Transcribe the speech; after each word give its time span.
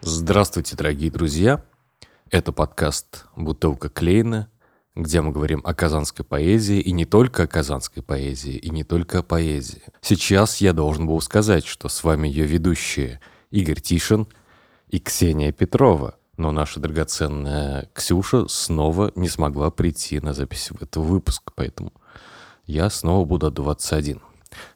Здравствуйте, 0.00 0.74
дорогие 0.74 1.10
друзья! 1.10 1.64
Это 2.30 2.50
подкаст 2.50 3.26
«Бутылка 3.36 3.88
Клейна», 3.88 4.48
где 4.96 5.20
мы 5.20 5.32
говорим 5.32 5.60
о 5.64 5.74
казанской 5.74 6.24
поэзии, 6.24 6.78
и 6.78 6.92
не 6.92 7.04
только 7.04 7.44
о 7.44 7.46
казанской 7.46 8.02
поэзии, 8.02 8.54
и 8.54 8.70
не 8.70 8.84
только 8.84 9.18
о 9.18 9.22
поэзии. 9.22 9.82
Сейчас 10.00 10.60
я 10.60 10.72
должен 10.72 11.06
был 11.06 11.20
сказать, 11.20 11.66
что 11.66 11.88
с 11.88 12.04
вами 12.04 12.28
ее 12.28 12.46
ведущие 12.46 13.20
Игорь 13.50 13.80
Тишин 13.80 14.28
и 14.88 15.00
Ксения 15.00 15.52
Петрова. 15.52 16.16
Но 16.36 16.50
наша 16.52 16.80
драгоценная 16.80 17.88
Ксюша 17.92 18.48
снова 18.48 19.12
не 19.14 19.28
смогла 19.28 19.70
прийти 19.70 20.20
на 20.20 20.32
запись 20.32 20.70
в 20.70 20.76
этот 20.76 20.96
выпуск, 20.96 21.52
поэтому 21.54 21.92
я 22.66 22.90
снова 22.90 23.24
буду 23.24 23.46
отдуваться 23.46 23.96
один. 23.96 24.20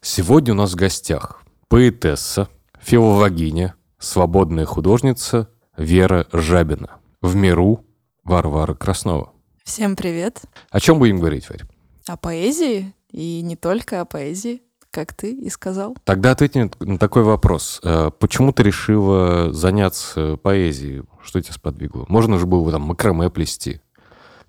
Сегодня 0.00 0.54
у 0.54 0.56
нас 0.56 0.72
в 0.72 0.76
гостях 0.76 1.42
поэтесса, 1.68 2.48
филологиня, 2.80 3.74
свободная 3.98 4.66
художница 4.66 5.48
Вера 5.76 6.26
Жабина. 6.32 6.96
В 7.20 7.34
миру 7.34 7.84
Варвара 8.24 8.74
Краснова. 8.74 9.32
Всем 9.68 9.96
привет. 9.96 10.40
О 10.70 10.80
чем 10.80 10.98
будем 10.98 11.18
говорить, 11.18 11.46
Варя? 11.50 11.66
О 12.06 12.16
поэзии 12.16 12.94
и 13.10 13.42
не 13.42 13.54
только 13.54 14.00
о 14.00 14.06
поэзии, 14.06 14.62
как 14.90 15.12
ты 15.12 15.30
и 15.30 15.50
сказал. 15.50 15.94
Тогда 16.04 16.30
ответь 16.30 16.54
на 16.54 16.98
такой 16.98 17.22
вопрос. 17.22 17.78
Э, 17.84 18.10
почему 18.18 18.54
ты 18.54 18.62
решила 18.62 19.52
заняться 19.52 20.38
поэзией? 20.38 21.02
Что 21.22 21.42
тебя 21.42 21.52
сподвигло? 21.52 22.06
Можно 22.08 22.38
же 22.38 22.46
было 22.46 22.72
там 22.72 22.80
макраме 22.80 23.28
плести, 23.28 23.82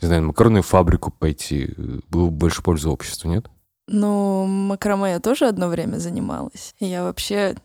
не 0.02 0.08
знаю, 0.08 0.24
макаронную 0.24 0.64
фабрику 0.64 1.12
пойти. 1.12 1.74
Было 2.08 2.28
бы 2.28 2.32
больше 2.32 2.64
пользы 2.64 2.88
обществу, 2.88 3.30
нет? 3.30 3.48
Ну, 3.88 4.46
макраме 4.46 5.12
я 5.12 5.20
тоже 5.20 5.50
одно 5.50 5.68
время 5.68 5.98
занималась. 5.98 6.76
Я 6.80 7.04
вообще 7.04 7.58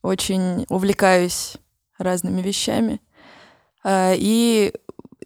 очень 0.00 0.64
увлекаюсь 0.68 1.56
разными 1.98 2.40
вещами. 2.40 3.00
А, 3.82 4.12
и 4.16 4.72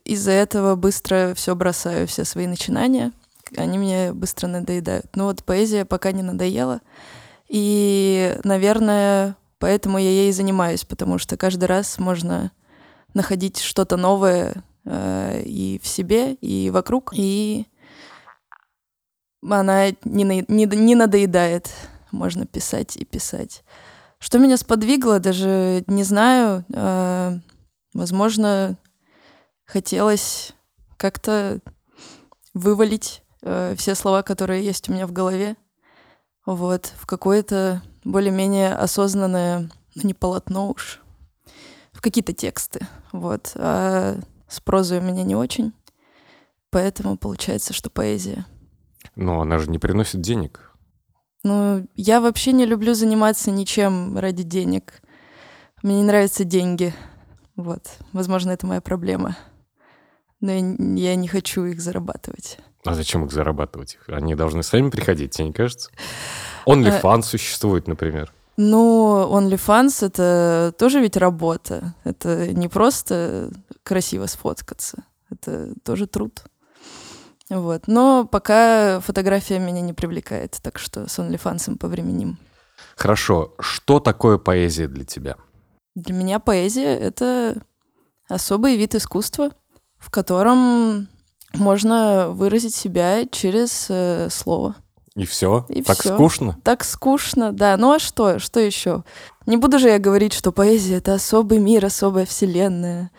из-за 0.04 0.32
этого 0.32 0.76
быстро 0.76 1.32
все 1.34 1.54
бросаю, 1.54 2.06
все 2.06 2.24
свои 2.24 2.46
начинания. 2.46 3.12
Они 3.56 3.78
мне 3.78 4.12
быстро 4.12 4.46
надоедают. 4.46 5.14
Но 5.16 5.26
вот 5.26 5.44
поэзия 5.44 5.84
пока 5.84 6.12
не 6.12 6.22
надоела. 6.22 6.80
И, 7.48 8.38
наверное, 8.44 9.36
поэтому 9.58 9.98
я 9.98 10.10
ей 10.10 10.32
занимаюсь, 10.32 10.84
потому 10.84 11.18
что 11.18 11.36
каждый 11.36 11.66
раз 11.66 11.98
можно 11.98 12.52
находить 13.14 13.60
что-то 13.60 13.96
новое 13.96 14.54
э, 14.84 15.42
и 15.44 15.80
в 15.82 15.86
себе, 15.86 16.34
и 16.34 16.70
вокруг, 16.70 17.12
и 17.14 17.66
она 19.48 19.90
не, 20.04 20.44
не, 20.48 20.66
не 20.66 20.94
надоедает. 20.94 21.70
Можно 22.10 22.46
писать 22.46 22.96
и 22.96 23.04
писать. 23.04 23.62
Что 24.18 24.38
меня 24.38 24.56
сподвигло, 24.56 25.20
даже 25.20 25.84
не 25.86 26.02
знаю. 26.02 26.64
Э, 26.72 27.38
возможно, 27.92 28.78
хотелось 29.66 30.52
как-то 30.96 31.60
вывалить 32.52 33.22
э, 33.42 33.74
все 33.76 33.94
слова, 33.94 34.22
которые 34.22 34.64
есть 34.64 34.88
у 34.88 34.92
меня 34.92 35.06
в 35.06 35.12
голове, 35.12 35.56
вот, 36.46 36.92
в 36.96 37.06
какое-то 37.06 37.82
более-менее 38.04 38.74
осознанное, 38.74 39.70
ну 39.94 40.02
не 40.02 40.14
полотно 40.14 40.68
уж, 40.70 41.00
в 41.92 42.00
какие-то 42.00 42.32
тексты, 42.32 42.86
вот. 43.12 43.52
А 43.56 44.18
с 44.48 44.60
прозой 44.60 44.98
у 44.98 45.02
меня 45.02 45.22
не 45.24 45.34
очень, 45.34 45.72
поэтому 46.70 47.16
получается, 47.16 47.72
что 47.72 47.90
поэзия. 47.90 48.46
Но 49.16 49.40
она 49.40 49.58
же 49.58 49.70
не 49.70 49.78
приносит 49.78 50.20
денег. 50.20 50.70
Ну, 51.42 51.86
я 51.94 52.20
вообще 52.20 52.52
не 52.52 52.64
люблю 52.64 52.94
заниматься 52.94 53.50
ничем 53.50 54.18
ради 54.18 54.42
денег. 54.42 55.02
Мне 55.82 55.96
не 55.96 56.02
нравятся 56.02 56.44
деньги. 56.44 56.94
Вот. 57.54 57.98
Возможно, 58.12 58.50
это 58.50 58.66
моя 58.66 58.80
проблема. 58.80 59.36
Но 60.44 60.52
я, 60.52 61.14
не 61.14 61.26
хочу 61.26 61.64
их 61.64 61.80
зарабатывать. 61.80 62.58
А 62.84 62.92
зачем 62.92 63.24
их 63.24 63.32
зарабатывать? 63.32 63.96
Они 64.08 64.34
должны 64.34 64.62
сами 64.62 64.90
приходить, 64.90 65.30
тебе 65.30 65.46
не 65.46 65.52
кажется? 65.54 65.90
OnlyFans 66.66 67.20
а... 67.20 67.22
существует, 67.22 67.88
например. 67.88 68.30
Ну, 68.58 69.26
OnlyFans— 69.30 70.04
это 70.06 70.74
тоже 70.76 71.00
ведь 71.00 71.16
работа. 71.16 71.94
Это 72.04 72.52
не 72.52 72.68
просто 72.68 73.52
красиво 73.84 74.26
сфоткаться. 74.26 75.04
Это 75.30 75.72
тоже 75.82 76.06
труд. 76.06 76.42
Вот. 77.48 77.84
Но 77.86 78.26
пока 78.26 79.00
фотография 79.00 79.58
меня 79.58 79.80
не 79.80 79.94
привлекает, 79.94 80.58
так 80.60 80.78
что 80.78 81.08
с 81.08 81.18
OnlyFans 81.18 81.78
повременим. 81.78 82.36
Хорошо. 82.96 83.54
Что 83.60 83.98
такое 83.98 84.36
поэзия 84.36 84.88
для 84.88 85.06
тебя? 85.06 85.36
Для 85.94 86.14
меня 86.14 86.38
поэзия— 86.38 86.98
это 86.98 87.62
особый 88.28 88.76
вид 88.76 88.94
искусства, 88.94 89.50
в 90.04 90.10
котором 90.10 91.08
можно 91.54 92.28
выразить 92.28 92.74
себя 92.74 93.24
через 93.26 93.86
э, 93.88 94.28
слово. 94.30 94.76
И 95.16 95.24
все? 95.24 95.64
И 95.68 95.82
так 95.82 95.98
все. 95.98 96.14
скучно? 96.14 96.58
Так 96.62 96.84
скучно, 96.84 97.52
да. 97.52 97.76
Ну 97.76 97.92
а 97.92 97.98
что? 97.98 98.38
Что 98.38 98.60
еще? 98.60 99.04
Не 99.46 99.56
буду 99.56 99.78
же 99.78 99.88
я 99.88 99.98
говорить, 99.98 100.32
что 100.32 100.52
поэзия— 100.52 100.96
это 100.96 101.14
особый 101.14 101.58
мир, 101.58 101.84
особая 101.84 102.26
вселенная. 102.26 103.10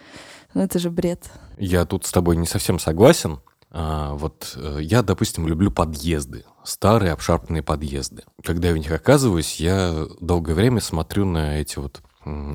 Ну 0.53 0.62
это 0.62 0.78
же 0.78 0.90
бред. 0.90 1.23
Я 1.57 1.85
тут 1.85 2.06
с 2.06 2.12
тобой 2.12 2.35
не 2.35 2.46
совсем 2.46 2.79
согласен. 2.79 3.40
А, 3.72 4.13
вот 4.13 4.53
э, 4.56 4.79
я, 4.81 5.02
допустим, 5.02 5.47
люблю 5.47 5.72
подъезды, 5.72 6.46
старые 6.63 7.13
обшарпанные 7.13 7.63
подъезды. 7.63 8.23
Когда 8.44 8.67
я 8.67 8.73
в 8.73 8.78
них 8.78 8.91
оказываюсь, 8.91 9.59
я 9.59 10.07
долгое 10.19 10.53
время 10.53 10.81
смотрю 10.81 11.25
на 11.25 11.59
эти 11.59 11.79
вот 11.79 12.02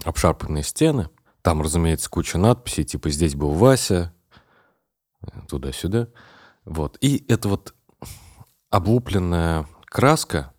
обшарпанные 0.05 0.63
стены. 0.63 1.09
Там, 1.43 1.63
разумеется, 1.63 2.11
куча 2.11 2.39
надписей, 2.39 2.85
типа 2.85 3.11
«Здесь 3.11 3.35
был 3.35 3.51
Вася», 3.51 4.13
туда-сюда. 5.49 6.09
Вот. 6.65 6.99
И 7.01 7.25
это 7.29 7.49
вот 7.49 7.75
облупленная 8.71 9.67
краска 9.85 10.53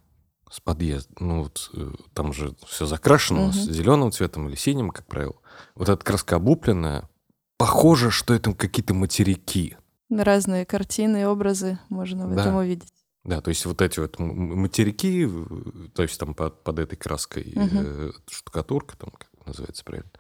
с 0.49 0.59
подъезда, 0.59 1.13
ну 1.19 1.43
вот 1.43 1.71
э, 1.73 1.91
там 2.13 2.33
же 2.33 2.53
все 2.67 2.85
закрашено 2.85 3.45
угу. 3.45 3.53
с 3.53 3.55
зеленым 3.55 4.11
цветом 4.11 4.49
или 4.49 4.55
синим, 4.55 4.89
как 4.89 5.07
правило. 5.07 5.35
Вот 5.75 5.87
эта 5.87 6.03
краска 6.03 6.35
облупленная, 6.35 7.09
похоже, 7.57 8.11
что 8.11 8.33
это 8.33 8.53
какие-то 8.53 8.93
материки. 8.93 9.77
Разные 10.09 10.65
картины 10.65 11.21
и 11.21 11.25
образы 11.25 11.79
можно 11.87 12.27
в 12.27 12.35
да. 12.35 12.41
этом 12.41 12.55
увидеть. 12.55 12.91
Да, 13.23 13.39
то 13.39 13.49
есть 13.49 13.65
вот 13.65 13.81
эти 13.81 13.99
вот 13.99 14.19
материки, 14.19 15.29
то 15.93 16.01
есть 16.01 16.19
там 16.19 16.33
под, 16.33 16.63
под 16.63 16.79
этой 16.79 16.97
краской 16.97 17.53
угу. 17.55 17.69
э, 17.71 18.11
штукатурка, 18.29 18.97
там 18.97 19.11
как 19.11 19.29
называется 19.45 19.85
правильно. 19.85 20.11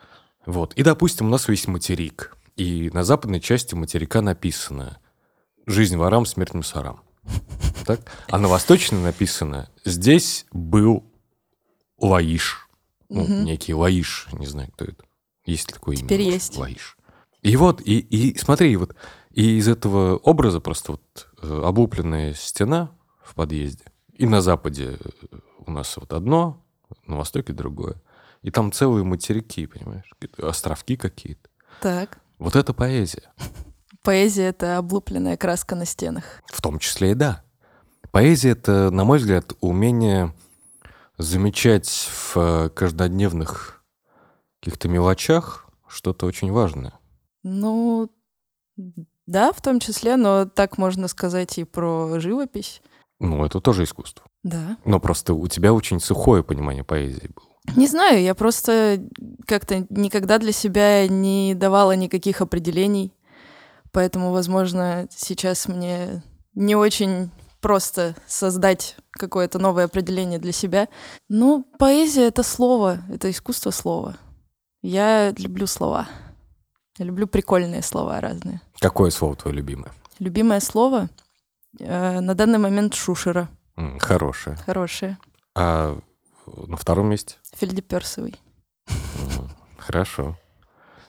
Вот. 0.45 0.73
И, 0.75 0.83
допустим, 0.83 1.27
у 1.27 1.29
нас 1.29 1.49
есть 1.49 1.67
материк. 1.67 2.37
И 2.61 2.91
на 2.93 3.03
западной 3.03 3.39
части 3.39 3.73
материка 3.73 4.21
написано 4.21 4.99
«Жизнь 5.65 5.97
ворам, 5.97 6.27
смерть 6.27 6.53
мусорам». 6.53 7.01
Так? 7.87 8.01
А 8.27 8.37
на 8.37 8.47
восточной 8.47 9.01
написано 9.01 9.67
«Здесь 9.83 10.45
был 10.51 11.03
Лаиш». 11.97 12.69
Ну, 13.09 13.23
угу. 13.23 13.33
некий 13.33 13.73
Лаиш, 13.73 14.27
не 14.33 14.45
знаю, 14.45 14.69
кто 14.73 14.85
это. 14.85 15.03
Есть 15.43 15.69
ли 15.69 15.73
такое 15.73 15.95
Теперь 15.95 16.21
имя? 16.21 16.33
есть. 16.33 16.55
Лаиш. 16.55 16.97
И 17.41 17.57
вот, 17.57 17.81
и, 17.81 17.97
и 17.97 18.37
смотри, 18.37 18.75
вот 18.75 18.95
и 19.31 19.57
из 19.57 19.67
этого 19.67 20.17
образа 20.17 20.59
просто 20.59 20.91
вот 20.91 21.29
э, 21.41 21.61
облупленная 21.65 22.35
стена 22.35 22.91
в 23.23 23.33
подъезде. 23.33 23.85
И 24.13 24.27
на 24.27 24.41
западе 24.41 24.99
э, 24.99 25.37
у 25.65 25.71
нас 25.71 25.97
вот 25.97 26.13
одно, 26.13 26.63
на 27.07 27.17
востоке 27.17 27.53
другое. 27.53 27.99
И 28.43 28.51
там 28.51 28.71
целые 28.71 29.03
материки, 29.03 29.65
понимаешь? 29.65 30.13
Островки 30.37 30.95
какие-то. 30.95 31.49
Так. 31.81 32.19
Вот 32.41 32.55
это 32.55 32.73
поэзия. 32.73 33.31
Поэзия— 34.01 34.45
это 34.49 34.79
облупленная 34.79 35.37
краска 35.37 35.75
на 35.75 35.85
стенах. 35.85 36.41
В 36.47 36.59
том 36.59 36.79
числе 36.79 37.11
и 37.11 37.13
да. 37.13 37.43
Поэзия— 38.09 38.49
это, 38.53 38.89
на 38.89 39.03
мой 39.03 39.19
взгляд, 39.19 39.53
умение 39.61 40.33
замечать 41.19 41.87
в 41.87 42.33
э, 42.37 42.69
каждодневных 42.69 43.83
каких-то 44.59 44.89
мелочах 44.89 45.69
что-то 45.87 46.25
очень 46.25 46.51
важное. 46.51 46.93
Ну, 47.43 48.09
да, 49.27 49.53
в 49.53 49.61
том 49.61 49.79
числе, 49.79 50.15
но 50.15 50.45
так 50.45 50.79
можно 50.79 51.07
сказать 51.07 51.59
и 51.59 51.63
про 51.63 52.19
живопись. 52.19 52.81
Ну, 53.19 53.45
это 53.45 53.61
тоже 53.61 53.83
искусство. 53.83 54.25
Да. 54.41 54.77
Но 54.83 54.99
просто 54.99 55.35
у 55.35 55.47
тебя 55.47 55.73
очень 55.73 55.99
сухое 55.99 56.43
понимание 56.43 56.83
поэзии 56.83 57.29
было. 57.35 57.50
Не 57.75 57.87
знаю, 57.87 58.21
я 58.21 58.35
просто 58.35 59.01
как-то 59.45 59.85
никогда 59.89 60.39
для 60.39 60.51
себя 60.51 61.07
не 61.07 61.53
давала 61.53 61.93
никаких 61.93 62.41
определений, 62.41 63.13
поэтому, 63.91 64.31
возможно, 64.31 65.07
сейчас 65.15 65.67
мне 65.67 66.23
не 66.53 66.75
очень 66.75 67.31
просто 67.61 68.15
создать 68.27 68.97
какое-то 69.11 69.59
новое 69.59 69.85
определение 69.85 70.39
для 70.39 70.51
себя. 70.51 70.89
Ну, 71.29 71.63
поэзия— 71.77 72.23
это 72.27 72.43
слово, 72.43 72.99
это 73.09 73.29
искусство 73.29 73.71
слова. 73.71 74.17
Я 74.81 75.31
люблю 75.37 75.67
слова. 75.67 76.09
Я 76.97 77.05
люблю 77.05 77.27
прикольные 77.27 77.83
слова 77.83 78.19
разные. 78.19 78.61
Какое 78.79 79.11
слово 79.11 79.35
твое 79.35 79.55
любимое? 79.57 79.91
Любимое 80.19 80.59
слово 80.59 81.09
э, 81.79 82.19
на 82.19 82.33
данный 82.33 82.59
момент 82.59 82.95
шушера. 82.95 83.49
Хорошее. 83.99 84.57
Хорошее. 84.65 85.17
А 85.55 85.97
на 86.67 86.77
втором 86.77 87.09
месте? 87.09 87.35
Фельдеперсовый. 87.55 88.35
Хорошо. 89.77 90.37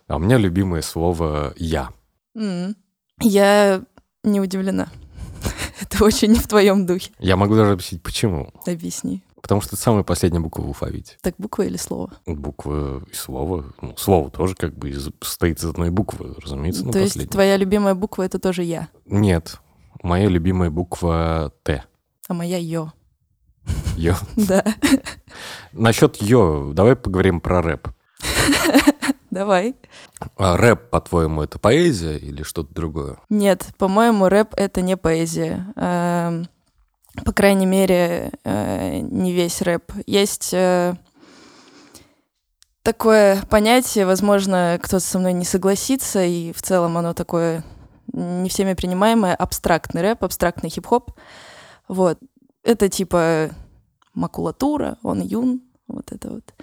А 0.08 0.16
у 0.16 0.18
меня 0.18 0.36
любимое 0.38 0.82
слово 0.82 1.52
«я». 1.56 1.90
Я 3.20 3.82
не 4.24 4.40
удивлена. 4.40 4.88
Это 5.80 6.04
очень 6.04 6.32
не 6.32 6.38
в 6.40 6.48
твоем 6.48 6.86
духе. 6.86 7.12
Я 7.18 7.36
могу 7.36 7.54
даже 7.54 7.72
объяснить, 7.72 8.02
почему. 8.02 8.52
Объясни. 8.66 9.22
Потому 9.40 9.60
что 9.60 9.74
это 9.74 9.82
самая 9.82 10.04
последняя 10.04 10.38
буква 10.38 10.62
в 10.62 10.66
алфавите. 10.68 11.16
Так 11.20 11.34
буква 11.36 11.62
или 11.64 11.76
слово? 11.76 12.12
Буква 12.26 13.02
и 13.10 13.14
слово. 13.14 13.72
Ну, 13.80 13.96
слово 13.96 14.30
тоже 14.30 14.54
как 14.54 14.72
бы 14.78 14.90
из- 14.90 15.10
состоит 15.20 15.58
из 15.58 15.64
одной 15.64 15.90
буквы, 15.90 16.36
разумеется, 16.40 16.84
но 16.84 16.92
То 16.92 17.00
есть 17.00 17.28
твоя 17.28 17.56
любимая 17.56 17.96
буква— 17.96 18.22
это 18.24 18.38
тоже 18.38 18.62
я, 18.62 18.88
Нет. 19.04 19.56
Моя 20.04 20.28
любимая 20.28 20.70
буква 20.70 21.52
Т. 21.64 21.82
а 22.28 22.34
моя 22.34 22.56
Ё. 22.58 22.92
Ё. 23.96 24.14
Да, 24.36 24.64
Насчет 25.72 26.16
Ё, 26.16 26.72
давай 26.74 26.96
поговорим 26.96 27.40
про 27.40 27.62
рэп. 27.62 27.88
давай. 29.30 29.74
А 30.36 30.56
рэп, 30.56 30.90
по-твоему, 30.90 31.42
это 31.42 31.58
поэзия 31.58 32.16
или 32.16 32.42
что-то 32.42 32.72
другое? 32.74 33.16
Нет, 33.28 33.66
по-моему, 33.78 34.28
рэп— 34.28 34.54
это 34.56 34.80
не 34.82 34.96
поэзия. 34.96 35.66
Эм, 35.76 36.46
По 37.24 37.32
крайней 37.32 37.66
мере, 37.66 38.32
э, 38.44 38.98
не 39.00 39.32
весь 39.32 39.60
рэп. 39.62 39.92
Есть 40.06 40.54
э, 40.54 40.94
такое 42.82 43.42
понятие, 43.50 44.06
возможно, 44.06 44.78
кто-то 44.82 45.04
со 45.04 45.18
мной 45.18 45.32
не 45.34 45.44
согласится, 45.44 46.24
и 46.24 46.52
в 46.52 46.62
целом 46.62 46.96
оно 46.96 47.12
такое 47.12 47.64
не 48.12 48.48
всеми 48.48 48.74
принимаемое, 48.74 49.34
абстрактный 49.34 50.02
рэп, 50.02 50.24
абстрактный 50.24 50.70
хип-хоп. 50.70 51.12
Вот. 51.88 52.18
Это 52.62 52.88
типа 52.88 53.50
макулатура, 54.14 54.98
он 55.02 55.20
юн, 55.20 55.62
вот 55.88 56.12
это 56.12 56.30
вот. 56.30 56.54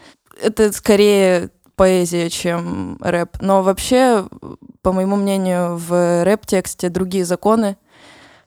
Это 0.41 0.71
скорее 0.71 1.49
поэзия, 1.75 2.29
чем 2.29 2.97
рэп. 3.01 3.37
Но 3.41 3.63
вообще, 3.63 4.27
по 4.81 4.91
моему 4.91 5.15
мнению, 5.15 5.77
в 5.77 6.23
рэп-тексте 6.23 6.89
другие 6.89 7.25
законы 7.25 7.77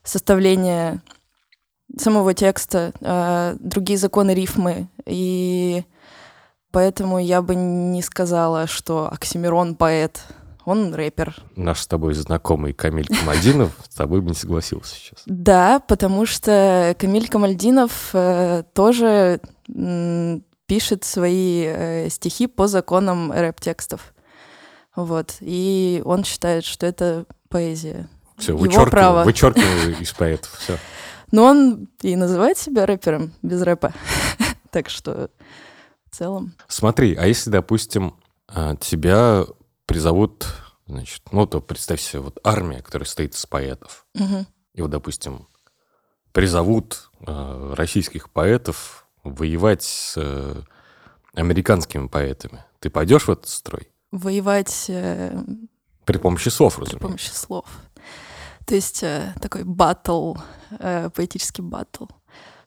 составления 0.03 1.01
самого 1.97 2.33
текста, 2.33 2.93
э, 3.01 3.55
другие 3.59 3.97
законы 3.97 4.33
рифмы. 4.33 4.87
И 5.05 5.83
поэтому 6.71 7.19
я 7.19 7.41
бы 7.41 7.55
не 7.55 8.01
сказала, 8.01 8.67
что 8.67 9.11
Оксимирон 9.11 9.75
поэт. 9.75 10.23
Он 10.65 10.93
рэпер. 10.93 11.35
Наш 11.55 11.81
с 11.81 11.87
тобой 11.87 12.13
знакомый 12.13 12.73
Камиль 12.73 13.07
Камадинов 13.07 13.71
с 13.89 13.95
тобой 13.95 14.21
бы 14.21 14.29
не 14.29 14.35
согласился 14.35 14.95
сейчас. 14.95 15.21
Да, 15.25 15.79
потому 15.79 16.25
что 16.25 16.95
Камиль 16.97 17.27
Камальдинов 17.27 18.11
э, 18.13 18.63
тоже 18.73 19.41
пишет 20.67 21.03
свои 21.03 21.65
э, 21.65 22.09
стихи 22.09 22.47
по 22.47 22.67
законам 22.67 23.31
рэп-текстов. 23.31 24.13
Вот. 24.95 25.35
И 25.41 26.01
он 26.05 26.23
считает, 26.23 26.63
что 26.63 26.85
это 26.85 27.25
поэзия. 27.49 28.09
Все, 28.37 28.55
вычеркиваю, 28.55 29.25
вычеркиваю 29.25 29.97
из 30.01 30.11
поэтов. 30.13 30.51
Все. 30.59 30.77
Но 31.31 31.45
он 31.45 31.89
и 32.01 32.15
называет 32.15 32.57
себя 32.57 32.85
рэпером 32.85 33.33
без 33.41 33.61
рэпа. 33.61 33.93
так 34.71 34.89
что 34.89 35.29
в 36.09 36.15
целом... 36.15 36.53
Смотри, 36.67 37.15
а 37.15 37.25
если, 37.25 37.49
допустим, 37.49 38.15
а, 38.47 38.75
тебя 38.75 39.45
призовут, 39.85 40.47
значит, 40.87 41.21
ну, 41.31 41.45
то 41.45 41.61
представь 41.61 42.01
себе, 42.01 42.21
вот 42.21 42.39
армия, 42.43 42.81
которая 42.81 43.05
состоит 43.05 43.35
из 43.35 43.45
поэтов. 43.45 44.05
Мгм. 44.13 44.47
И 44.73 44.81
вот, 44.81 44.91
допустим, 44.91 45.47
призовут 46.31 47.09
э, 47.25 47.73
российских 47.75 48.29
поэтов 48.29 49.07
воевать 49.23 49.83
с 49.83 50.13
э, 50.17 50.61
американскими 51.35 52.07
поэтами. 52.07 52.63
Ты 52.79 52.89
пойдешь 52.89 53.27
в 53.27 53.31
этот 53.31 53.47
строй? 53.47 53.89
Воевать 54.11 54.85
э, 54.89 55.37
При 56.05 56.17
помощи 56.17 56.49
слов, 56.49 56.75
при 56.75 56.81
разумеется. 56.81 57.07
помощи 57.07 57.29
слов. 57.29 57.65
То 58.65 58.75
есть 58.75 59.03
э, 59.03 59.33
такой 59.41 59.63
батл, 59.63 60.35
э, 60.79 61.09
поэтический 61.13 61.61
батл. 61.61 62.05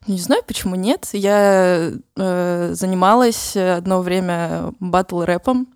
Ну, 0.05 0.13
Не 0.13 0.19
знаю, 0.19 0.43
почему 0.47 0.75
нет. 0.75 1.09
Я 1.11 1.91
э, 2.15 2.69
занималась 2.73 3.55
одно 3.57 4.01
время 4.01 4.73
батл-рэпом. 4.79 5.67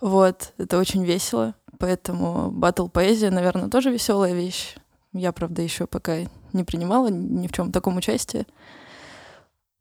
Вот, 0.00 0.52
это 0.58 0.78
очень 0.78 1.04
весело. 1.04 1.54
Поэтому 1.78 2.50
батл-поэзия, 2.50 3.30
наверное, 3.30 3.70
тоже 3.70 3.90
веселая 3.90 4.34
вещь. 4.34 4.76
Я, 5.12 5.32
правда, 5.32 5.62
еще 5.62 5.86
пока 5.86 6.18
не 6.52 6.64
принимала 6.64 7.08
ни 7.08 7.46
в 7.46 7.52
чем 7.52 7.72
таком 7.72 7.96
участие. 7.96 8.46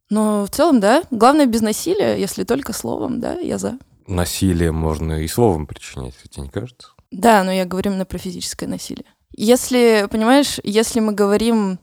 Но 0.09 0.45
в 0.45 0.49
целом, 0.49 0.79
да. 0.79 1.03
Главное, 1.11 1.45
без 1.45 1.61
насилия, 1.61 2.19
если 2.19 2.43
только 2.43 2.73
словом, 2.73 3.19
да, 3.19 3.33
я 3.33 3.57
за. 3.57 3.77
Насилие 4.07 4.71
можно 4.71 5.21
и 5.21 5.27
словом 5.27 5.67
причинять, 5.67 6.15
тебе 6.31 6.43
не 6.43 6.49
кажется? 6.49 6.89
Да, 7.11 7.43
но 7.43 7.51
я 7.51 7.65
говорю 7.65 7.91
именно 7.91 8.05
про 8.05 8.17
физическое 8.17 8.67
насилие. 8.67 9.05
Если, 9.35 10.07
понимаешь, 10.09 10.59
если 10.63 10.99
мы 10.99 11.13
говорим 11.13 11.79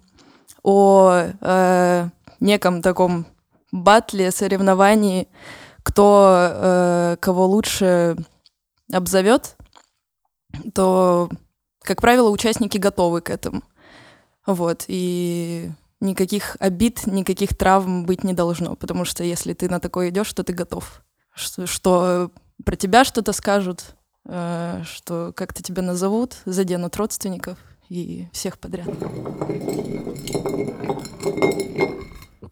о 0.63 1.27
э, 1.41 2.09
неком 2.41 2.83
таком 2.83 3.27
батле, 3.71 4.31
соревновании, 4.31 5.29
кто 5.87 6.51
э, 6.51 7.17
кого 7.21 7.47
лучше 7.47 8.17
обзовет, 8.93 9.57
то, 10.75 11.31
как 11.81 12.01
правило, 12.01 12.29
участники 12.31 12.77
готовы 12.77 13.21
к 13.21 13.31
этому. 13.31 13.63
Вот, 14.45 14.87
и 14.89 15.71
никаких 16.01 16.57
обид, 16.59 17.07
никаких 17.07 17.57
травм 17.57 18.05
быть 18.05 18.25
не 18.25 18.33
должно, 18.33 18.75
потому 18.75 19.05
что 19.05 19.23
если 19.23 19.53
ты 19.53 19.69
на 19.69 19.79
такое 19.79 20.09
идешь, 20.09 20.33
то 20.33 20.43
ты 20.43 20.53
готов. 20.53 21.05
Что, 21.33 21.69
что 21.69 22.33
про 22.65 22.75
тебя 22.75 23.05
что-то 23.05 23.33
скажут, 23.33 23.95
э, 24.25 24.83
что 24.85 25.33
как-то 25.37 25.63
тебя 25.63 25.83
назовут, 25.83 26.39
заденут 26.47 26.97
родственников 26.97 27.59
и 27.89 28.27
всех 28.33 28.59
подряд. 28.59 28.89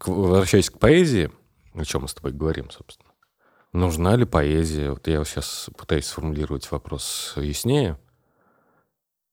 Возвращаясь 0.05 0.69
к 0.69 0.79
поэзии, 0.79 1.29
о 1.73 1.83
чем 1.83 2.03
мы 2.03 2.07
с 2.07 2.13
тобой 2.13 2.31
говорим, 2.31 2.69
собственно. 2.69 3.04
Нужна 3.75 4.15
ли 4.15 4.23
поэзия? 4.23 4.91
Вот 4.91 5.05
я 5.07 5.21
сейчас 5.25 5.69
пытаюсь 5.77 6.05
сформулировать 6.05 6.71
вопрос 6.71 7.33
яснее. 7.35 7.99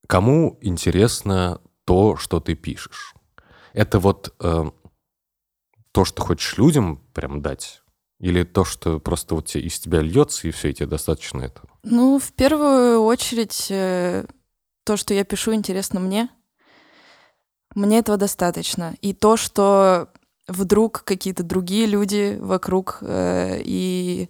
Кому 0.08 0.58
интересно 0.60 1.60
то, 1.84 2.16
что 2.16 2.40
ты 2.40 2.56
пишешь? 2.56 3.14
Это 3.72 4.00
вот 4.00 4.34
э, 4.40 4.64
то, 5.92 6.04
что 6.04 6.22
хочешь 6.22 6.58
людям 6.58 7.00
прям 7.14 7.40
дать? 7.40 7.82
Или 8.18 8.42
то, 8.42 8.64
что 8.64 8.98
просто 8.98 9.36
вот 9.36 9.54
из 9.54 9.78
тебя 9.78 10.00
льется, 10.00 10.48
и 10.48 10.50
все, 10.50 10.70
и 10.70 10.74
тебе 10.74 10.88
достаточно 10.88 11.42
этого? 11.42 11.68
Ну, 11.84 12.18
в 12.18 12.32
первую 12.32 13.00
очередь, 13.02 13.68
э, 13.70 14.26
то, 14.84 14.96
что 14.96 15.14
я 15.14 15.22
пишу, 15.22 15.54
интересно 15.54 16.00
мне. 16.00 16.28
Мне 17.76 18.00
этого 18.00 18.16
достаточно. 18.16 18.96
И 19.02 19.14
то, 19.14 19.36
что 19.36 20.08
вдруг 20.48 21.04
какие-то 21.04 21.42
другие 21.42 21.86
люди 21.86 22.38
вокруг 22.40 22.98
э, 23.00 23.60
и 23.64 24.28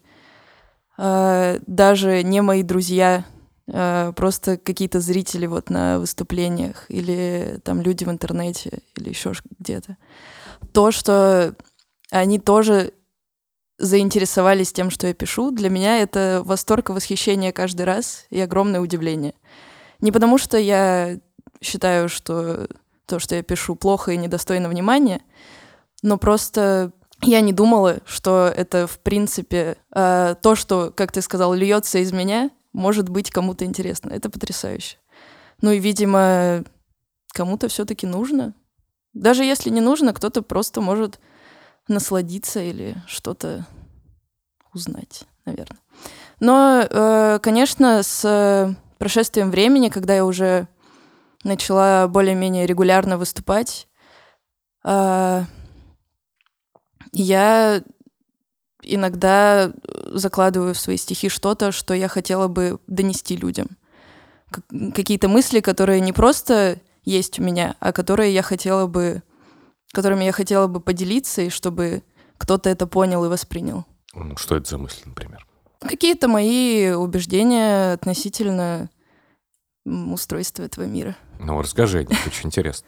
э, 0.98 1.58
даже 1.66 2.22
не 2.22 2.40
мои 2.42 2.62
друзья, 2.62 3.24
э, 3.66 4.12
просто 4.14 4.56
какие-то 4.56 5.00
зрители 5.00 5.46
вот 5.46 5.70
на 5.70 5.98
выступлениях 5.98 6.86
или 6.88 7.60
там 7.64 7.80
люди 7.80 8.04
в 8.04 8.10
интернете 8.10 8.80
или 8.96 9.08
еще 9.08 9.32
где-то. 9.58 9.96
То, 10.72 10.90
что 10.90 11.54
они 12.10 12.38
тоже 12.38 12.92
заинтересовались 13.78 14.72
тем, 14.72 14.90
что 14.90 15.06
я 15.06 15.14
пишу, 15.14 15.50
для 15.50 15.68
меня 15.68 15.98
это 15.98 16.42
восторг 16.44 16.90
и 16.90 16.92
восхищение 16.92 17.52
каждый 17.52 17.82
раз 17.82 18.26
и 18.30 18.38
огромное 18.38 18.80
удивление. 18.80 19.34
Не 20.00 20.12
потому, 20.12 20.38
что 20.38 20.56
я 20.58 21.18
считаю, 21.60 22.08
что 22.08 22.68
то, 23.06 23.18
что 23.18 23.34
я 23.34 23.42
пишу, 23.42 23.74
плохо 23.74 24.12
и 24.12 24.16
недостойно 24.16 24.68
внимания, 24.68 25.20
но 26.02 26.18
просто 26.18 26.92
я 27.22 27.40
не 27.40 27.52
думала, 27.52 28.00
что 28.04 28.52
это, 28.54 28.86
в 28.86 28.98
принципе, 28.98 29.76
э, 29.94 30.34
то, 30.42 30.54
что, 30.56 30.92
как 30.94 31.12
ты 31.12 31.22
сказал, 31.22 31.54
льется 31.54 31.98
из 31.98 32.12
меня, 32.12 32.50
может 32.72 33.08
быть 33.08 33.30
кому-то 33.30 33.64
интересно. 33.64 34.10
Это 34.10 34.28
потрясающе. 34.28 34.96
Ну 35.60 35.70
и, 35.70 35.78
видимо, 35.78 36.64
кому-то 37.32 37.68
все-таки 37.68 38.06
нужно. 38.06 38.54
Даже 39.14 39.44
если 39.44 39.70
не 39.70 39.80
нужно, 39.80 40.12
кто-то 40.12 40.42
просто 40.42 40.80
может 40.80 41.20
насладиться 41.86 42.60
или 42.60 42.96
что-то 43.06 43.66
узнать, 44.74 45.24
наверное. 45.44 45.78
Но, 46.40 46.84
э, 46.88 47.38
конечно, 47.40 48.02
с 48.02 48.24
э, 48.24 48.74
прошествием 48.98 49.50
времени, 49.50 49.90
когда 49.90 50.14
я 50.16 50.24
уже 50.24 50.66
начала 51.44 52.08
более-менее 52.08 52.66
регулярно 52.66 53.16
выступать, 53.16 53.86
А, 54.84 55.44
я 57.12 57.82
иногда 58.82 59.72
закладываю 60.06 60.74
в 60.74 60.78
свои 60.78 60.96
стихи 60.96 61.28
что-то, 61.28 61.72
что 61.72 61.94
я 61.94 62.08
хотела 62.08 62.48
бы 62.48 62.78
донести 62.86 63.36
людям. 63.36 63.68
Какие-то 64.94 65.28
мысли, 65.28 65.60
которые 65.60 66.00
не 66.00 66.12
просто 66.12 66.78
есть 67.04 67.38
у 67.38 67.42
меня, 67.42 67.76
а 67.80 67.92
которые 67.92 68.34
я 68.34 68.42
хотела 68.42 68.86
бы, 68.86 69.22
которыми 69.92 70.24
я 70.24 70.32
хотела 70.32 70.66
бы 70.66 70.80
поделиться, 70.80 71.42
и 71.42 71.48
чтобы 71.50 72.02
кто-то 72.38 72.68
это 72.68 72.86
понял 72.86 73.24
и 73.24 73.28
воспринял. 73.28 73.86
Что 74.36 74.56
это 74.56 74.68
за 74.68 74.78
мысли, 74.78 75.02
например? 75.06 75.46
Какие-то 75.80 76.28
мои 76.28 76.90
убеждения 76.90 77.92
относительно 77.92 78.90
устройства 79.84 80.62
этого 80.62 80.84
мира. 80.84 81.16
Ну, 81.40 81.60
расскажи, 81.60 82.02
это 82.02 82.14
очень 82.26 82.48
интересно. 82.48 82.86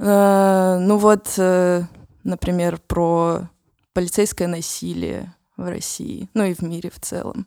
А, 0.00 0.78
ну 0.78 0.96
вот, 0.96 1.34
э, 1.36 1.82
например, 2.24 2.78
про 2.78 3.48
полицейское 3.92 4.48
насилие 4.48 5.34
в 5.56 5.68
России, 5.68 6.28
ну 6.34 6.44
и 6.44 6.54
в 6.54 6.62
мире 6.62 6.90
в 6.90 7.00
целом. 7.00 7.46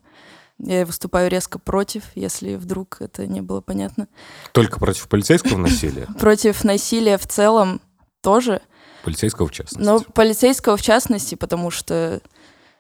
Я 0.60 0.86
выступаю 0.86 1.30
резко 1.30 1.60
против, 1.60 2.04
если 2.16 2.56
вдруг 2.56 2.98
это 3.02 3.28
не 3.28 3.42
было 3.42 3.62
понятно. 3.62 4.08
Только 4.54 4.80
против 4.80 5.08
полицейского 5.08 5.58
насилия? 5.58 6.08
Против 6.20 6.64
насилия 6.64 7.18
в 7.20 7.28
целом 7.28 7.80
тоже. 8.22 8.62
Полицейского 9.04 9.48
в 9.48 9.52
частности? 9.52 9.86
Но 9.86 10.00
полицейского 10.00 10.76
в 10.76 10.82
частности, 10.82 11.36
потому 11.36 11.70
что 11.70 12.22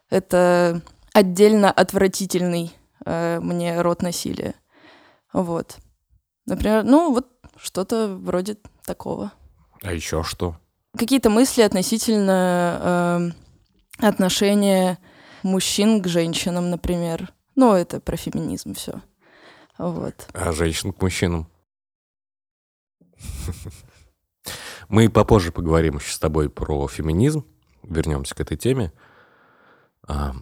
это 0.09 0.81
отдельно 1.13 1.71
отвратительный 1.71 2.73
э, 3.05 3.39
мне 3.41 3.79
род 3.79 4.01
насилия. 4.01 4.55
Вот. 5.31 5.77
Например, 6.47 6.83
ну 6.83 7.11
вот 7.11 7.27
что-то 7.57 8.07
вроде 8.19 8.57
такого. 8.85 9.31
А 9.83 9.93
еще 9.93 10.23
что? 10.23 10.57
Какие-то 10.97 11.29
мысли 11.29 11.61
относительно 11.61 13.33
э, 13.99 14.05
отношения 14.07 14.97
мужчин 15.43 16.01
к 16.01 16.07
женщинам, 16.07 16.69
например. 16.69 17.31
Ну, 17.55 17.73
это 17.73 17.99
про 17.99 18.17
феминизм 18.17 18.73
все. 18.73 19.01
Вот. 19.77 20.27
А 20.33 20.51
женщин 20.51 20.93
к 20.93 21.01
мужчинам? 21.01 21.47
Мы 24.89 25.09
попозже 25.09 25.51
поговорим 25.51 25.97
еще 25.97 26.11
с 26.11 26.19
тобой 26.19 26.49
про 26.49 26.87
феминизм. 26.87 27.45
Вернемся 27.83 28.35
к 28.35 28.39
этой 28.39 28.57
теме. 28.57 28.91
А, 30.07 30.33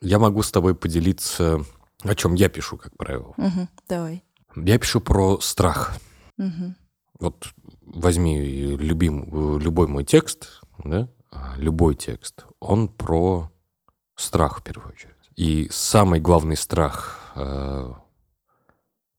я 0.00 0.18
могу 0.18 0.42
с 0.42 0.50
тобой 0.50 0.74
поделиться, 0.74 1.64
о 2.02 2.14
чем 2.14 2.34
я 2.34 2.48
пишу, 2.48 2.76
как 2.76 2.96
правило. 2.96 3.34
Угу, 3.36 3.68
давай. 3.88 4.22
Я 4.56 4.78
пишу 4.78 5.00
про 5.00 5.40
страх. 5.40 5.96
Угу. 6.38 6.74
Вот 7.20 7.54
возьми 7.94 8.40
любим, 8.76 9.58
любой 9.58 9.86
мой 9.88 10.04
текст, 10.04 10.60
да, 10.84 11.08
а, 11.30 11.54
любой 11.56 11.94
текст, 11.94 12.44
он 12.60 12.88
про 12.88 13.50
страх 14.16 14.60
в 14.60 14.62
первую 14.62 14.92
очередь. 14.92 15.14
И 15.36 15.68
самый 15.70 16.20
главный 16.20 16.56
страх, 16.56 17.32
э, 17.34 17.92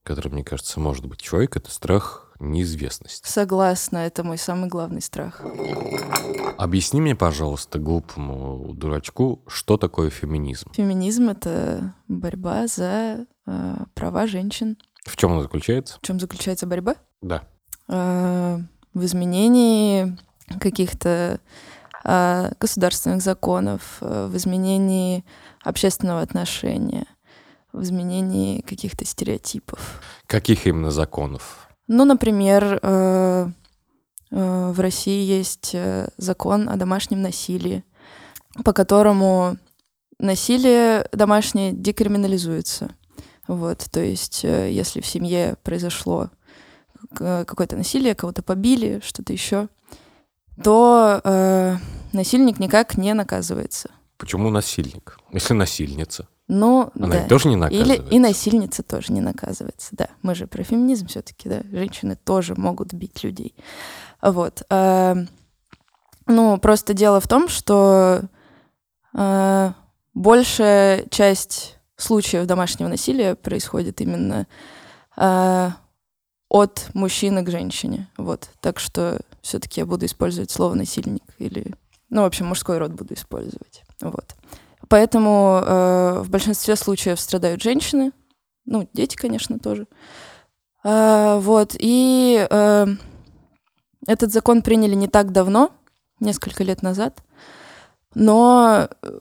который, 0.04 0.32
мне 0.32 0.44
кажется, 0.44 0.80
может 0.80 1.06
быть 1.06 1.20
человек, 1.20 1.58
это 1.58 1.70
страх 1.72 2.34
неизвестности. 2.40 3.28
Согласна, 3.28 3.98
это 4.00 4.24
мой 4.24 4.38
самый 4.38 4.70
главный 4.70 5.02
страх. 5.02 5.42
Объясни 6.58 7.02
мне, 7.02 7.16
пожалуйста, 7.16 7.80
глупому 7.80 8.74
дурачку, 8.74 9.44
что 9.48 9.78
такое 9.78 10.10
феминизм? 10.10 10.72
Феминизм— 10.74 11.30
это 11.30 11.96
борьба 12.08 12.68
за 12.68 13.26
э, 13.46 13.76
права 13.94 14.28
женщин. 14.28 14.78
В 15.06 15.18
чем 15.18 15.34
она 15.34 15.42
заключается? 15.42 15.98
В 16.02 16.06
чем 16.06 16.20
заключается 16.20 16.66
борьба? 16.66 16.96
Да. 17.22 17.48
Э, 17.88 18.60
в 18.94 19.04
изменении 19.04 20.18
каких-то 20.60 21.40
э, 22.04 22.52
государственных 22.60 23.22
законов, 23.22 23.98
э, 24.02 24.28
в 24.28 24.36
изменении 24.38 25.26
общественного 25.64 26.22
отношения, 26.22 27.06
в 27.74 27.84
изменении 27.84 28.62
каких-то 28.62 29.06
стереотипов. 29.06 30.02
Каких 30.28 30.66
именно 30.66 30.92
законов? 30.92 31.68
Ну, 31.88 32.06
например, 32.06 32.80
э, 32.82 33.48
э, 34.32 34.72
в 34.72 34.80
России 34.80 35.24
есть 35.24 35.76
закон 36.18 36.70
о 36.70 36.78
домашнем 36.78 37.22
насилии, 37.22 37.84
по 38.64 38.72
которому 38.72 39.58
насилие 40.18 41.08
домашнее 41.12 41.74
декриминализуется. 41.74 42.96
Вот, 43.48 43.86
то 43.92 44.00
есть, 44.00 44.44
если 44.44 45.02
в 45.02 45.06
семье 45.06 45.56
произошло 45.62 46.32
какое-то 47.14 47.76
насилие, 47.76 48.16
кого-то 48.16 48.42
побили, 48.44 49.02
что-то 49.04 49.34
еще, 49.34 49.68
то 50.64 51.22
э, 51.24 51.76
насильник 52.14 52.60
никак 52.60 52.98
не 52.98 53.14
наказывается. 53.14 53.90
Почему 54.18 54.50
насильник? 54.50 55.20
Если 55.32 55.54
насильница? 55.54 56.28
Ну, 56.48 56.92
Она 56.96 57.08
да. 57.08 57.28
тоже 57.28 57.50
не 57.50 57.56
наказывается? 57.56 57.94
Или 57.94 58.16
и 58.16 58.20
насильница 58.20 58.84
тоже 58.84 59.12
не 59.12 59.22
наказывается, 59.22 59.90
да. 59.94 60.10
Мы 60.22 60.36
же 60.36 60.48
про 60.48 60.64
феминизм 60.64 61.08
все-таки, 61.08 61.50
да. 61.50 61.62
Женщины 61.72 62.16
тоже 62.16 62.54
могут 62.56 62.94
бить 62.94 63.24
людей. 63.24 63.56
Вот. 64.22 64.62
А, 64.70 65.18
ну, 66.28 66.58
просто 66.60 66.94
дело 66.94 67.20
в 67.20 67.28
том, 67.28 67.50
что 67.50 68.22
а, 69.14 69.74
большая 70.14 71.06
часть 71.10 71.78
случаев 71.98 72.46
домашнего 72.46 72.90
насилия 72.90 73.36
происходит 73.36 74.00
именно 74.02 74.46
а, 75.18 75.74
от 76.50 76.90
мужчины 76.94 77.44
к 77.44 77.50
женщине. 77.50 78.10
Вот. 78.18 78.50
Так 78.62 78.80
что 78.80 79.20
все-таки 79.42 79.82
я 79.82 79.86
буду 79.86 80.06
использовать 80.06 80.52
слово 80.52 80.76
насильник 80.76 81.24
или, 81.38 81.74
ну, 82.10 82.22
в 82.22 82.26
общем, 82.26 82.48
мужской 82.48 82.78
род 82.78 82.92
буду 82.92 83.14
использовать. 83.14 83.84
Вот. 84.02 84.36
Поэтому 84.88 85.62
э, 85.64 86.20
в 86.22 86.30
большинстве 86.30 86.76
случаев 86.76 87.20
страдают 87.20 87.62
женщины, 87.62 88.12
ну, 88.66 88.88
дети, 88.94 89.16
конечно, 89.16 89.60
тоже. 89.60 89.88
Э, 90.84 91.40
вот, 91.40 91.76
и 91.80 92.46
э, 92.50 92.88
этот 94.08 94.32
закон 94.32 94.62
приняли 94.62 94.94
не 94.94 95.08
так 95.08 95.32
давно, 95.32 95.72
несколько 96.20 96.64
лет 96.64 96.82
назад, 96.82 97.24
но 98.14 98.88
э, 99.02 99.20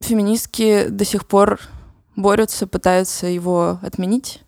феминистки 0.00 0.88
до 0.88 1.04
сих 1.04 1.26
пор 1.26 1.60
борются, 2.16 2.66
пытаются 2.66 3.26
его 3.26 3.78
отменить, 3.82 4.42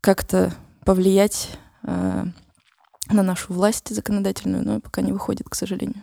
как-то 0.00 0.52
повлиять 0.84 1.50
э, 1.82 2.24
на 3.10 3.22
нашу 3.22 3.52
власть 3.52 3.88
законодательную, 3.88 4.64
но 4.64 4.80
пока 4.80 5.02
не 5.02 5.12
выходит, 5.12 5.48
к 5.48 5.54
сожалению. 5.54 6.02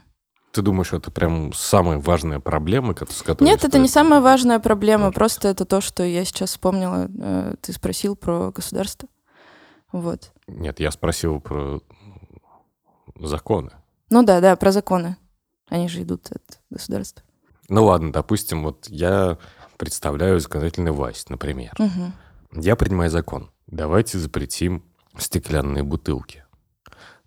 Ты 0.52 0.62
думаешь, 0.62 0.92
это 0.92 1.12
прям 1.12 1.54
самая 1.54 1.98
важная 1.98 2.40
проблема, 2.40 2.94
с 3.10 3.22
которой... 3.22 3.48
Нет, 3.48 3.64
это 3.64 3.80
не 3.80 3.88
самая 3.88 4.20
важная 4.20 4.60
проблема, 4.60 5.06
Может. 5.06 5.16
просто 5.16 5.48
это 5.48 5.64
то, 5.64 5.80
что 5.80 6.04
я 6.04 6.26
сейчас 6.26 6.52
вспомнила. 6.52 7.10
Э, 7.20 7.56
ты 7.62 7.72
спросил 7.72 8.16
про 8.16 8.52
государство. 8.52 9.08
Вот. 9.94 10.32
Нет, 10.48 10.80
я 10.80 10.92
спросил 10.92 11.40
про 11.40 11.82
законы. 13.20 13.72
Ну 14.10 14.24
да, 14.24 14.42
да, 14.42 14.56
про 14.58 14.72
законы. 14.72 15.16
Они 15.70 15.88
же 15.88 16.02
идут 16.02 16.30
от 16.32 16.60
государства. 16.70 17.24
Ну 17.70 17.86
ладно, 17.86 18.12
допустим, 18.12 18.64
вот 18.64 18.88
я 18.90 19.38
представляю 19.78 20.40
законодательную 20.42 20.94
власть, 20.94 21.30
например. 21.30 21.74
Угу. 21.80 22.62
Я 22.62 22.76
принимаю 22.76 23.10
закон. 23.10 23.51
Давайте 23.72 24.20
запретим 24.20 24.84
стеклянные 25.18 25.84
бутылки. 25.84 26.44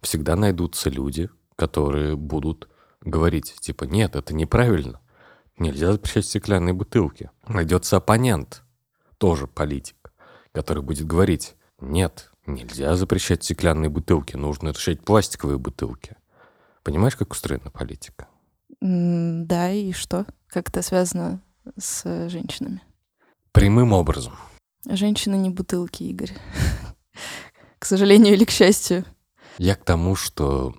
Всегда 0.02 0.36
найдутся 0.36 0.90
люди, 0.90 1.30
которые 1.56 2.16
будут 2.16 2.68
говорить, 3.00 3.54
типа, 3.60 3.84
нет, 3.84 4.14
это 4.14 4.34
неправильно. 4.34 5.00
Нельзя 5.56 5.92
запрещать 5.92 6.26
стеклянные 6.26 6.74
бутылки. 6.74 7.30
Найдется 7.48 7.96
оппонент, 7.96 8.62
тоже 9.16 9.46
политик, 9.46 10.12
который 10.52 10.82
будет 10.82 11.06
говорить, 11.06 11.56
нет, 11.80 12.30
нельзя 12.44 12.94
запрещать 12.94 13.42
стеклянные 13.42 13.88
бутылки, 13.88 14.36
нужно 14.36 14.68
решать 14.68 15.02
пластиковые 15.02 15.58
бутылки. 15.58 16.16
Понимаешь, 16.82 17.16
как 17.16 17.32
устроена 17.32 17.70
политика? 17.70 18.28
Да, 18.82 19.70
и 19.70 19.92
что? 19.92 20.26
Как 20.48 20.68
это 20.68 20.82
связано 20.82 21.40
с 21.78 22.28
женщинами? 22.28 22.82
Прямым 23.52 23.94
образом. 23.94 24.34
Женщины 24.86 25.36
не 25.36 25.50
бутылки, 25.50 26.02
Игорь. 26.04 26.32
К 27.78 27.84
сожалению 27.84 28.34
или 28.34 28.44
к 28.44 28.50
счастью. 28.50 29.04
Я 29.58 29.74
к 29.74 29.84
тому, 29.84 30.16
что 30.16 30.74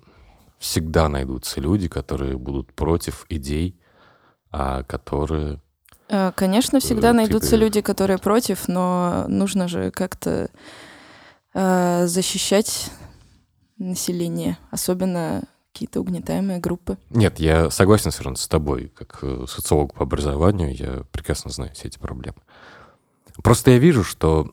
всегда 0.58 1.08
найдутся 1.08 1.60
люди, 1.60 1.88
которые 1.88 2.36
будут 2.36 2.72
против 2.74 3.26
идей, 3.28 3.78
а 4.50 4.82
которые... 4.82 5.60
А, 6.08 6.32
конечно, 6.32 6.80
всегда 6.80 7.12
найдутся 7.12 7.52
бы... 7.52 7.62
люди, 7.62 7.80
которые 7.80 8.18
против, 8.18 8.68
но 8.68 9.24
нужно 9.28 9.68
же 9.68 9.90
как-то 9.90 10.50
э, 11.54 12.06
защищать 12.06 12.90
население, 13.78 14.58
особенно 14.70 15.42
какие-то 15.72 16.00
угнетаемые 16.00 16.58
группы. 16.58 16.96
Нет, 17.10 17.38
я 17.38 17.70
согласен 17.70 18.10
совершенно 18.10 18.36
с 18.36 18.48
тобой. 18.48 18.90
Как 18.96 19.18
э, 19.22 19.44
социолог 19.46 19.94
по 19.94 20.04
образованию, 20.04 20.74
я 20.74 21.02
прекрасно 21.12 21.50
знаю 21.50 21.72
все 21.74 21.88
эти 21.88 21.98
проблемы. 21.98 22.38
Просто 23.42 23.72
я 23.72 23.78
вижу, 23.78 24.04
что 24.04 24.52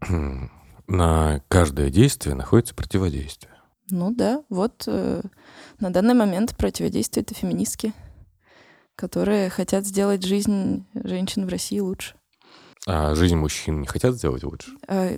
на 0.86 1.40
каждое 1.48 1.90
действие 1.90 2.34
находится 2.34 2.74
противодействие. 2.74 3.52
Ну 3.90 4.14
да, 4.14 4.42
вот 4.48 4.84
э, 4.86 5.22
на 5.80 5.92
данный 5.92 6.14
момент 6.14 6.56
противодействуют 6.56 7.30
и 7.30 7.34
феминистки, 7.34 7.92
которые 8.96 9.50
хотят 9.50 9.86
сделать 9.86 10.24
жизнь 10.24 10.86
женщин 10.94 11.46
в 11.46 11.48
России 11.48 11.80
лучше. 11.80 12.14
А 12.86 13.14
жизнь 13.14 13.36
мужчин 13.36 13.80
не 13.80 13.86
хотят 13.86 14.14
сделать 14.14 14.42
лучше? 14.42 14.72
А, 14.88 15.10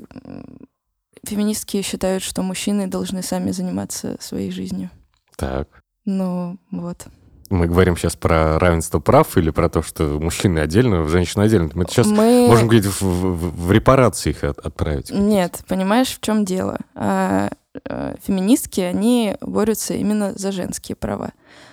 феминистки 1.24 1.80
считают, 1.82 2.22
что 2.22 2.42
мужчины 2.42 2.86
должны 2.86 3.22
сами 3.22 3.52
заниматься 3.52 4.16
своей 4.20 4.50
жизнью. 4.50 4.90
Так. 5.36 5.68
Ну, 6.04 6.58
вот. 6.70 7.06
Мы 7.54 7.68
говорим 7.68 7.96
сейчас 7.96 8.16
про 8.16 8.58
равенство 8.58 8.99
прав 8.99 9.37
или 9.37 9.50
про 9.50 9.68
то, 9.68 9.80
что 9.82 10.18
мужчины 10.20 10.58
отдельно, 10.58 11.06
женщины 11.06 11.42
отдельно? 11.44 11.70
Мы 11.75 11.84
сейчас 11.87 12.08
Мы- 12.08 12.49
можем 12.49 12.66
говорить 12.66 12.87
в, 12.87 13.00
в- 13.00 13.66
в 13.66 13.70
репарации 13.73 14.30
их 14.30 14.42
от- 14.42 14.58
отправить. 14.58 15.11
Нет, 15.12 15.62
понимаешь, 15.68 16.08
в 16.16 16.20
чем 16.20 16.44
дело? 16.44 16.78
А, 16.96 17.50
а, 17.88 18.16
феминистки, 18.26 18.80
они 18.80 19.37
борются 19.40 19.94
именно 19.94 20.32
за 20.34 20.50
женские 20.50 20.96
права. 20.96 21.30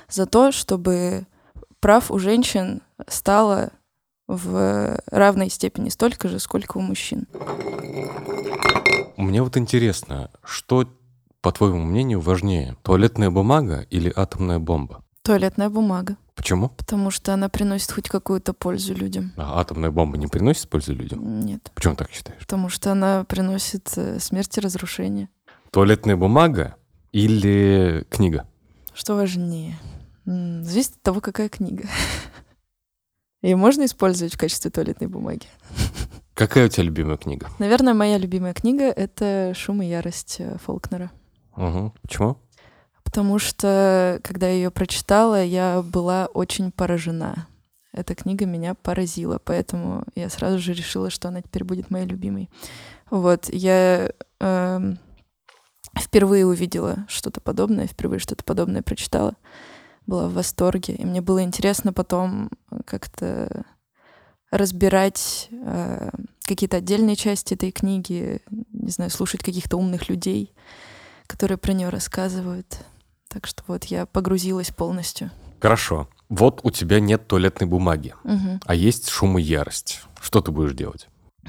За 0.07 0.27
то, 0.27 0.51
чтобы 0.51 1.25
прав 1.79 2.11
у 2.11 2.19
женщин 2.19 2.81
стало 3.07 3.71
в 4.27 4.99
равной 5.09 5.49
степени 5.49 5.89
столько 5.89 6.27
же, 6.27 6.37
сколько 6.37 6.77
у 6.77 6.81
мужчин. 6.81 7.25
Мне 9.17 9.41
вот 9.41 9.57
интересно, 9.57 10.29
что, 10.43 10.85
по 11.41 11.51
твоему 11.51 11.79
мнению, 11.83 12.19
важнее? 12.21 12.75
Туалетная 12.83 13.31
бумага 13.31 13.85
или 13.89 14.13
атомная 14.15 14.59
бомба? 14.59 15.03
Туалетная 15.23 15.69
бумага, 15.69 16.17
Почему? 16.35 16.69
потому 16.69 17.11
что 17.11 17.33
она 17.33 17.47
приносит 17.47 17.91
хоть 17.91 18.09
какую-то 18.09 18.53
пользу 18.53 18.95
людям. 18.95 19.33
А 19.37 19.59
атомная 19.61 19.91
бомба 19.91 20.17
не 20.17 20.25
приносит 20.27 20.67
пользы 20.69 20.93
людям? 20.93 21.41
Нет, 21.41 21.71
Почему 21.75 21.95
так 21.95 22.11
считаешь? 22.11 22.39
потому 22.39 22.69
что 22.69 22.91
она 22.91 23.23
приносит 23.25 23.91
э, 23.97 24.19
смерть 24.19 24.57
и 24.57 24.61
разрушение. 24.61 25.29
Туалетная 25.71 26.15
бумага 26.17 26.75
или 27.11 28.05
книга? 28.09 28.47
Что 28.93 29.15
важнее? 29.15 29.77
Зависит 30.25 30.95
от 30.95 31.01
того, 31.03 31.21
какая 31.21 31.49
книга. 31.49 31.83
Ее 33.43 33.55
можно 33.55 33.85
использовать 33.85 34.33
в 34.33 34.37
качестве 34.39 34.71
туалетной 34.71 35.07
бумаги. 35.07 35.45
Какая 36.33 36.65
у 36.65 36.69
тебя 36.69 36.83
любимая 36.85 37.17
книга? 37.17 37.47
Наверное, 37.59 37.93
моя 37.93 38.17
любимая 38.17 38.53
книга— 38.53 38.83
это 38.85 39.53
«Шум 39.55 39.81
и 39.83 39.87
ярость» 39.87 40.37
э, 40.39 40.57
Фолкнера. 40.65 41.11
Угу. 41.55 41.93
Почему? 42.01 42.37
Потому 43.11 43.39
что, 43.39 44.21
когда 44.23 44.47
я 44.47 44.53
ее 44.53 44.71
прочитала, 44.71 45.43
я 45.43 45.81
была 45.81 46.27
очень 46.27 46.71
поражена. 46.71 47.45
Эта 47.91 48.15
книга 48.15 48.45
меня 48.45 48.73
поразила, 48.73 49.37
поэтому 49.43 50.05
я 50.15 50.29
сразу 50.29 50.59
же 50.59 50.71
решила, 50.71 51.09
что 51.09 51.27
она 51.27 51.41
теперь 51.41 51.65
будет 51.65 51.89
моей 51.89 52.05
любимой. 52.05 52.49
Вот, 53.09 53.49
я 53.49 54.13
эм, 54.39 54.97
впервые 55.99 56.45
увидела 56.45 57.05
что-то 57.09 57.41
подобное, 57.41 57.85
впервые 57.85 58.19
что-то 58.21 58.45
подобное 58.45 58.81
прочитала, 58.81 59.35
была 60.07 60.29
в 60.29 60.33
восторге, 60.33 60.93
и 60.93 61.03
мне 61.03 61.19
было 61.19 61.43
интересно 61.43 61.91
потом 61.91 62.49
как-то 62.85 63.65
разбирать 64.51 65.49
э, 65.51 66.11
какие-то 66.45 66.77
отдельные 66.77 67.17
части 67.17 67.55
этой 67.55 67.71
книги, 67.71 68.39
не 68.71 68.91
знаю, 68.91 69.11
слушать 69.11 69.43
каких-то 69.43 69.75
умных 69.75 70.07
людей, 70.07 70.55
которые 71.27 71.57
про 71.57 71.73
нее 71.73 71.89
рассказывают. 71.89 72.85
Так 73.31 73.47
что 73.47 73.63
вот 73.67 73.85
я 73.85 74.05
погрузилась 74.05 74.71
полностью. 74.71 75.31
Хорошо. 75.61 76.09
Вот 76.29 76.59
у 76.63 76.71
тебя 76.71 76.99
нет 76.99 77.27
туалетной 77.27 77.67
бумаги, 77.67 78.13
Мгм. 78.23 78.59
а 78.65 78.75
есть 78.75 79.09
шум 79.09 79.37
и 79.37 79.41
ярость. 79.41 80.01
Что 80.21 80.41
ты 80.41 80.51
будешь 80.51 80.73
делать? 80.73 81.07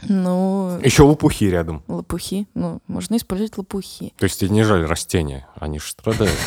Ну, 0.08 0.78
Еще 0.82 1.02
лопухи 1.02 1.44
рядом. 1.44 1.82
лопухи. 1.86 2.46
Ну, 2.54 2.80
можно 2.86 3.16
использовать 3.16 3.58
лопухи. 3.58 4.14
То 4.16 4.24
есть 4.24 4.40
тебе 4.40 4.50
не 4.50 4.62
жаль 4.62 4.84
растения, 4.86 5.46
они 5.56 5.78
же 5.78 5.86
страдают. 5.90 6.36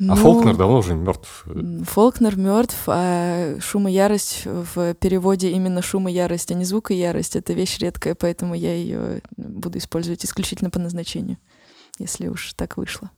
А 0.00 0.04
Ну, 0.04 0.14
Фолкнер 0.14 0.56
давно 0.56 0.76
уже 0.78 0.94
мертв. 0.94 1.44
Фолкнер 1.88 2.36
мертв, 2.36 2.76
а 2.86 3.58
шум 3.58 3.88
и 3.88 3.92
ярость 3.92 4.42
в 4.44 4.94
переводе 4.94 5.50
именно 5.50 5.82
шум 5.82 6.06
и 6.08 6.12
ярость, 6.12 6.52
а 6.52 6.54
не 6.54 6.64
звук 6.64 6.92
и 6.92 6.94
ярость. 6.94 7.34
Это 7.34 7.52
вещь 7.52 7.78
редкая, 7.80 8.14
поэтому 8.14 8.54
я 8.54 8.74
ее 8.76 9.22
буду 9.36 9.78
использовать 9.78 10.24
исключительно 10.24 10.70
по 10.70 10.78
назначению, 10.78 11.36
если 11.98 12.28
уж 12.28 12.52
так 12.54 12.76
вышло. 12.76 13.10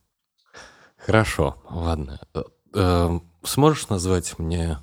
Хорошо, 1.04 1.56
ладно. 1.68 2.20
Э, 2.34 2.42
э, 2.74 3.20
Сможешь 3.42 3.88
назвать 3.88 4.38
мне 4.38 4.78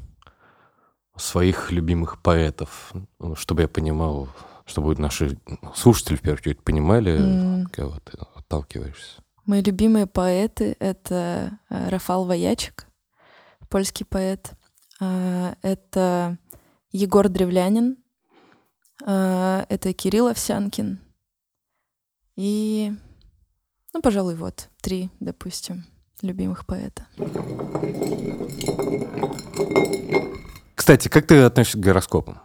своих 1.15 1.71
любимых 1.71 2.21
поэтов, 2.23 2.91
ну, 3.19 3.36
чтобы 3.36 3.62
я 3.62 3.67
понимал, 3.67 4.30
чтобы 4.65 4.95
наши 4.95 5.39
слушатели, 5.75 6.15
в 6.15 6.21
первую 6.21 6.39
очередь, 6.39 6.63
понимали, 6.63 7.12
М. 7.17 7.65
от 7.65 7.71
кого 7.71 7.99
ты 7.99 8.17
отталкиваешься? 8.36 9.21
Мои 9.45 9.62
любимые 9.62 10.08
поэты— 10.08 10.75
это 10.80 11.60
э, 11.69 11.89
Рафал 11.89 12.25
Воячек, 12.25 12.88
польский 13.69 14.06
поэт. 14.06 14.53
А, 14.99 15.56
Это 15.62 16.38
Егор 16.91 17.30
Древлянин. 17.30 17.97
Это 19.06 19.93
Кирилл 19.93 20.27
Овсянкин. 20.27 20.99
И, 22.36 22.91
ну, 23.93 24.01
пожалуй, 24.01 24.34
вот 24.36 24.69
три, 24.82 25.12
допустим, 25.19 25.86
любимых 26.21 26.65
поэта. 26.65 27.06
Кстати, 30.75 31.08
как 31.08 31.27
ты 31.27 31.41
относишься 31.41 31.77
к 31.77 31.82
гороскопам? 31.82 32.39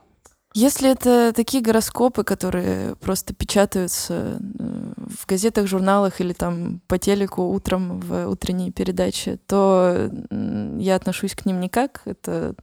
Если 0.54 0.90
это 0.90 1.32
такие 1.34 1.62
гороскопы, 1.62 2.24
которые 2.24 2.94
просто 2.96 3.34
печатаются 3.34 4.38
э, 4.58 4.92
в 4.96 5.26
газетах, 5.26 5.66
журналах 5.66 6.20
или 6.20 6.34
там 6.34 6.80
по 6.88 6.98
телеку 6.98 7.42
утром 7.42 8.00
в 8.00 8.26
утренней 8.28 8.70
передаче, 8.70 9.38
то 9.46 10.10
я 10.30 10.96
отношусь 10.96 11.34
к 11.34 11.46
ним 11.46 11.60
никак. 11.60 12.02
Это 12.04 12.54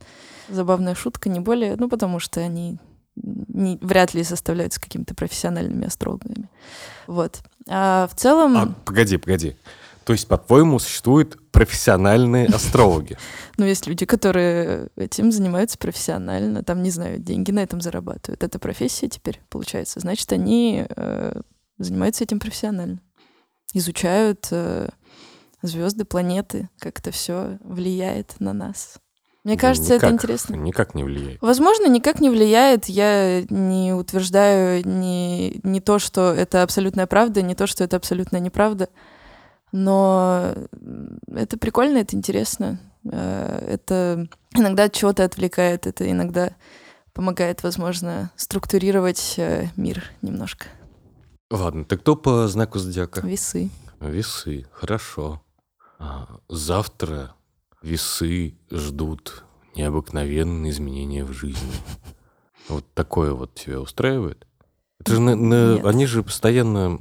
забавная 0.50 0.94
шутка, 0.94 1.30
не 1.30 1.40
более, 1.40 1.76
ну, 1.78 1.90
потому 1.90 2.20
что 2.20 2.42
они 2.42 2.78
не, 3.16 3.78
вряд 3.82 4.14
ли 4.14 4.24
составляются 4.24 4.80
какими-то 4.80 5.16
профессиональными 5.16 5.88
астрологами. 5.88 6.50
Вот. 7.08 7.40
А 7.68 8.08
в 8.08 8.16
целом... 8.16 8.58
А, 8.58 8.74
погоди, 8.86 9.18
погоди. 9.18 9.56
То 10.10 10.14
есть, 10.14 10.28
по-твоему, 10.28 10.80
существуют 10.80 11.38
профессиональные 11.52 12.48
астрологи? 12.56 13.16
Ну, 13.58 13.66
есть 13.66 13.86
люди, 13.86 14.08
которые 14.08 14.90
этим 14.96 15.32
занимаются 15.32 15.78
профессионально, 15.78 16.64
там, 16.64 16.82
не 16.82 16.90
знаю, 16.90 17.20
деньги 17.20 17.52
на 17.52 17.60
этом 17.60 17.80
зарабатывают. 17.80 18.42
Это 18.42 18.58
профессия 18.58 19.08
теперь, 19.08 19.40
получается. 19.50 20.00
Значит, 20.00 20.34
они 20.34 20.84
э, 20.90 21.42
занимаются 21.78 22.24
этим 22.24 22.40
профессионально. 22.40 23.02
Изучают 23.76 24.52
звезды, 25.62 26.06
планеты, 26.06 26.70
как 26.80 26.98
это 26.98 27.12
все 27.12 27.60
влияет 27.64 28.34
на 28.40 28.54
нас. 28.54 28.98
Мне 29.44 29.58
кажется, 29.58 29.94
это 29.94 30.08
Никак- 30.08 30.14
интересно. 30.14 30.56
Никак 30.56 30.96
не 30.96 31.04
влияет. 31.04 31.40
Возможно, 31.40 31.88
никак 31.88 32.20
не 32.20 32.32
влияет. 32.32 32.86
Я 32.86 33.44
не 33.44 33.94
утверждаю 33.94 34.82
ни, 34.88 35.60
не 35.62 35.82
то, 35.82 36.00
что 36.00 36.34
это 36.34 36.64
абсолютная 36.64 37.06
правда, 37.06 37.44
не 37.44 37.54
то, 37.54 37.68
что 37.68 37.84
это 37.84 37.98
абсолютная 37.98 38.42
неправда. 38.42 38.90
Но 39.72 40.54
это 41.28 41.58
прикольно, 41.58 41.98
это 42.00 42.16
интересно. 42.16 42.80
Э, 43.12 43.66
Это 43.74 44.28
иногда 44.56 44.86
от 44.86 44.94
чего-то 44.94 45.24
отвлекает, 45.24 45.88
это 45.88 46.10
иногда 46.10 46.56
помогает, 47.14 47.64
возможно, 47.64 48.32
структурировать 48.36 49.36
э, 49.38 49.68
мир 49.76 50.04
немножко. 50.22 50.66
Ладно, 51.52 51.84
ты 51.86 51.98
кто 51.98 52.16
по 52.16 52.48
знаку 52.48 52.80
зодиака? 52.80 53.22
Весы. 53.26 53.70
Весы, 54.00 54.66
хорошо. 54.72 55.42
А, 55.98 56.28
завтра 56.48 57.34
весы 57.82 58.56
ждут 58.72 59.44
необыкновенные 59.76 60.72
изменения 60.72 61.24
в 61.26 61.34
жизни. 61.34 61.72
Вот 62.70 62.86
такое 62.94 63.34
вот 63.34 63.56
тебя 63.56 63.82
устраивает? 63.82 64.46
Это 65.00 65.14
же 65.16 65.20
на- 65.22 65.36
на- 65.36 65.74
Нет. 65.76 65.86
они 65.86 66.06
же 66.06 66.24
постоянно 66.24 67.00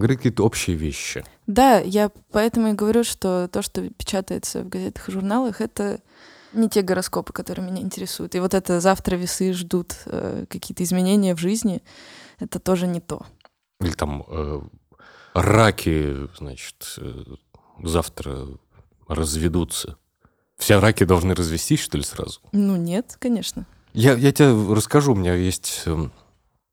м, 0.00 0.06
говорят 0.06 0.18
какие-то 0.18 0.44
общие 0.44 0.76
вещи. 0.76 1.24
Да, 1.46 1.78
я 1.78 2.10
поэтому 2.32 2.68
и 2.68 2.72
говорю, 2.72 3.04
что 3.04 3.48
то, 3.48 3.62
что 3.62 3.88
печатается 3.90 4.62
в 4.62 4.68
газетах 4.68 5.08
и 5.08 5.12
журналах, 5.12 5.60
это 5.60 6.00
не 6.52 6.68
те 6.68 6.82
гороскопы, 6.82 7.32
которые 7.32 7.66
меня 7.66 7.82
интересуют. 7.82 8.34
И 8.34 8.40
вот 8.40 8.54
это 8.54 8.80
завтра 8.80 9.16
весы 9.16 9.52
ждут 9.52 9.94
э, 10.06 10.46
какие-то 10.48 10.82
изменения 10.82 11.34
в 11.34 11.38
жизни, 11.38 11.82
это 12.38 12.58
тоже 12.58 12.86
не 12.86 13.00
то. 13.00 13.24
Или 13.80 13.92
там 13.92 14.24
э, 14.26 14.60
раки, 15.34 16.28
значит, 16.36 16.94
э, 16.98 17.24
завтра 17.82 18.48
разведутся. 19.06 19.96
Все 20.56 20.78
раки 20.78 21.04
должны 21.04 21.34
развестись, 21.34 21.80
что 21.80 21.96
ли, 21.96 22.04
сразу? 22.04 22.40
Ну 22.52 22.76
нет, 22.76 23.16
конечно. 23.18 23.66
Я, 23.92 24.14
я 24.14 24.32
тебе 24.32 24.74
расскажу, 24.74 25.12
у 25.12 25.16
меня 25.16 25.34
есть 25.34 25.84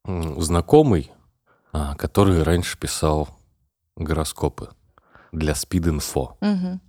знакомый, 0.05 1.11
который 1.97 2.43
раньше 2.43 2.77
писал 2.77 3.29
гороскопы 3.95 4.69
для 5.31 5.53
Speed.info. 5.53 6.35
Мгм. 6.41 6.81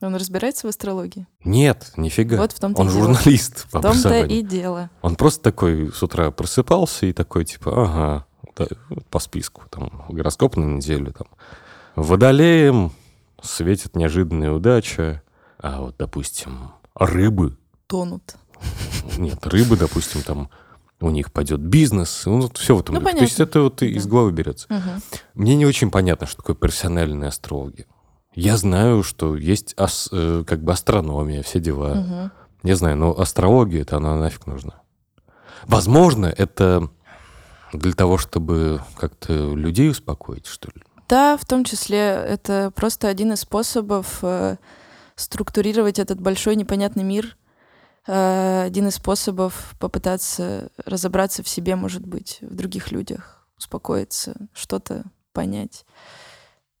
Он 0.00 0.16
разбирается 0.16 0.66
в 0.66 0.70
астрологии? 0.70 1.28
Нет, 1.44 1.92
нифига. 1.96 2.36
Вот 2.38 2.50
в 2.52 2.58
том-то 2.58 2.80
Он 2.80 2.88
и 2.88 2.90
дело. 2.90 3.04
журналист 3.06 3.68
по 3.70 3.78
В 3.78 3.82
том-то 3.82 4.24
и 4.24 4.42
дело. 4.42 4.90
Он 5.00 5.14
просто 5.14 5.42
такой 5.44 5.92
с 5.92 6.02
утра 6.02 6.30
просыпался 6.32 7.06
и 7.06 7.12
такой, 7.12 7.44
типа, 7.44 7.84
ага, 7.84 8.26
да, 8.56 8.66
по 9.10 9.20
списку, 9.20 9.62
там, 9.70 10.04
гороскоп 10.08 10.56
на 10.56 10.64
неделю, 10.64 11.12
там, 11.12 11.28
Водолеем 11.94 12.92
светит 13.42 13.94
неожиданная 13.96 14.50
удача, 14.50 15.22
а 15.58 15.82
вот, 15.82 15.96
допустим, 15.98 16.72
рыбы, 16.94 17.56
Тонут. 17.86 18.34
нет, 19.18 19.46
рыбы, 19.46 19.76
допустим, 19.76 20.22
там 20.22 20.50
у 21.02 21.10
них 21.10 21.32
пойдет 21.32 21.60
бизнес, 21.60 22.22
ну, 22.26 22.40
вот 22.42 22.58
все 22.58 22.76
в 22.76 22.80
этом 22.80 22.94
Ну. 22.94 23.00
То 23.00 23.16
есть 23.18 23.40
это 23.40 23.62
вот 23.62 23.82
из 23.82 24.04
Да. 24.04 24.10
головы 24.10 24.32
берется. 24.32 24.66
Мгм. 24.68 25.02
Мне 25.34 25.54
не 25.56 25.66
очень 25.66 25.90
понятно, 25.90 26.26
что 26.26 26.38
такое 26.38 26.56
профессиональные 26.56 27.28
астрологи. 27.28 27.86
Я 28.34 28.56
знаю, 28.56 29.02
что 29.02 29.36
есть 29.36 29.74
ас- 29.76 30.08
э, 30.12 30.44
как 30.46 30.62
бы 30.62 30.72
астрономия, 30.72 31.42
все 31.42 31.60
дела. 31.60 31.94
Мгм. 31.94 32.32
Я 32.62 32.76
знаю, 32.76 32.96
но 32.96 33.18
астрология, 33.18 33.82
это 33.82 33.96
она 33.98 34.16
нафиг 34.16 34.46
нужна. 34.46 34.74
Возможно, 35.66 36.26
это 36.26 36.88
для 37.72 37.92
того, 37.92 38.18
чтобы 38.18 38.80
как-то 38.96 39.54
людей 39.54 39.90
успокоить, 39.90 40.46
что 40.46 40.68
ли. 40.74 40.82
Да, 41.08 41.36
в 41.36 41.44
том 41.44 41.64
числе 41.64 41.98
это 41.98 42.72
просто 42.74 43.08
один 43.08 43.32
из 43.32 43.40
способов 43.40 44.18
э, 44.22 44.56
структурировать 45.14 45.98
этот 45.98 46.20
большой 46.20 46.56
непонятный 46.56 47.04
мир. 47.04 47.36
Э, 48.06 48.64
один 48.64 48.88
из 48.88 48.96
способов 48.96 49.74
попытаться 49.78 50.70
разобраться 50.84 51.42
в 51.42 51.48
себе, 51.48 51.76
может 51.76 52.06
быть, 52.06 52.38
в 52.40 52.54
других 52.54 52.90
людях, 52.90 53.46
успокоиться, 53.56 54.34
что-то 54.52 55.04
понять. 55.32 55.84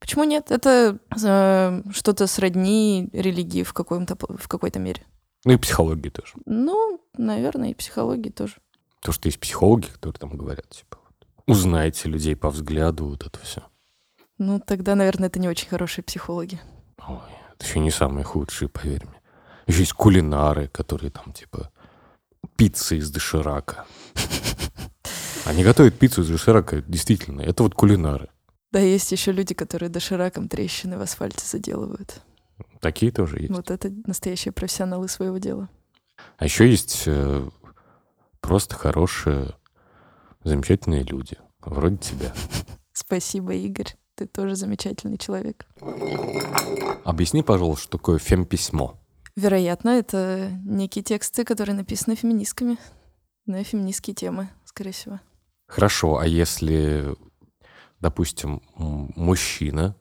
Почему 0.00 0.24
нет? 0.24 0.50
Это 0.50 0.98
э, 1.24 1.82
что-то 1.92 2.26
сродни 2.26 3.08
религии 3.12 3.62
в, 3.62 3.72
каком-то, 3.72 4.16
в 4.36 4.48
какой-то 4.48 4.80
мере. 4.80 5.02
Ну 5.44 5.52
и 5.52 5.56
психологии 5.56 6.08
тоже. 6.08 6.34
Ну, 6.44 7.00
наверное, 7.16 7.70
и 7.70 7.74
психологии 7.74 8.30
тоже. 8.30 8.56
То, 9.00 9.12
что 9.12 9.28
есть 9.28 9.38
психологи, 9.38 9.86
которые 9.86 10.18
там 10.18 10.36
говорят, 10.36 10.68
типа, 10.70 10.98
вот, 11.04 11.28
узнайте 11.46 12.08
людей 12.08 12.34
по 12.34 12.50
взгляду, 12.50 13.06
вот 13.06 13.24
это 13.24 13.38
все. 13.40 13.62
Ну, 14.38 14.58
тогда, 14.58 14.96
наверное, 14.96 15.28
это 15.28 15.38
не 15.38 15.48
очень 15.48 15.68
хорошие 15.68 16.04
психологи. 16.04 16.60
Ой, 17.06 17.18
это 17.54 17.64
еще 17.64 17.78
не 17.78 17.92
самые 17.92 18.24
худшие, 18.24 18.68
поверь 18.68 19.04
мне. 19.06 19.21
Еще 19.72 19.84
есть 19.84 19.94
кулинары, 19.94 20.68
которые 20.68 21.10
там, 21.10 21.32
типа, 21.32 21.70
пицца 22.56 22.94
из 22.94 23.10
доширака. 23.10 23.86
Они 25.46 25.64
готовят 25.64 25.98
пиццу 25.98 26.20
из 26.20 26.28
доширака, 26.28 26.82
действительно. 26.82 27.40
Это 27.40 27.62
вот 27.62 27.74
кулинары. 27.74 28.28
Да, 28.70 28.80
есть 28.80 29.10
еще 29.12 29.32
люди, 29.32 29.54
которые 29.54 29.88
дошираком 29.88 30.50
трещины 30.50 30.98
в 30.98 31.00
асфальте 31.00 31.46
заделывают. 31.46 32.20
Такие 32.80 33.10
тоже 33.10 33.38
есть. 33.38 33.50
Вот 33.50 33.70
это 33.70 33.90
настоящие 34.04 34.52
профессионалы 34.52 35.08
своего 35.08 35.38
дела. 35.38 35.70
А 36.36 36.44
еще 36.44 36.68
есть 36.68 37.04
э, 37.06 37.48
просто 38.40 38.74
хорошие, 38.74 39.54
замечательные 40.44 41.02
люди. 41.02 41.38
Вроде 41.62 41.96
тебя. 41.96 42.34
Спасибо, 42.92 43.54
Игорь. 43.54 43.96
Ты 44.16 44.26
тоже 44.26 44.54
замечательный 44.54 45.16
человек. 45.16 45.64
Объясни, 47.04 47.42
пожалуйста, 47.42 47.84
что 47.84 47.96
такое 47.96 48.18
фемписьмо. 48.18 48.98
Вероятно, 49.34 49.90
это 49.90 50.50
некие 50.64 51.02
тексты, 51.02 51.44
которые 51.44 51.74
написаны 51.74 52.16
феминистками 52.16 52.78
на 53.46 53.64
феминистские 53.64 54.14
темы, 54.14 54.50
скорее 54.64 54.92
всего. 54.92 55.20
Хорошо, 55.66 56.18
а 56.18 56.26
если, 56.26 57.16
допустим, 57.98 58.62
мужчина, 58.76 59.96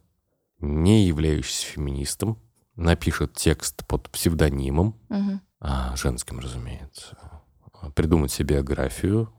не 0.60 1.06
являющийся 1.06 1.66
феминистом, 1.66 2.38
напишет 2.76 3.34
текст 3.34 3.86
под 3.88 4.10
псевдонимом, 4.10 5.00
а, 5.60 5.96
женским, 5.96 6.40
разумеется, 6.40 7.18
придумать 7.96 8.32
себе 8.32 8.58
биографию, 8.58 9.34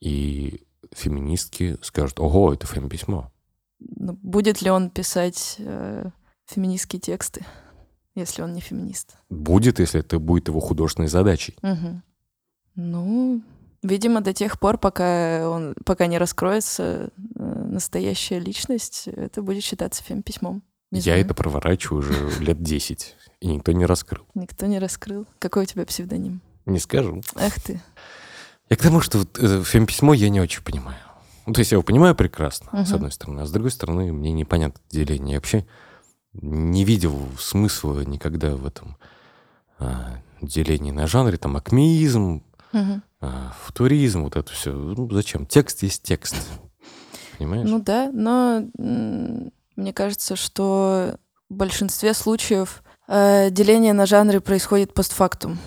и 0.00 0.66
феминистки 0.92 1.76
скажут, 1.82 2.20
ого, 2.20 2.52
это 2.52 2.66
фемписьмо. 2.66 3.32
Ну, 3.78 4.12
будет 4.22 4.62
ли 4.62 4.70
он 4.70 4.90
писать 4.90 5.56
э, 5.58 6.10
феминистские 6.46 7.00
тексты, 7.00 7.44
если 8.18 8.42
он 8.42 8.52
не 8.52 8.60
феминист? 8.60 9.16
Будет, 9.30 9.78
если 9.80 10.00
это 10.00 10.18
будет 10.18 10.48
его 10.48 10.60
художественной 10.60 11.08
задачей. 11.08 11.56
Мгм. 11.62 12.02
Ну, 12.74 13.42
видимо, 13.82 14.20
до 14.20 14.32
тех 14.32 14.58
пор, 14.60 14.78
пока 14.78 15.48
он, 15.50 15.74
пока 15.84 16.06
не 16.06 16.18
раскроется 16.18 17.10
э, 17.36 17.64
настоящая 17.70 18.38
личность, 18.38 19.08
это 19.08 19.42
будет 19.42 19.64
считаться 19.64 20.02
фемписьмом. 20.02 20.62
Я 20.90 21.00
знаю. 21.02 21.20
это 21.20 21.34
проворачиваю 21.34 21.98
уже 22.00 22.30
лет 22.40 22.62
10, 22.62 23.16
и 23.40 23.46
никто 23.48 23.72
не 23.72 23.84
раскрыл. 23.84 24.24
Никто 24.34 24.66
не 24.66 24.78
раскрыл. 24.78 25.26
Какой 25.38 25.64
у 25.64 25.66
тебя 25.66 25.84
псевдоним? 25.84 26.40
Не 26.66 26.78
скажу. 26.78 27.22
Ах 27.34 27.60
ты. 27.60 27.80
Я 28.70 28.76
к 28.76 28.82
тому, 28.82 29.00
что 29.00 29.18
вот, 29.18 29.38
э, 29.38 29.62
фемписьмо 29.64 30.12
я 30.14 30.28
не 30.28 30.40
очень 30.40 30.62
понимаю. 30.62 30.98
Ну, 31.46 31.54
то 31.54 31.60
есть 31.60 31.72
я 31.72 31.76
его 31.76 31.82
понимаю 31.82 32.14
прекрасно, 32.14 32.84
с 32.84 32.88
Мгм. 32.88 32.94
одной 32.96 33.12
стороны, 33.12 33.40
а 33.40 33.46
с 33.46 33.50
другой 33.50 33.70
стороны, 33.70 34.12
мне 34.12 34.32
непонятно 34.32 34.80
деление. 34.90 35.32
Я 35.32 35.38
вообще 35.38 35.66
не 36.40 36.84
видел 36.84 37.18
смысла 37.38 38.00
никогда 38.02 38.56
в 38.56 38.66
этом 38.66 38.96
а, 39.78 40.18
делении 40.40 40.90
на 40.90 41.06
жанре, 41.06 41.36
там, 41.38 41.56
акмеизм, 41.56 42.42
Мгм. 42.72 43.02
а, 43.20 43.52
футуризм, 43.64 44.24
вот 44.24 44.36
это 44.36 44.52
все. 44.52 44.72
Ну, 44.72 45.08
зачем? 45.10 45.46
Текст 45.46 45.82
есть 45.82 46.02
текст. 46.02 46.36
Понимаешь? 47.38 47.68
Ну 47.68 47.78
да, 47.80 48.10
но 48.12 48.64
мне 48.76 49.92
кажется, 49.92 50.34
что 50.36 51.16
в 51.48 51.54
большинстве 51.54 52.12
случаев 52.14 52.82
э, 53.06 53.50
деление 53.50 53.92
на 53.92 54.06
жанры 54.06 54.40
происходит 54.40 54.92
постфактум. 54.92 55.58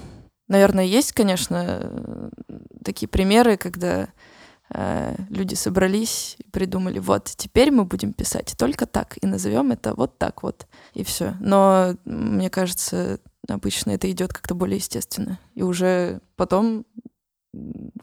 Наверное, 0.47 0.84
есть, 0.84 1.13
конечно, 1.13 1.63
э, 1.65 2.29
такие 2.84 3.07
примеры, 3.07 3.55
когда 3.55 4.10
люди 5.29 5.55
собрались 5.55 6.36
и 6.39 6.49
придумали, 6.49 6.99
вот, 6.99 7.25
теперь 7.25 7.71
мы 7.71 7.86
будем 7.86 8.13
писать 8.13 8.55
только 8.57 8.86
так, 8.86 9.17
и 9.21 9.27
назовем 9.27 9.71
это 9.71 9.93
вот 9.95 10.17
так 10.17 10.43
вот, 10.43 10.67
и 10.93 11.03
все. 11.03 11.36
Но 11.39 11.95
мне 12.05 12.49
кажется, 12.49 13.19
обычно 13.49 13.91
это 13.91 14.10
идет 14.10 14.34
как-то 14.34 14.55
более 14.55 14.77
естественно. 14.77 15.39
И 15.55 15.63
уже 15.63 16.21
потом 16.36 16.86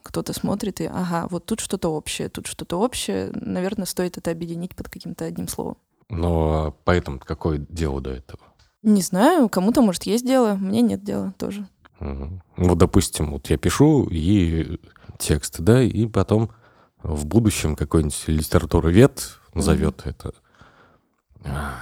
кто-то 0.02 0.34
смотрит 0.34 0.80
и, 0.80 0.84
ага, 0.84 1.26
вот 1.30 1.46
тут 1.46 1.60
что-то 1.60 1.88
общее, 1.88 2.28
тут 2.28 2.46
что-то 2.46 2.78
общее, 2.78 3.30
наверное, 3.32 3.86
стоит 3.86 4.18
это 4.18 4.30
объединить 4.30 4.76
под 4.76 4.90
каким-то 4.90 5.24
одним 5.24 5.48
словом. 5.48 5.78
Но 6.10 6.76
поэтому 6.84 7.18
какое 7.18 7.58
дело 7.68 8.00
до 8.00 8.10
этого? 8.10 8.40
Не 8.82 9.02
знаю, 9.02 9.48
кому-то, 9.48 9.80
может, 9.80 10.04
есть 10.04 10.26
дело, 10.26 10.54
мне 10.54 10.82
нет 10.82 11.02
дела 11.02 11.32
тоже. 11.38 11.66
Мгм. 12.00 12.42
Вот, 12.56 12.78
допустим, 12.78 13.32
вот 13.32 13.48
я 13.50 13.56
пишу 13.56 14.06
и 14.10 14.78
текст, 15.18 15.60
да, 15.60 15.82
и 15.82 16.06
потом 16.06 16.50
в 17.08 17.26
будущем 17.26 17.74
какой-нибудь 17.74 18.24
литературовед 18.28 19.38
назовет 19.54 20.02
это 20.04 20.32
а, 21.44 21.72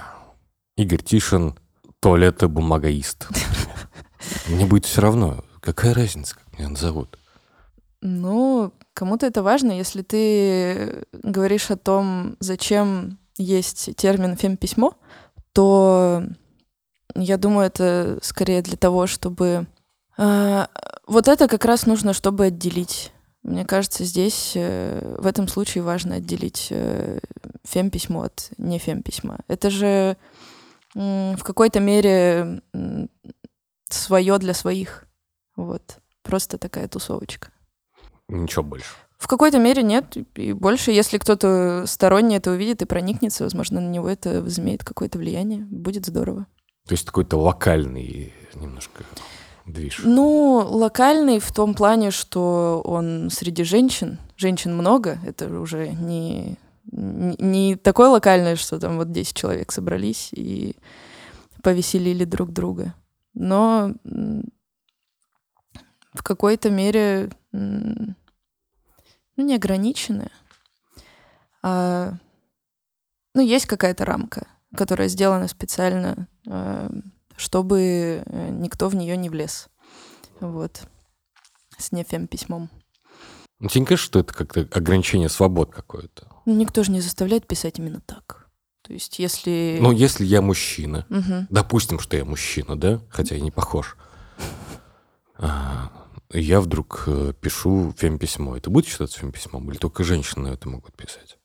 Игорь 0.75 1.01
Тишин 1.03 1.57
туалета-бумагоист. 1.99 3.27
например. 3.29 3.77
Мне 4.47 4.65
будет 4.65 4.85
все 4.85 5.01
равно. 5.01 5.43
Какая 5.59 5.93
разница, 5.93 6.35
как 6.35 6.57
меня 6.57 6.69
назовут? 6.69 7.17
Ну, 8.01 8.71
кому-то 8.93 9.25
это 9.25 9.43
важно, 9.43 9.71
если 9.71 10.01
ты 10.01 11.05
говоришь 11.11 11.71
о 11.71 11.77
том, 11.77 12.37
зачем 12.39 13.17
есть 13.37 13.95
термин 13.95 14.37
фемписьмо, 14.37 14.93
то 15.51 16.23
я 17.15 17.37
думаю, 17.37 17.67
это 17.67 18.19
скорее 18.21 18.61
для 18.61 18.77
того, 18.77 19.07
чтобы... 19.07 19.67
а, 20.17 20.69
вот 21.07 21.27
это 21.27 21.47
как 21.47 21.65
раз 21.65 21.85
нужно, 21.85 22.13
чтобы 22.13 22.45
отделить. 22.45 23.11
Мне 23.43 23.65
кажется, 23.65 24.03
здесь 24.03 24.53
э, 24.55 25.15
в 25.19 25.25
этом 25.25 25.47
случае 25.47 25.83
важно 25.83 26.15
отделить 26.15 26.67
э, 26.71 27.19
фемписьмо 27.63 28.25
от 28.25 28.49
не 28.57 28.79
фемписьма. 28.79 29.39
Это 29.47 29.69
же 29.69 30.17
в 30.93 31.43
какой-то 31.43 31.79
мере 31.79 32.61
свое 33.89 34.37
для 34.39 34.53
своих. 34.53 35.05
Вот. 35.55 35.99
Просто 36.23 36.57
такая 36.57 36.87
тусовочка. 36.87 37.51
Ничего 38.27 38.63
больше. 38.63 38.95
В 39.17 39.27
какой-то 39.27 39.59
мере 39.59 39.83
нет. 39.83 40.17
И 40.35 40.53
больше, 40.53 40.91
если 40.91 41.17
кто-то 41.17 41.85
сторонний 41.87 42.37
это 42.37 42.51
увидит 42.51 42.81
и 42.81 42.85
проникнется, 42.85 43.43
возможно, 43.43 43.81
на 43.81 43.89
него 43.89 44.09
это 44.09 44.41
возымеет 44.41 44.83
какое-то 44.83 45.17
влияние. 45.17 45.65
Будет 45.65 46.05
здорово. 46.05 46.47
То 46.87 46.93
есть 46.93 47.05
какой-то 47.05 47.37
локальный 47.37 48.33
немножко 48.55 49.03
движ. 49.73 50.01
Ну, 50.03 50.65
локальный 50.69 51.39
в 51.39 51.51
том 51.51 51.73
плане, 51.73 52.11
что 52.11 52.81
он 52.83 53.29
среди 53.29 53.63
женщин. 53.63 54.17
Женщин 54.35 54.75
много. 54.75 55.19
Это 55.25 55.47
уже 55.59 55.89
не, 55.89 56.57
не, 56.91 57.75
такое 57.75 58.09
локальное, 58.09 58.55
что 58.55 58.79
там 58.79 58.97
вот 58.97 59.11
10 59.11 59.35
человек 59.35 59.71
собрались 59.71 60.29
и 60.31 60.75
повеселили 61.63 62.25
друг 62.25 62.51
друга. 62.51 62.93
Но 63.33 63.93
в 66.13 66.23
какой-то 66.23 66.69
мере 66.69 67.29
ну, 67.51 68.15
не 69.37 69.55
ограниченная. 69.55 70.31
А, 71.61 72.13
ну, 73.33 73.41
есть 73.41 73.65
какая-то 73.65 74.03
рамка, 74.03 74.47
которая 74.75 75.07
сделана 75.07 75.47
специально, 75.47 76.27
а, 76.47 76.89
чтобы 77.37 78.23
э, 78.25 78.49
никто 78.51 78.89
в 78.89 78.95
нее 78.95 79.15
не 79.15 79.29
влез. 79.29 79.69
Вот. 80.41 80.81
С 81.77 81.91
нефем 81.93 82.27
письмом. 82.27 82.69
Ну, 83.59 83.69
тебе 83.69 83.81
не 83.81 83.85
кажется, 83.85 84.05
что 84.07 84.19
это 84.19 84.33
как-то 84.33 84.67
ограничение 84.71 85.29
свобод 85.29 85.71
какое-то? 85.73 86.27
Ну, 86.45 86.55
никто 86.55 86.83
же 86.83 86.91
не 86.91 86.99
заставляет 87.01 87.47
писать 87.47 87.79
именно 87.79 88.01
так. 88.01 88.47
То 88.81 88.93
есть 88.93 89.19
если... 89.19 89.77
Ну, 89.81 89.91
если 89.91 90.25
я 90.25 90.41
мужчина, 90.41 91.05
Мгм. 91.09 91.47
допустим, 91.49 91.99
что 91.99 92.17
я 92.17 92.25
мужчина, 92.25 92.75
да, 92.75 93.01
хотя 93.09 93.35
я 93.35 93.41
не 93.41 93.51
похож, 93.51 93.97
а, 95.35 95.91
я 96.31 96.61
вдруг 96.61 97.03
э, 97.07 97.33
пишу 97.39 97.93
фем-письмо. 97.97 98.57
Это 98.57 98.69
будет 98.69 98.87
считаться 98.87 99.19
фем-письмом? 99.19 99.69
Или 99.71 99.77
только 99.77 100.03
женщины 100.03 100.47
это 100.49 100.67
могут 100.69 100.95
писать? 100.95 101.37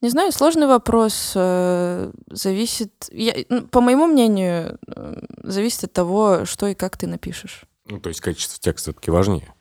Не 0.00 0.10
знаю, 0.10 0.30
сложный 0.32 0.66
вопрос. 0.68 1.32
э, 1.34 2.12
Зависит... 2.30 2.92
я- 3.10 3.34
ну, 3.48 3.62
по 3.66 3.80
моему 3.80 4.06
мнению, 4.06 4.78
э, 4.86 5.20
зависит 5.42 5.84
от 5.84 5.92
того, 5.92 6.44
что 6.44 6.68
и 6.68 6.74
как 6.74 6.96
ты 6.96 7.06
напишешь. 7.08 7.64
Ну, 7.86 7.98
то 7.98 8.08
есть 8.08 8.20
качество 8.20 8.58
текста 8.60 8.90
все-таки 8.92 9.10
важнее. 9.10 9.52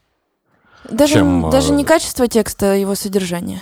Даже, 0.90 1.16
Чем, 1.16 1.50
даже 1.50 1.74
э, 1.74 1.76
не 1.76 1.86
качество 1.86 2.28
текста, 2.28 2.74
а 2.74 2.76
его 2.76 2.94
содержание. 2.94 3.62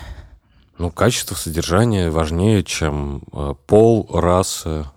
Ну, 0.78 0.92
качество 0.92 1.36
содержания 1.36 2.10
важнее, 2.12 2.62
чем 2.64 3.24
пол, 3.68 4.10
раса, 4.12 4.92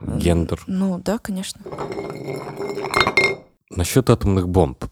гендер. 0.00 0.62
Ну, 0.68 0.98
да, 0.98 1.18
конечно. 1.18 1.60
Насчет 3.70 4.08
атомных 4.10 4.48
бомб. 4.48 4.84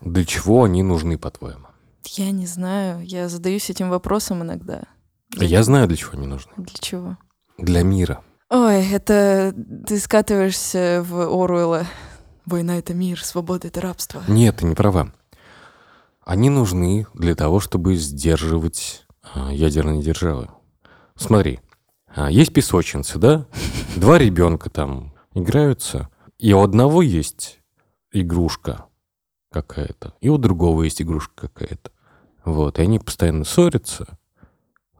Для 0.00 0.24
чего 0.24 0.62
они 0.64 0.82
нужны, 0.84 1.18
по-твоему? 1.18 1.66
Я 2.04 2.30
не 2.30 2.46
знаю, 2.46 3.04
я 3.06 3.28
задаюсь 3.28 3.70
этим 3.70 3.90
вопросом 3.90 4.42
иногда. 4.42 4.82
Я 5.34 5.62
знаю, 5.62 5.88
для 5.88 5.96
чего 5.96 6.12
они 6.12 6.26
нужны. 6.26 6.52
Для 6.56 6.78
чего? 6.80 7.18
Для 7.58 7.82
мира. 7.82 8.22
Ой, 8.50 8.86
это 8.86 9.54
ты 9.86 9.98
скатываешься 9.98 11.04
в 11.08 11.20
Оруэлла. 11.20 11.86
Война— 12.44 12.76
это 12.78 12.92
мир, 12.92 13.24
свобода— 13.24 13.68
это 13.68 13.80
рабство. 13.80 14.22
Нет, 14.28 14.56
ты 14.56 14.66
не 14.66 14.74
права. 14.74 15.12
Они 16.24 16.50
нужны 16.50 17.06
для 17.14 17.34
того, 17.34 17.60
чтобы 17.60 17.96
сдерживать 17.96 19.06
а, 19.22 19.52
ядерные 19.52 20.02
державы. 20.02 20.48
Смотри, 21.14 21.60
а, 22.14 22.30
есть 22.30 22.52
песочницы, 22.52 23.18
да? 23.18 23.46
Два 23.96 24.18
ребенка 24.18 24.70
там 24.70 25.14
играются, 25.34 26.08
и 26.38 26.52
у 26.52 26.60
одного 26.60 27.00
есть 27.00 27.60
игрушка 28.12 28.86
какая-то, 29.50 30.14
и 30.20 30.28
у 30.28 30.36
другого 30.36 30.82
есть 30.82 31.00
игрушка 31.00 31.48
какая-то. 31.48 31.91
Вот, 32.44 32.78
и 32.78 32.82
они 32.82 32.98
постоянно 32.98 33.44
ссорятся, 33.44 34.18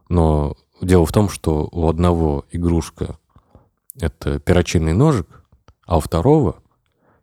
но 0.09 0.55
дело 0.81 1.05
в 1.05 1.11
том, 1.11 1.29
что 1.29 1.67
у 1.71 1.87
одного 1.89 2.45
игрушка— 2.51 3.17
это 3.99 4.39
перочинный 4.39 4.93
ножик, 4.93 5.27
а 5.85 5.97
у 5.97 5.99
второго 5.99 6.61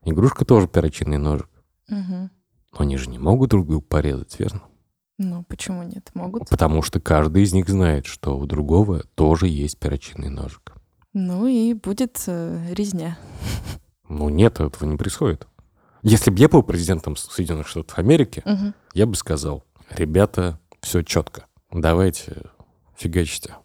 игрушка 0.05 0.45
тоже 0.45 0.69
перочинный 0.69 1.19
ножик. 1.19 1.49
Но 1.89 2.29
они 2.79 2.97
же 2.97 3.09
не 3.11 3.19
могут 3.19 3.51
друг 3.51 3.67
друга 3.67 3.85
порезать, 3.85 4.39
верно? 4.39 4.63
Ну, 5.19 5.45
почему 5.49 5.83
нет? 5.83 6.11
Могут. 6.15 6.49
Потому 6.49 6.83
что 6.83 7.01
каждый 7.01 7.43
из 7.43 7.53
них 7.53 7.69
знает, 7.69 8.07
что 8.07 8.39
у 8.39 8.47
другого 8.47 9.03
тоже 9.15 9.49
есть 9.49 9.79
перочинный 9.79 10.29
ножик. 10.31 10.73
Ну 11.13 11.47
и 11.47 11.75
будет 11.75 12.23
э, 12.27 12.73
резня. 12.73 13.19
Ну 14.09 14.29
нет, 14.29 14.61
этого 14.61 14.89
не 14.89 14.97
происходит. 14.97 15.47
Если 16.03 16.31
бы 16.31 16.39
я 16.39 16.49
был 16.49 16.63
президентом 16.63 17.17
Соединенных 17.17 17.67
Штатов 17.67 17.99
Америки, 17.99 18.43
Мгм. 18.47 18.73
я 18.95 19.07
бы 19.07 19.15
сказал, 19.17 19.65
ребята, 19.91 20.59
все 20.81 21.03
четко, 21.03 21.47
давайте 21.71 22.43
фигачьте. 22.97 23.57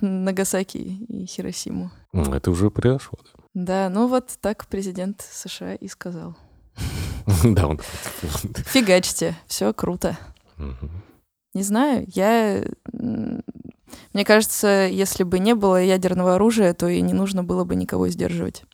Нагасаки 0.00 0.78
и 0.78 1.26
Хиросиму. 1.26 1.90
Это 2.12 2.50
уже 2.50 2.70
произошло. 2.70 3.18
Да, 3.52 3.88
ну 3.88 4.08
вот 4.08 4.36
так 4.40 4.66
президент 4.66 5.20
США 5.20 5.74
и 5.74 5.88
сказал. 5.88 6.36
Да, 6.76 6.84
Да, 7.44 7.68
он 7.68 7.78
Фигачьте, 8.66 9.36
все 9.46 9.72
круто. 9.72 10.18
Не 11.54 11.62
знаю, 11.62 12.06
я... 12.14 12.64
Мне 12.92 14.24
кажется, 14.24 14.88
если 14.90 15.22
бы 15.22 15.38
не 15.38 15.54
было 15.54 15.80
ядерного 15.82 16.34
оружия, 16.34 16.74
то 16.74 16.88
и 16.88 17.00
не 17.00 17.12
нужно 17.12 17.44
было 17.44 17.64
бы 17.64 17.76
никого 17.76 18.08
сдерживать. 18.08 18.64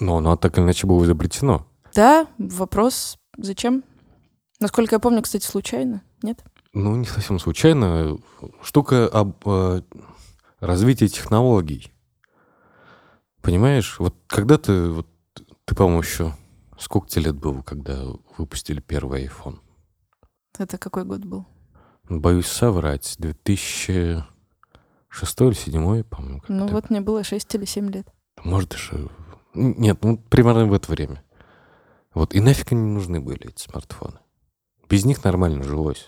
Но 0.00 0.18
оно 0.18 0.36
так 0.36 0.58
или 0.58 0.64
иначе 0.64 0.86
было 0.86 1.02
изобретено. 1.04 1.66
Да, 1.94 2.26
вопрос, 2.36 3.16
зачем? 3.38 3.84
Насколько 4.60 4.96
я 4.96 5.00
помню, 5.00 5.22
кстати, 5.22 5.44
случайно, 5.44 6.02
нет? 6.22 6.42
Ну, 6.72 6.96
не 6.96 7.06
совсем 7.06 7.38
случайно. 7.38 8.18
Штука 8.62 9.06
об 9.08 9.36
э, 9.46 9.82
развитии 10.60 11.06
технологий. 11.06 11.92
Понимаешь, 13.42 13.98
вот 13.98 14.14
когда 14.26 14.58
ты, 14.58 14.88
вот, 14.90 15.06
ты, 15.64 15.74
по-моему, 15.74 16.02
еще... 16.02 16.34
Сколько 16.78 17.08
тебе 17.08 17.26
лет 17.26 17.36
было, 17.36 17.62
когда 17.62 18.02
выпустили 18.36 18.80
первый 18.80 19.24
iPhone? 19.24 19.60
Это 20.58 20.76
какой 20.76 21.04
год 21.04 21.24
был? 21.24 21.46
Боюсь 22.08 22.48
соврать. 22.48 23.16
2006 23.18 24.26
или 25.40 25.48
2007, 25.70 26.02
по-моему. 26.04 26.42
Ну 26.48 26.66
вот 26.66 26.90
мне 26.90 27.00
было 27.00 27.24
6 27.24 27.54
или 27.54 27.64
7 27.64 27.90
лет. 27.90 28.06
Может, 28.44 28.70
даже... 28.70 29.08
Нет, 29.54 30.04
ну, 30.04 30.18
примерно 30.18 30.66
в 30.66 30.74
это 30.74 30.92
время. 30.92 31.22
Вот, 32.12 32.34
и 32.34 32.40
нафиг 32.40 32.72
они 32.72 32.82
нужны 32.82 33.20
были, 33.20 33.48
эти 33.48 33.62
смартфоны. 33.62 34.18
Без 34.88 35.04
них 35.04 35.24
нормально 35.24 35.62
жилось. 35.62 36.06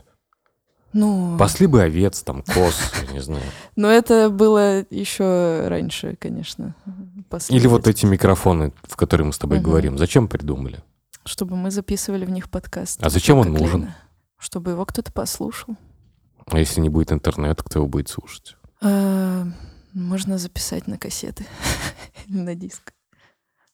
Ну, 0.93 1.37
Пасли 1.39 1.67
бы 1.67 1.83
овец, 1.83 2.23
там, 2.23 2.43
коз, 2.43 2.75
не 3.13 3.21
знаю. 3.21 3.43
но 3.77 3.91
это 3.91 4.31
было 4.31 4.85
еще 4.91 5.69
раньше, 5.69 6.17
конечно. 6.19 6.75
Или 7.51 7.67
вот 7.67 7.87
эти 7.87 8.07
микрофоны, 8.07 8.73
в 8.85 8.97
которые 8.97 9.27
мы 9.27 9.33
с 9.33 9.39
тобой 9.39 9.61
говорим, 9.61 9.99
зачем 9.99 10.29
придумали? 10.29 10.83
Чтобы 11.25 11.57
мы 11.57 11.71
записывали 11.71 12.25
в 12.25 12.31
них 12.31 12.49
подкаст. 12.49 13.03
А 13.03 13.11
зачем 13.11 13.39
он 13.39 13.53
нужен? 13.53 13.91
Чтобы 14.39 14.71
его 14.71 14.87
кто-то 14.87 15.13
послушал. 15.13 15.77
А 16.47 16.59
если 16.59 16.81
не 16.81 16.89
будет 16.89 17.13
интернета, 17.13 17.63
кто 17.63 17.81
его 17.81 17.89
будет 17.89 18.09
слушать? 18.09 18.57
А, 18.81 19.45
Можно 19.93 20.39
записать 20.39 20.87
на 20.87 20.97
кассеты 20.97 21.45
или 22.27 22.39
на 22.41 22.55
диск, 22.55 22.95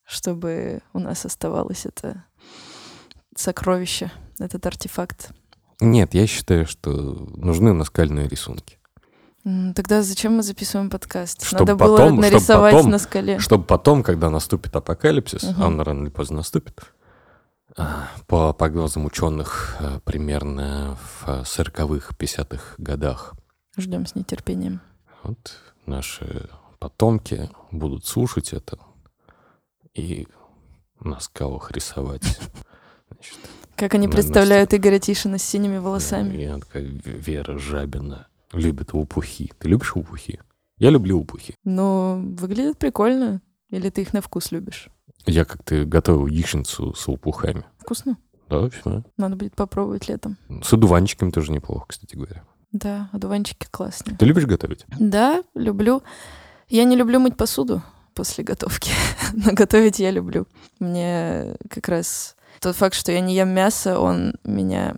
чтобы 0.05 0.81
у 0.93 0.99
нас 0.99 1.25
оставалось 1.25 1.87
это 1.87 2.25
сокровище, 3.37 4.11
этот 4.39 4.65
артефакт. 4.67 5.31
Нет, 5.81 6.15
я 6.15 6.27
считаю, 6.27 6.67
что 6.67 6.91
нужны 6.91 7.73
наскальные 7.73 8.29
рисунки. 8.29 8.79
Тогда 9.75 10.03
зачем 10.03 10.37
мы 10.37 10.43
записываем 10.43 10.89
подкаст? 10.89 11.43
Чтоб 11.45 11.61
Надо 11.61 11.77
было 11.77 11.97
потом- 11.99 12.13
чтоб 12.15 12.21
нарисовать 12.23 12.75
потом- 12.75 12.91
на 12.91 12.99
скале. 12.99 13.39
Чтобы 13.39 13.65
потом, 13.65 14.03
когда 14.03 14.31
наступит 14.31 14.75
апокалипсис, 14.75 15.45
а 15.59 15.67
он 15.67 15.81
рано 15.81 16.03
или 16.05 16.09
поздно 16.11 16.37
наступит, 16.39 16.81
а, 17.77 18.09
по 18.27 18.53
прогнозам 18.55 19.05
ученых, 19.05 19.77
а, 19.81 20.01
примерно 20.01 20.97
в 20.97 21.25
а, 21.29 21.43
40-х, 21.45 22.15
50-х 22.17 22.75
годах, 22.79 23.35
Ждем 23.77 24.07
с 24.07 24.15
нетерпением. 24.15 24.81
вот 25.25 25.57
наши 25.85 26.49
потомки 26.79 27.51
будут 27.71 28.07
слушать 28.07 28.53
это 28.55 28.79
и 29.95 30.27
на 31.01 31.21
скалах 31.21 31.71
рисовать. 31.73 32.23
Значит, 33.11 33.39
Как 33.77 33.95
они 33.95 34.07
На- 34.07 34.13
представляют 34.13 34.73
Игоря 34.75 34.99
Тишина 34.99 35.39
с 35.39 35.43
синими 35.43 35.79
волосами. 35.79 36.37
Я 36.37 36.59
такая 36.59 36.85
В- 36.87 37.07
Вера 37.07 37.59
Жабина 37.59 38.29
любит 38.53 38.93
лопухи. 38.93 39.53
Ты 39.59 39.69
любишь 39.69 39.95
лопухи? 39.97 40.41
Я 40.79 40.91
люблю 40.91 41.19
лопухи. 41.19 41.55
Ну, 41.65 42.35
выглядит 42.39 42.79
прикольно. 42.79 43.41
Или 43.71 43.91
ты 43.91 44.03
их 44.03 44.13
на 44.13 44.21
вкус 44.21 44.53
любишь? 44.53 44.89
Я 45.27 45.45
как-то 45.45 45.85
готовил 45.85 46.27
яичницу 46.27 46.95
с 46.95 47.09
лопухами. 47.09 47.65
Вкусно. 47.79 48.17
Да, 48.49 48.69
все. 48.69 49.03
Надо 49.17 49.37
будет 49.37 49.57
попробовать 49.57 50.09
летом. 50.09 50.37
С 50.63 50.73
одуванчиками 50.73 51.31
тоже 51.31 51.51
неплохо, 51.51 51.87
кстати 51.89 52.15
говоря. 52.15 52.45
Да, 52.73 53.09
одуванчики 53.13 53.67
классные. 53.71 54.17
Ты 54.17 54.27
любишь 54.27 54.47
готовить? 54.47 54.85
Да, 54.99 55.43
люблю. 55.55 56.03
Я 56.69 56.85
не 56.85 56.97
люблю 56.97 57.21
мыть 57.21 57.37
посуду 57.37 57.83
после 58.15 58.45
готовки, 58.45 58.91
но 59.33 59.53
готовить 59.53 59.99
я 59.99 60.11
люблю. 60.11 60.47
Мне 60.79 61.57
как 61.71 61.89
раз 61.89 62.37
тот 62.61 62.77
факт, 62.77 62.95
что 62.95 63.13
я 63.13 63.21
не 63.21 63.35
ем 63.35 63.51
мясо, 63.51 63.99
он 63.99 64.35
меня 64.45 64.97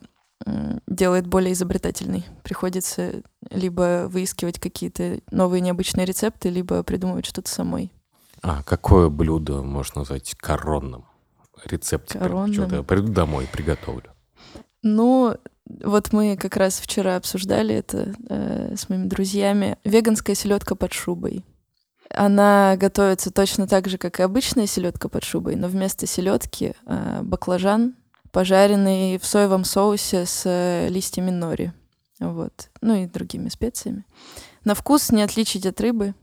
делает 0.87 1.27
более 1.27 1.53
изобретательной. 1.53 2.25
Приходится 2.43 3.23
либо 3.51 4.07
выискивать 4.09 4.61
какие-то 4.61 5.21
новые 5.31 5.61
необычные 5.61 6.07
рецепты, 6.07 6.51
либо 6.51 6.83
придумывать 6.83 7.27
что-то 7.27 7.51
самой. 7.51 7.93
А 8.43 8.63
какое 8.63 9.09
блюдо 9.09 9.63
можно 9.63 10.01
назвать 10.03 10.35
коронным? 10.37 11.07
Рецепт. 11.65 12.11
прям 12.11 12.23
Коронным? 12.23 12.53
Что-то 12.53 12.77
я 12.77 12.83
приду 12.83 13.13
домой 13.13 13.49
приготовлю. 13.51 14.13
Ну, 14.83 15.37
вот 15.83 16.13
мы 16.13 16.37
как 16.37 16.57
раз 16.57 16.79
вчера 16.79 17.17
обсуждали 17.17 17.75
это 17.75 18.15
э, 18.29 18.77
с 18.77 18.89
моими 18.89 19.07
друзьями. 19.07 19.79
Веганская 19.85 20.37
селедка 20.37 20.77
под 20.77 20.93
шубой. 20.93 21.45
Она 22.11 22.77
готовится 22.77 23.31
точно 23.31 23.67
так 23.67 23.89
же, 23.89 23.99
как 23.99 24.21
и 24.21 24.23
обычная 24.23 24.67
селедка 24.67 25.09
под 25.09 25.25
шубой, 25.25 25.57
но 25.57 25.69
вместо 25.69 26.07
селедки 26.07 26.75
э, 26.87 27.23
баклажан, 27.23 27.97
пожаренный 28.31 29.19
в 29.19 29.27
соевом 29.27 29.65
соусе 29.65 30.27
с 30.27 30.43
э, 30.45 30.89
листьями 30.89 31.31
нори. 31.31 31.73
Вот. 32.21 32.71
Ну 32.81 32.95
и 32.95 33.07
другими 33.07 33.49
специями. 33.49 34.05
На 34.65 34.75
вкус 34.75 35.11
не 35.11 35.23
отличить 35.23 35.67
от 35.67 35.81
рыбы. 35.81 36.15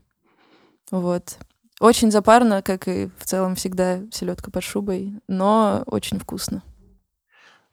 Вот. 0.90 1.38
Очень 1.80 2.10
запарно, 2.10 2.62
как 2.62 2.88
и 2.88 3.10
в 3.18 3.24
целом 3.24 3.56
всегда 3.56 4.00
селедка 4.10 4.50
под 4.50 4.62
шубой, 4.62 5.20
но 5.28 5.82
очень 5.86 6.18
вкусно. 6.18 6.62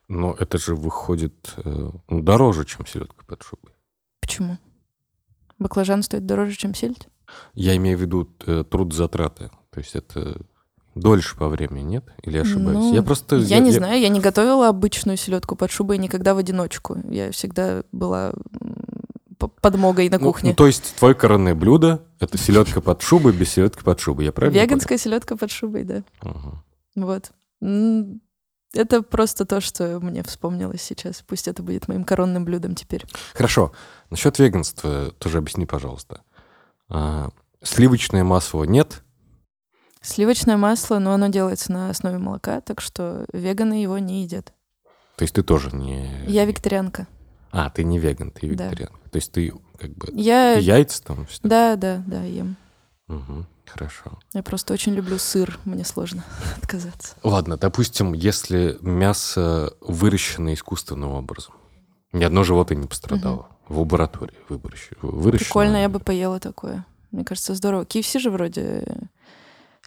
Но 0.08 0.34
это 0.38 0.58
же 0.58 0.74
выходит 0.74 1.54
э, 1.56 1.90
ну, 2.08 2.22
дороже, 2.22 2.64
чем 2.64 2.84
селедка 2.86 3.24
под 3.24 3.42
шубой. 3.42 3.72
Почему? 4.20 4.58
Баклажан 5.58 6.02
стоит 6.02 6.26
дороже, 6.26 6.56
чем 6.56 6.74
сельдь? 6.74 7.08
Я 7.54 7.76
имею 7.76 7.98
в 7.98 8.00
виду 8.00 8.28
э, 8.46 8.64
трудозатраты. 8.68 9.50
То 9.70 9.80
есть 9.80 9.94
это 9.94 10.40
дольше 10.94 11.36
по 11.36 11.48
времени, 11.48 11.82
нет? 11.82 12.04
Или 12.22 12.36
я 12.36 12.42
ошибаюсь? 12.42 12.78
Ну, 12.78 12.94
я 12.94 13.02
просто... 13.02 13.36
Я, 13.36 13.58
не 13.58 13.70
знаю, 13.70 14.00
я 14.00 14.08
не 14.08 14.20
готовила 14.20 14.68
обычную 14.68 15.16
селедку 15.16 15.56
под 15.56 15.70
шубой 15.70 15.98
никогда 15.98 16.34
в 16.34 16.38
одиночку. 16.38 16.98
Я 17.08 17.30
всегда 17.32 17.82
была 17.92 18.32
подмогой 19.60 20.08
на 20.08 20.18
Ну, 20.18 20.26
кухне. 20.26 20.50
Ну, 20.50 20.56
то 20.56 20.66
есть 20.66 20.94
твое 20.96 21.14
коронное 21.14 21.54
блюдо— 21.54 22.02
это 22.20 22.38
селедка 22.38 22.80
под 22.80 23.02
шубой 23.02 23.32
без 23.32 23.50
селедки 23.50 23.82
под 23.82 23.98
шубой, 24.00 24.26
я 24.26 24.32
правильно 24.32 24.60
Веганская 24.60 24.98
селедка 24.98 25.36
под 25.36 25.50
шубой, 25.50 25.84
да. 25.84 26.04
Ага. 26.20 26.62
Вот. 26.94 27.32
Это 28.74 29.02
просто 29.02 29.44
то, 29.44 29.60
что 29.60 30.00
мне 30.00 30.22
вспомнилось 30.22 30.80
сейчас. 30.82 31.22
Пусть 31.26 31.46
это 31.46 31.62
будет 31.62 31.88
моим 31.88 32.04
коронным 32.04 32.44
блюдом 32.44 32.74
теперь. 32.74 33.04
Хорошо. 33.34 33.72
Насчет 34.10 34.38
веганства 34.38 35.12
тоже 35.18 35.38
объясни, 35.38 35.66
пожалуйста. 35.66 36.22
А, 36.88 37.30
сливочное 37.62 38.24
масло 38.24 38.64
нет? 38.64 39.02
Сливочное 40.00 40.56
масло, 40.56 40.98
но 40.98 41.12
оно 41.12 41.28
делается 41.28 41.70
на 41.72 41.90
основе 41.90 42.18
молока, 42.18 42.60
так 42.60 42.80
что 42.80 43.24
веганы 43.32 43.74
его 43.74 43.98
не 43.98 44.22
едят. 44.22 44.52
То 45.16 45.22
есть 45.22 45.34
ты 45.34 45.42
тоже 45.42 45.70
не... 45.74 46.10
Я 46.26 46.44
вегетарианка. 46.44 47.06
А, 47.52 47.70
ты 47.70 47.84
не 47.84 47.98
веган, 47.98 48.30
ты 48.30 48.40
Да. 48.54 48.64
вегетариан. 48.68 48.92
То 49.10 49.16
есть 49.16 49.30
ты 49.30 49.52
как 49.78 49.90
бы... 49.94 50.08
Я... 50.12 50.54
Яйца 50.54 51.02
там? 51.04 51.26
всё? 51.26 51.38
Да, 51.42 51.76
да, 51.76 52.02
да, 52.06 52.22
ем. 52.24 52.56
Мгм, 53.06 53.46
Хорошо. 53.66 54.18
Я 54.34 54.42
просто 54.42 54.74
очень 54.74 54.92
люблю 54.94 55.18
сыр, 55.18 55.58
мне 55.64 55.84
сложно 55.84 56.24
отказаться. 56.56 57.14
Ладно, 57.22 57.56
допустим, 57.56 58.12
если 58.12 58.76
мясо 58.80 59.74
выращено 59.80 60.52
искусственным 60.54 61.12
образом, 61.12 61.54
ни 62.12 62.24
одно 62.24 62.44
животное 62.44 62.76
не 62.78 62.86
пострадало. 62.86 63.48
В 63.68 63.78
лаборатории 63.78 64.34
выращено. 64.48 65.38
Прикольно, 65.38 65.76
я 65.76 65.88
бы 65.88 65.98
поела 65.98 66.40
такое. 66.40 66.84
Мне 67.10 67.24
кажется, 67.24 67.54
здорово. 67.54 67.84
KFC 67.84 68.18
же 68.18 68.30
вроде 68.30 68.84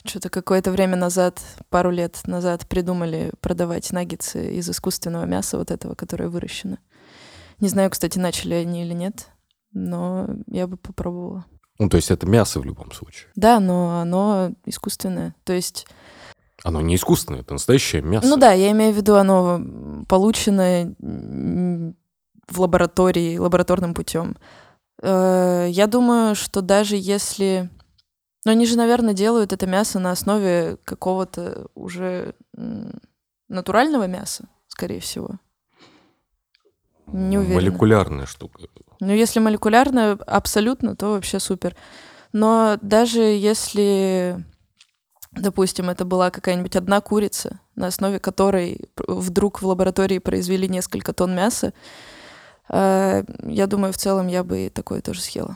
что-то 0.03 0.29
какое-то 0.29 0.71
время 0.71 0.95
назад, 0.95 1.41
пару 1.69 1.89
лет 1.89 2.21
назад 2.25 2.67
придумали 2.67 3.31
продавать 3.41 3.91
наггетсы 3.91 4.55
из 4.55 4.69
искусственного 4.69 5.25
мяса, 5.25 5.57
вот 5.57 5.71
этого, 5.71 5.95
которое 5.95 6.29
выращено. 6.29 6.77
Не 7.59 7.69
знаю, 7.69 7.89
кстати, 7.89 8.19
начали 8.19 8.53
они 8.55 8.83
или 8.83 8.93
нет, 8.93 9.29
но 9.71 10.27
я 10.47 10.67
бы 10.67 10.77
попробовала. 10.77 11.45
Ну, 11.79 11.89
то 11.89 11.97
есть 11.97 12.11
это 12.11 12.25
мясо 12.27 12.59
в 12.59 12.65
любом 12.65 12.91
случае. 12.91 13.29
Да, 13.35 13.59
но 13.59 13.99
оно 14.01 14.51
искусственное. 14.65 15.35
То 15.43 15.53
есть, 15.53 15.88
Оно 16.63 16.81
не 16.81 16.95
искусственное, 16.95 17.41
это 17.41 17.53
настоящее 17.53 18.01
мясо. 18.01 18.27
ну 18.27 18.38
да, 18.38 18.53
я 18.53 18.71
имею 18.71 18.93
в 18.93 18.97
виду, 18.97 19.15
оно 19.15 19.61
получено 20.07 20.93
в 22.47 22.60
лаборатории, 22.62 23.38
лабораторным 23.38 23.93
путем. 23.93 24.38
Э, 25.01 25.67
Я 25.69 25.88
думаю, 25.88 26.36
что 26.36 26.62
даже 26.62 26.95
если... 26.95 27.69
Но 28.45 28.51
они 28.51 28.65
же, 28.65 28.77
наверное, 28.77 29.13
делают 29.13 29.53
это 29.53 29.65
мясо 29.65 29.99
на 29.99 30.12
основе 30.12 30.77
какого-то 30.84 31.67
уже 31.73 32.36
натурального 33.47 34.05
мяса, 34.08 34.45
скорее 34.67 34.99
всего. 34.99 35.39
Не 37.08 37.38
уверена. 37.38 37.55
Молекулярная 37.55 38.25
штука. 38.25 38.62
Ну, 38.99 39.13
если 39.13 39.39
молекулярно, 39.39 40.12
абсолютно, 40.27 40.95
то 40.95 41.13
вообще 41.13 41.39
супер. 41.39 41.75
Но 42.34 42.77
даже 42.81 43.21
если, 43.21 44.43
допустим, 45.31 45.89
это 45.89 46.05
была 46.05 46.31
какая-нибудь 46.31 46.75
одна 46.75 47.01
курица, 47.01 47.60
на 47.75 47.88
основе 47.88 48.19
которой 48.19 48.89
вдруг 49.08 49.62
в 49.62 49.67
лаборатории 49.67 50.19
произвели 50.19 50.67
несколько 50.67 51.13
тонн 51.13 51.36
мяса, 51.36 51.73
я 52.69 53.67
думаю, 53.67 53.93
в 53.93 53.97
целом 53.97 54.28
я 54.28 54.43
бы 54.43 54.71
такое 54.73 55.01
тоже 55.01 55.21
съела. 55.21 55.56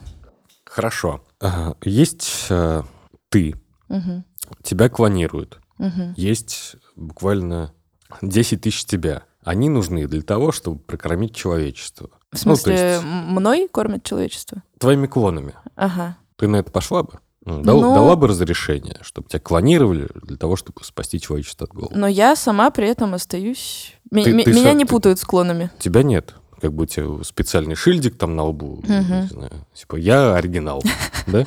Хорошо. 0.66 1.22
Ага, 1.40 1.76
Есть 1.84 2.46
э, 2.50 2.84
ты, 3.30 3.56
Мгм. 3.88 4.24
тебя 4.64 4.90
клонируют. 4.90 5.60
Мгм. 5.78 6.14
Есть 6.16 6.76
буквально 6.96 7.74
10 8.22 8.62
тысяч 8.62 8.86
тебя. 8.86 9.24
Они 9.44 9.70
нужны 9.70 10.08
для 10.08 10.22
того, 10.22 10.52
чтобы 10.52 10.80
прокормить 10.80 11.34
человечество. 11.36 12.10
В 12.32 12.34
Ну, 12.34 12.40
смысле, 12.56 12.74
есть- 12.76 13.04
м- 13.04 13.34
мной 13.36 13.68
кормят 13.72 14.04
человечество? 14.04 14.62
Твоими 14.78 15.08
клонами. 15.08 15.56
Ага. 15.76 16.18
Ты 16.36 16.48
на 16.48 16.58
это 16.58 16.72
пошла 16.72 17.02
бы? 17.04 17.14
Ну, 17.46 17.64
дал- 17.64 17.82
Ну- 17.82 17.96
Дала 17.96 18.16
бы 18.16 18.28
разрешение, 18.28 18.98
чтобы 19.02 19.30
тебя 19.30 19.40
клонировали 19.40 20.08
для 20.24 20.38
того, 20.38 20.56
чтобы 20.56 20.84
спасти 20.84 21.20
человечество 21.20 21.66
от 21.66 21.74
голода? 21.74 21.98
Но 21.98 22.06
я 22.08 22.36
сама 22.36 22.70
при 22.70 22.88
этом 22.88 23.14
остаюсь... 23.16 23.96
Ты- 24.12 24.34
ме- 24.34 24.44
ты 24.44 24.52
меня 24.54 24.72
са- 24.74 24.76
не 24.76 24.84
ты- 24.84 24.90
путают 24.90 25.20
с 25.20 25.24
клонами. 25.24 25.72
Тебя 25.80 26.04
нет. 26.04 26.36
Как 26.62 26.74
бы 26.74 26.84
у 26.84 26.86
тебя 26.86 27.24
специальный 27.24 27.76
шильдик 27.76 28.18
там 28.18 28.36
на 28.36 28.44
лбу. 28.44 28.84
Не 28.88 29.28
знаю. 29.28 29.52
Типа, 29.74 29.96
я 29.96 30.36
оригинал. 30.36 30.82
Да? 31.28 31.46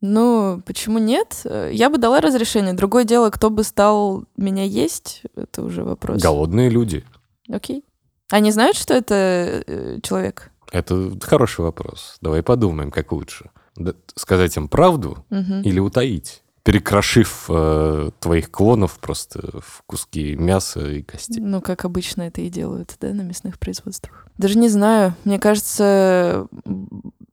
Ну, 0.00 0.62
почему 0.64 0.98
нет? 0.98 1.44
Я 1.72 1.90
бы 1.90 1.98
дала 1.98 2.20
разрешение. 2.20 2.72
Другое 2.74 3.04
дело, 3.04 3.30
кто 3.30 3.50
бы 3.50 3.64
стал 3.64 4.24
меня 4.36 4.62
есть, 4.62 5.22
это 5.34 5.62
уже 5.62 5.82
вопрос. 5.82 6.22
Голодные 6.22 6.68
люди. 6.70 7.04
Окей. 7.50 7.84
Они 8.30 8.52
знают, 8.52 8.76
что 8.76 8.94
это 8.94 9.64
э, 9.66 9.98
человек? 10.02 10.50
Это 10.70 11.12
хороший 11.20 11.62
вопрос. 11.62 12.18
Давай 12.20 12.42
подумаем, 12.42 12.90
как 12.90 13.10
лучше. 13.10 13.50
Сказать 14.14 14.56
им 14.56 14.68
правду 14.68 15.24
Мгм. 15.30 15.62
или 15.62 15.80
утаить? 15.80 16.42
Перекрошив 16.62 17.46
э, 17.48 18.10
твоих 18.20 18.50
клонов 18.50 18.98
просто 18.98 19.60
в 19.60 19.82
куски 19.86 20.36
мяса 20.36 20.86
и 20.86 21.02
костей. 21.02 21.40
Ну, 21.40 21.62
как 21.62 21.84
обычно 21.84 22.22
это 22.22 22.40
и 22.40 22.50
делают, 22.50 22.96
да, 23.00 23.08
на 23.14 23.22
мясных 23.22 23.58
производствах. 23.58 24.26
Даже 24.36 24.58
не 24.58 24.68
знаю. 24.68 25.14
Мне 25.24 25.38
кажется, 25.38 26.46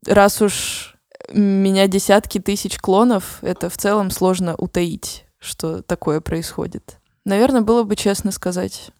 раз 0.05 0.41
уж 0.41 0.95
меня 1.33 1.87
десятки 1.87 2.39
тысяч 2.39 2.77
клонов, 2.77 3.39
это 3.41 3.69
в 3.69 3.77
целом 3.77 4.11
сложно 4.11 4.55
утаить, 4.55 5.25
что 5.39 5.81
такое 5.81 6.21
происходит. 6.21 6.99
Наверное, 7.25 7.61
было 7.61 7.83
бы 7.83 7.95
честно 7.95 8.31
сказать 8.31 8.91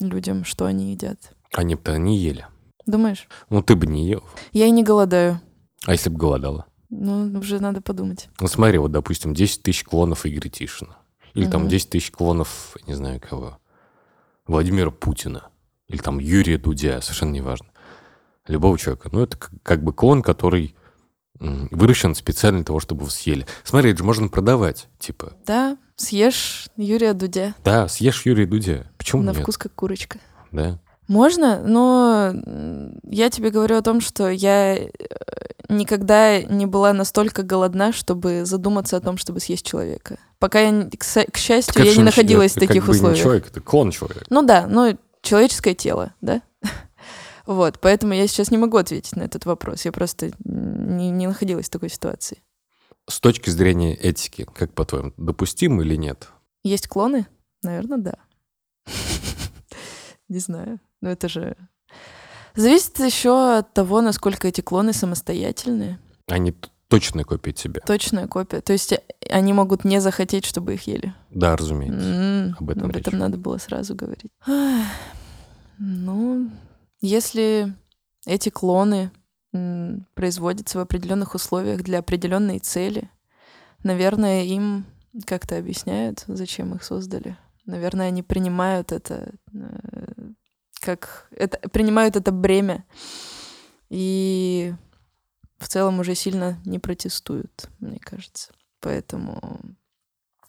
людям, 0.00 0.44
что 0.44 0.66
они 0.66 0.92
едят. 0.92 1.32
Они 1.52 1.74
бы 1.74 1.98
не 1.98 2.16
ели. 2.16 2.46
Думаешь? 2.86 3.28
Ну, 3.50 3.62
ты 3.62 3.74
бы 3.74 3.86
не 3.86 4.06
ел. 4.08 4.22
Я 4.52 4.66
и 4.66 4.70
не 4.70 4.84
голодаю. 4.84 5.40
А 5.84 5.92
если 5.92 6.08
бы 6.08 6.18
голодала? 6.18 6.66
Ну, 6.90 7.38
уже 7.38 7.60
надо 7.60 7.80
подумать. 7.80 8.28
Ну, 8.40 8.46
смотри, 8.48 8.78
вот, 8.78 8.92
допустим, 8.92 9.34
10 9.34 9.62
тысяч 9.62 9.84
клонов 9.84 10.24
Игоря 10.26 10.48
Тишина. 10.50 10.96
Или 11.34 11.46
там 11.46 11.62
Мгм. 11.62 11.70
10 11.70 11.90
тысяч 11.90 12.10
клонов, 12.10 12.76
не 12.86 12.94
знаю 12.94 13.20
кого, 13.20 13.58
Владимира 14.46 14.90
Путина. 14.90 15.48
Или 15.88 15.98
там 15.98 16.18
Юрия 16.18 16.58
Дудя, 16.58 17.00
совершенно 17.00 17.32
неважно. 17.32 17.68
Любого 18.46 18.78
человека. 18.78 19.08
Ну, 19.12 19.20
это 19.20 19.36
как, 19.62 19.82
бы 19.82 19.92
клон, 19.92 20.22
который 20.22 20.74
выращен 21.38 22.14
специально 22.14 22.60
для 22.60 22.64
того, 22.64 22.80
чтобы 22.80 23.02
его 23.02 23.10
съели. 23.10 23.46
Смотри, 23.64 23.90
это 23.90 23.98
же 23.98 24.04
можно 24.04 24.28
продавать. 24.28 24.88
Типа, 24.98 25.34
Да, 25.46 25.76
съешь 25.96 26.68
Юрия 26.76 27.12
Дудя. 27.12 27.54
да, 27.64 27.88
съешь 27.88 28.24
Юрия 28.24 28.46
Дудя. 28.46 28.90
Почему 28.96 29.22
на 29.22 29.30
нет? 29.30 29.42
вкус 29.42 29.58
как 29.58 29.74
курочка. 29.74 30.18
Да. 30.52 30.78
Можно, 31.08 31.62
но 31.62 32.32
я 33.04 33.28
тебе 33.30 33.50
говорю 33.50 33.76
о 33.76 33.82
том, 33.82 34.00
что 34.00 34.28
я 34.30 34.76
э, 34.76 34.88
никогда 35.68 36.42
не 36.42 36.66
была 36.66 36.92
настолько 36.92 37.42
голодна, 37.42 37.92
чтобы 37.92 38.44
задуматься 38.44 38.96
о 38.96 39.00
том, 39.00 39.16
чтобы 39.16 39.40
съесть 39.40 39.66
человека. 39.66 40.18
Пока 40.38 40.60
я, 40.60 40.88
к, 40.90 41.36
счастью, 41.36 41.74
Так 41.74 41.84
я 41.84 41.94
не 41.94 42.02
находилась 42.02 42.52
в 42.52 42.56
это 42.56 42.66
таких 42.66 42.86
как 42.86 43.00
бы 43.00 43.08
не 43.08 43.16
человек, 43.16 43.48
это 43.48 43.60
клон 43.60 43.90
человека. 43.90 44.24
Ну 44.30 44.42
да, 44.42 44.66
ну 44.66 44.98
человеческое 45.22 45.74
тело, 45.74 46.14
да? 46.20 46.42
Вот, 47.46 47.78
поэтому 47.80 48.12
я 48.12 48.26
сейчас 48.26 48.50
не 48.50 48.58
могу 48.58 48.76
ответить 48.76 49.14
на 49.14 49.22
этот 49.22 49.46
вопрос. 49.46 49.84
Я 49.84 49.92
просто 49.92 50.32
не, 50.44 51.10
не 51.10 51.28
находилась 51.28 51.66
в 51.66 51.70
такой 51.70 51.90
ситуации. 51.90 52.42
С 53.08 53.20
точки 53.20 53.50
зрения 53.50 53.94
этики, 53.94 54.48
как 54.52 54.74
по-твоему, 54.74 55.12
допустимо 55.16 55.84
или 55.84 55.94
нет? 55.94 56.28
Есть 56.64 56.88
клоны? 56.88 57.28
Наверное, 57.62 57.98
да. 57.98 58.14
Не 60.28 60.40
знаю. 60.40 60.80
Но 61.00 61.10
это 61.10 61.28
же... 61.28 61.56
Зависит 62.56 62.98
еще 63.00 63.58
от 63.58 63.72
того, 63.74 64.00
насколько 64.00 64.48
эти 64.48 64.60
клоны 64.62 64.92
самостоятельные. 64.92 65.98
Они 66.26 66.54
точная 66.88 67.24
копия 67.24 67.52
тебя. 67.52 67.80
Точная 67.86 68.26
копия. 68.28 68.60
То 68.60 68.72
есть 68.72 68.92
э, 68.92 69.00
они 69.30 69.52
могут 69.52 69.84
не 69.84 70.00
захотеть, 70.00 70.44
чтобы 70.44 70.74
их 70.74 70.86
ели. 70.86 71.14
Да, 71.30 71.56
разумеется. 71.56 72.06
М, 72.08 72.56
об 72.58 72.70
этом 72.70 72.84
Об 72.86 72.92
речь. 72.96 73.06
этом 73.06 73.18
надо 73.18 73.36
было 73.38 73.58
сразу 73.58 73.94
говорить. 73.94 74.30
Ах, 74.46 74.86
Ну, 75.78 76.50
если 77.00 77.74
эти 78.24 78.48
клоны 78.48 79.10
м, 79.52 80.06
производятся 80.14 80.78
в 80.78 80.82
определенных 80.82 81.34
условиях 81.34 81.82
для 81.82 81.98
определенной 81.98 82.58
цели, 82.58 83.10
наверное, 83.82 84.44
им 84.44 84.84
как-то 85.26 85.56
объясняют, 85.58 86.24
зачем 86.26 86.74
их 86.74 86.82
создали. 86.84 87.36
Наверное, 87.66 88.08
они 88.08 88.22
принимают 88.22 88.92
это 88.92 89.32
э, 89.52 89.78
как 90.86 91.26
это 91.32 91.58
принимают 91.68 92.16
это 92.16 92.32
бремя 92.32 92.84
и 93.90 94.72
в 95.58 95.68
целом 95.68 96.00
уже 96.00 96.14
сильно 96.14 96.58
не 96.64 96.78
протестуют, 96.78 97.68
мне 97.80 97.98
кажется. 97.98 98.52
Поэтому, 98.80 99.60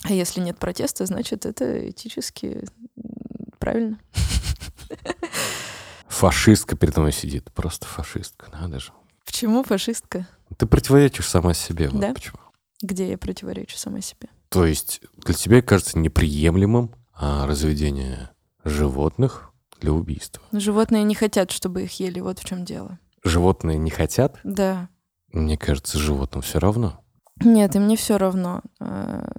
а 0.03 0.13
если 0.13 0.39
нет 0.41 0.57
протеста, 0.59 1.05
значит 1.05 1.45
это 1.45 1.89
этически 1.89 2.63
правильно. 3.57 3.99
Фашистка 6.07 6.75
передо 6.75 7.01
мной 7.01 7.11
сидит. 7.13 7.51
Просто 7.53 7.85
фашистка, 7.85 8.49
надо 8.51 8.79
же. 8.79 8.91
Почему 9.25 9.63
фашистка? 9.63 10.27
Ты 10.57 10.65
противоречишь 10.65 11.27
сама 11.27 11.53
себе. 11.53 11.89
Вот 11.89 12.01
Да? 12.01 12.13
почему. 12.13 12.37
Где 12.81 13.09
я 13.09 13.17
противоречу 13.17 13.77
сама 13.77 14.01
себе? 14.01 14.29
То 14.49 14.65
есть 14.65 15.01
для 15.17 15.33
тебя 15.33 15.61
кажется 15.61 15.97
неприемлемым 15.97 16.93
а, 17.13 17.45
разведение 17.45 18.29
животных 18.63 19.46
для 19.79 19.91
убийства. 19.93 20.41
Но 20.51 20.59
животные 20.59 21.03
не 21.03 21.15
хотят, 21.15 21.51
чтобы 21.51 21.83
их 21.83 21.99
ели, 21.99 22.19
вот 22.19 22.39
в 22.39 22.45
чем 22.45 22.65
дело. 22.65 22.99
Животные 23.23 23.77
не 23.77 23.89
хотят? 23.91 24.39
Да. 24.43 24.89
Мне 25.33 25.57
кажется, 25.57 25.97
животным 25.99 26.41
все 26.41 26.59
равно. 26.59 27.01
Нет, 27.43 27.75
им 27.75 27.87
не 27.87 27.95
все 27.97 28.17
равно. 28.17 28.61
А, 28.79 29.29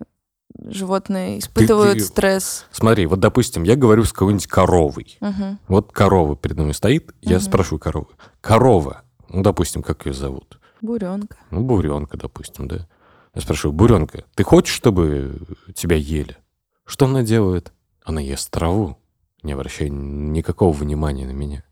Животные 0.64 1.38
испытывают 1.38 1.98
ты- 1.98 2.04
стресс. 2.04 2.66
Смотри, 2.72 3.06
вот, 3.06 3.20
допустим, 3.20 3.62
я 3.62 3.76
говорю 3.76 4.04
с 4.04 4.12
какой-нибудь 4.12 4.46
коровой. 4.48 5.16
Мгм. 5.20 5.58
Вот 5.68 5.92
корова 5.92 6.36
передо 6.36 6.62
мной 6.62 6.74
стоит, 6.74 7.14
я 7.22 7.36
Мгм. 7.36 7.44
спрашиваю 7.44 7.78
коровы. 7.78 8.08
Корова, 8.40 9.02
ну, 9.28 9.42
допустим, 9.42 9.82
как 9.82 10.04
ее 10.06 10.14
зовут? 10.14 10.58
Буренка. 10.82 11.36
Ну, 11.50 11.62
буренка, 11.62 12.16
допустим, 12.16 12.66
да. 12.68 12.86
Я 13.34 13.40
спрашиваю, 13.40 13.72
буренка, 13.72 14.24
ты 14.34 14.42
хочешь, 14.42 14.74
чтобы 14.74 15.38
тебя 15.74 15.96
ели? 15.96 16.36
Что 16.84 17.06
она 17.06 17.22
делает? 17.22 17.72
Она 18.04 18.20
ест 18.20 18.50
траву, 18.50 18.98
не 19.42 19.52
обращая 19.52 19.88
никакого 19.88 20.72
внимания 20.72 21.26
на 21.26 21.32
меня. 21.32 21.64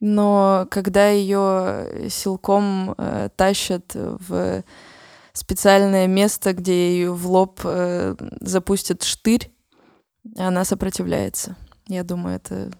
Но 0.00 0.66
когда 0.70 1.08
ее 1.08 2.08
силком 2.10 2.94
э, 2.98 3.30
тащат 3.34 3.94
в 3.94 4.62
специальное 5.32 6.06
место, 6.06 6.52
где 6.52 6.92
ее 6.92 7.12
в 7.12 7.26
лоб 7.26 7.60
э, 7.64 8.14
запустят 8.40 9.02
штырь, 9.02 9.50
она 10.36 10.64
сопротивляется. 10.64 11.56
Я 11.88 12.02
думаю, 12.04 12.36
это 12.36 12.70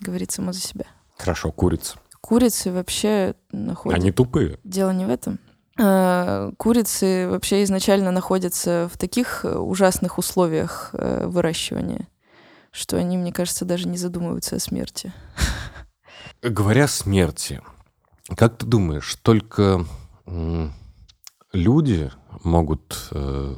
говорит 0.00 0.32
само 0.32 0.52
за 0.52 0.60
себя. 0.60 0.86
Хорошо, 1.16 1.52
курица. 1.52 1.98
Курицы 2.20 2.72
вообще 2.72 3.34
находят... 3.50 4.00
Они 4.00 4.12
тупые. 4.12 4.58
Дело 4.64 4.90
не 4.90 5.04
в 5.04 5.10
этом. 5.10 5.38
Э, 5.78 6.52
Курицы 6.56 7.28
вообще 7.28 7.62
изначально 7.64 8.10
находятся 8.10 8.88
в 8.92 8.98
таких 8.98 9.44
э, 9.44 9.56
ужасных 9.56 10.18
условиях 10.18 10.90
э, 10.92 11.26
выращивания, 11.26 12.08
что 12.72 12.96
они, 12.96 13.16
мне 13.16 13.32
кажется, 13.32 13.64
даже 13.64 13.86
не 13.86 13.96
задумываются 13.98 14.56
о 14.56 14.58
смерти. 14.58 15.12
Говоря 16.42 16.84
о 16.84 16.88
смерти, 16.88 17.62
как 18.36 18.58
ты 18.58 18.66
думаешь, 18.66 19.16
только 19.22 19.84
люди 21.52 22.10
могут 22.42 23.08
э, 23.12 23.54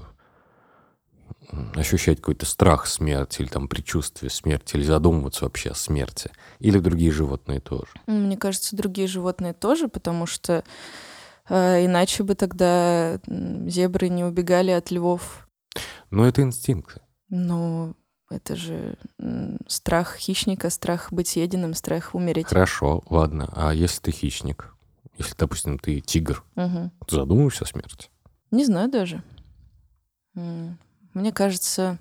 ощущать 1.74 2.18
какой-то 2.18 2.44
страх 2.44 2.86
смерти 2.86 3.42
или 3.42 3.48
там 3.48 3.68
предчувствие 3.68 4.30
смерти, 4.30 4.76
или 4.76 4.82
задумываться 4.82 5.44
вообще 5.44 5.70
о 5.70 5.74
смерти? 5.74 6.30
Или 6.58 6.78
другие 6.78 7.12
животные 7.12 7.60
тоже? 7.60 7.86
М, 8.06 8.26
Мне 8.26 8.36
кажется, 8.36 8.76
другие 8.76 9.08
животные 9.08 9.52
тоже, 9.52 9.88
потому 9.88 10.26
что 10.26 10.64
э, 11.48 11.84
иначе 11.86 12.22
бы 12.22 12.34
тогда 12.34 13.20
зебры 13.26 14.08
не 14.08 14.24
убегали 14.24 14.72
от 14.72 14.90
львов. 14.90 15.48
Но 16.10 16.26
это 16.26 16.42
инстинкты. 16.42 17.00
Но 17.28 17.94
это 18.34 18.56
же 18.56 18.96
страх 19.68 20.16
хищника, 20.16 20.70
страх 20.70 21.12
быть 21.12 21.28
съеденным, 21.28 21.74
страх 21.74 22.14
умереть. 22.14 22.46
Хорошо, 22.46 23.02
ладно. 23.10 23.52
А 23.56 23.72
если 23.72 24.00
ты 24.00 24.10
хищник? 24.10 24.74
Если, 25.18 25.34
допустим, 25.36 25.78
ты 25.78 26.00
тигр, 26.00 26.42
Мгм. 26.56 26.90
ты 27.06 27.16
задумываешься 27.16 27.64
о 27.64 27.68
смерти? 27.68 28.10
Не 28.50 28.64
знаю 28.64 28.90
даже. 28.90 29.22
Мне 30.34 31.32
кажется, 31.32 31.98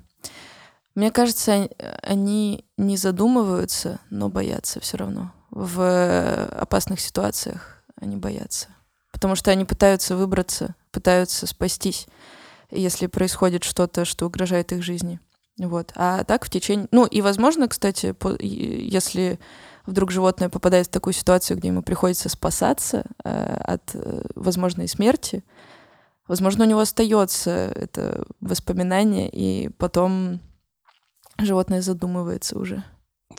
мне 0.95 1.11
кажется, 1.11 1.51
он- 1.53 1.69
они 2.01 2.65
не 2.77 2.97
задумываются, 2.97 3.99
но 4.09 4.29
боятся 4.29 4.79
все 4.79 4.97
равно. 4.97 5.31
В 5.51 6.45
опасных 6.59 6.99
ситуациях 6.99 7.83
они 8.01 8.15
боятся. 8.15 8.69
Потому 9.11 9.35
что 9.35 9.51
они 9.51 9.65
пытаются 9.65 10.15
выбраться, 10.15 10.73
пытаются 10.91 11.45
спастись, 11.45 12.07
если 12.71 13.05
происходит 13.05 13.63
что-то, 13.63 14.05
что 14.05 14.25
угрожает 14.25 14.71
их 14.71 14.81
жизни. 14.81 15.19
Вот. 15.59 15.91
А 15.95 16.23
так 16.23 16.45
в 16.45 16.49
течение... 16.49 16.87
Ну, 16.91 17.05
и, 17.05 17.21
возможно, 17.21 17.67
кстати, 17.67 18.11
по- 18.13 18.35
если 18.41 19.39
вдруг 19.85 20.11
животное 20.11 20.49
попадает 20.49 20.87
в 20.87 20.91
такую 20.91 21.13
ситуацию, 21.13 21.57
где 21.57 21.67
ему 21.67 21.83
приходится 21.83 22.29
спасаться 22.29 23.05
э, 23.23 23.29
от 23.63 23.91
э, 23.93 24.23
возможной 24.35 24.87
смерти, 24.87 25.43
возможно, 26.27 26.65
у 26.65 26.67
него 26.67 26.79
остается 26.79 27.51
это 27.51 28.25
воспоминание, 28.39 29.29
и 29.29 29.69
потом 29.69 30.39
животное 31.37 31.81
задумывается 31.81 32.57
уже. 32.57 32.83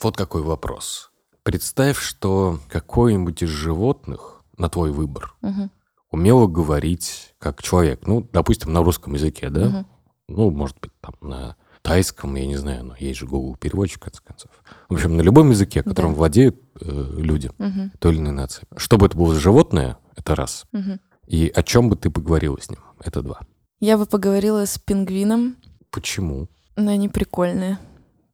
Вот 0.01 0.15
какой 0.15 0.41
вопрос. 0.41 1.11
Представь, 1.43 1.99
что 1.99 2.59
какое-нибудь 2.69 3.43
из 3.43 3.49
животных, 3.49 4.41
на 4.57 4.69
твой 4.69 4.91
выбор, 4.91 5.35
Мгм. 5.41 5.69
умело 6.11 6.47
говорить 6.47 7.35
как 7.39 7.61
человек. 7.61 8.07
Ну, 8.07 8.27
допустим, 8.31 8.71
на 8.71 8.83
русском 8.83 9.13
языке, 9.15 9.49
да? 9.49 9.65
Мгм. 9.65 9.87
Ну, 10.27 10.49
может 10.49 10.79
быть, 10.79 10.91
там 11.01 11.13
на 11.21 11.55
тайском, 11.89 12.33
я 12.35 12.47
не 12.47 12.57
знаю, 12.57 12.83
но 12.83 12.95
есть 12.99 13.19
же 13.19 13.27
Google 13.27 13.55
переводчик, 13.55 13.99
в 14.01 14.03
конце 14.05 14.19
концов. 14.23 14.49
В 14.89 14.95
общем, 14.95 15.15
на 15.15 15.21
любом 15.21 15.51
языке, 15.51 15.83
которым 15.83 16.11
Да. 16.13 16.17
владеют 16.17 16.55
э, 16.81 16.85
люди 17.17 17.51
Мгм. 17.59 17.91
той 17.99 18.13
или 18.13 18.19
иной 18.21 18.31
нации. 18.33 18.63
Чтобы 18.75 19.05
это 19.05 19.15
было 19.15 19.33
за 19.35 19.39
животное, 19.39 19.97
это 20.17 20.33
раз. 20.35 20.65
Мгм. 20.71 20.99
И 21.27 21.47
о 21.55 21.61
чем 21.63 21.89
бы 21.89 21.95
ты 21.95 22.09
поговорила 22.09 22.57
с 22.59 22.69
ним, 22.69 22.79
это 22.99 23.21
два. 23.21 23.39
Я 23.79 23.97
бы 23.97 24.05
поговорила 24.07 24.65
с 24.65 24.77
пингвином, 24.79 25.57
Почему? 25.91 26.47
но 26.75 26.91
они 26.91 27.07
прикольные. 27.07 27.77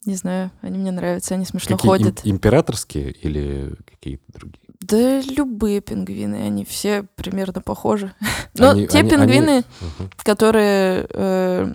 Не 0.05 0.15
знаю, 0.15 0.51
они 0.61 0.79
мне 0.79 0.91
нравятся, 0.91 1.35
они 1.35 1.45
смешно 1.45 1.77
Какие 1.77 1.91
им- 1.91 1.97
ходят. 2.05 2.21
императорские 2.23 3.11
или 3.11 3.75
какие-то 3.85 4.23
другие? 4.33 4.57
Да 4.79 5.21
любые 5.21 5.79
пингвины, 5.79 6.35
они 6.37 6.65
все 6.65 7.03
примерно 7.15 7.61
похожи. 7.61 8.11
Но 8.55 8.71
Они- 8.71 8.87
те 8.87 8.99
они- 8.99 9.09
пингвины, 9.11 9.63
Мгм. 9.79 10.09
которые 10.23 11.05
э, 11.09 11.67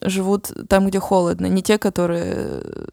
живут 0.00 0.50
там, 0.68 0.86
где 0.88 0.98
холодно, 0.98 1.44
не 1.46 1.62
те, 1.62 1.76
которые 1.76 2.62
э, 2.62 2.86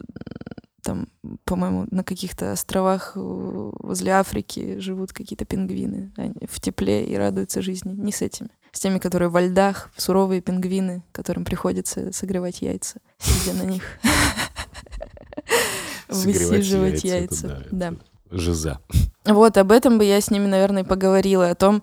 там, 0.82 1.08
по-моему, 1.46 1.86
на 1.90 2.04
каких-то 2.04 2.52
островах 2.52 3.12
э, 3.14 3.20
возле 3.20 4.12
Африки 4.12 4.78
живут 4.78 5.12
какие-то 5.14 5.44
пингвины 5.46 6.12
они 6.16 6.34
в 6.50 6.60
тепле 6.60 7.06
и 7.06 7.16
радуются 7.16 7.62
жизни. 7.62 7.92
Не 7.94 8.12
с 8.12 8.20
этими. 8.20 8.50
С 8.72 8.80
теми, 8.80 8.98
которые 8.98 9.28
во 9.30 9.40
льдах, 9.40 9.90
суровые 9.96 10.40
пингвины, 10.42 11.02
которым 11.12 11.44
приходится 11.46 12.12
согревать 12.12 12.60
яйца, 12.62 12.96
сидя 13.18 13.54
на 13.56 13.62
них. 13.62 13.82
Высиживать 16.08 17.04
яйца, 17.04 17.64
Да. 17.70 17.88
это 17.88 17.96
Жиза. 18.30 18.78
Вот 19.26 19.58
об 19.58 19.70
этом 19.72 19.98
бы 19.98 20.04
я 20.04 20.18
с 20.20 20.30
ними, 20.30 20.46
наверное, 20.46 20.84
поговорила, 20.84 21.50
о 21.50 21.54
том, 21.54 21.82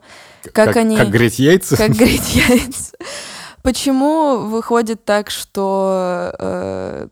Как 0.51 0.75
они- 0.77 0.97
Как 0.97 1.09
греть 1.11 1.37
яйца? 1.39 1.77
как 1.77 1.91
греть 1.91 2.35
яйца. 2.35 2.95
Почему 3.61 4.37
выходит 4.39 5.05
так, 5.05 5.29
что 5.29 6.33
э, 6.39 7.07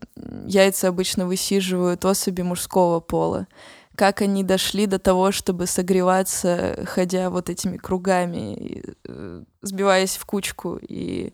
яйца 0.46 0.88
обычно 0.88 1.26
высиживают 1.26 2.04
особи 2.04 2.42
мужского 2.42 2.98
пола? 3.00 3.46
Как 3.94 4.22
они 4.22 4.42
дошли 4.42 4.86
до 4.86 4.98
того, 4.98 5.30
чтобы 5.30 5.66
согреваться, 5.66 6.84
ходя 6.86 7.30
вот 7.30 7.48
этими 7.50 7.76
кругами, 7.76 8.54
и, 8.56 8.82
э, 9.06 9.42
сбиваясь 9.62 10.16
в 10.16 10.24
кучку 10.24 10.78
и 10.82 11.32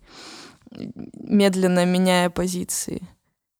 медленно 0.71 1.85
меняя 1.87 2.29
позиции? 2.29 3.07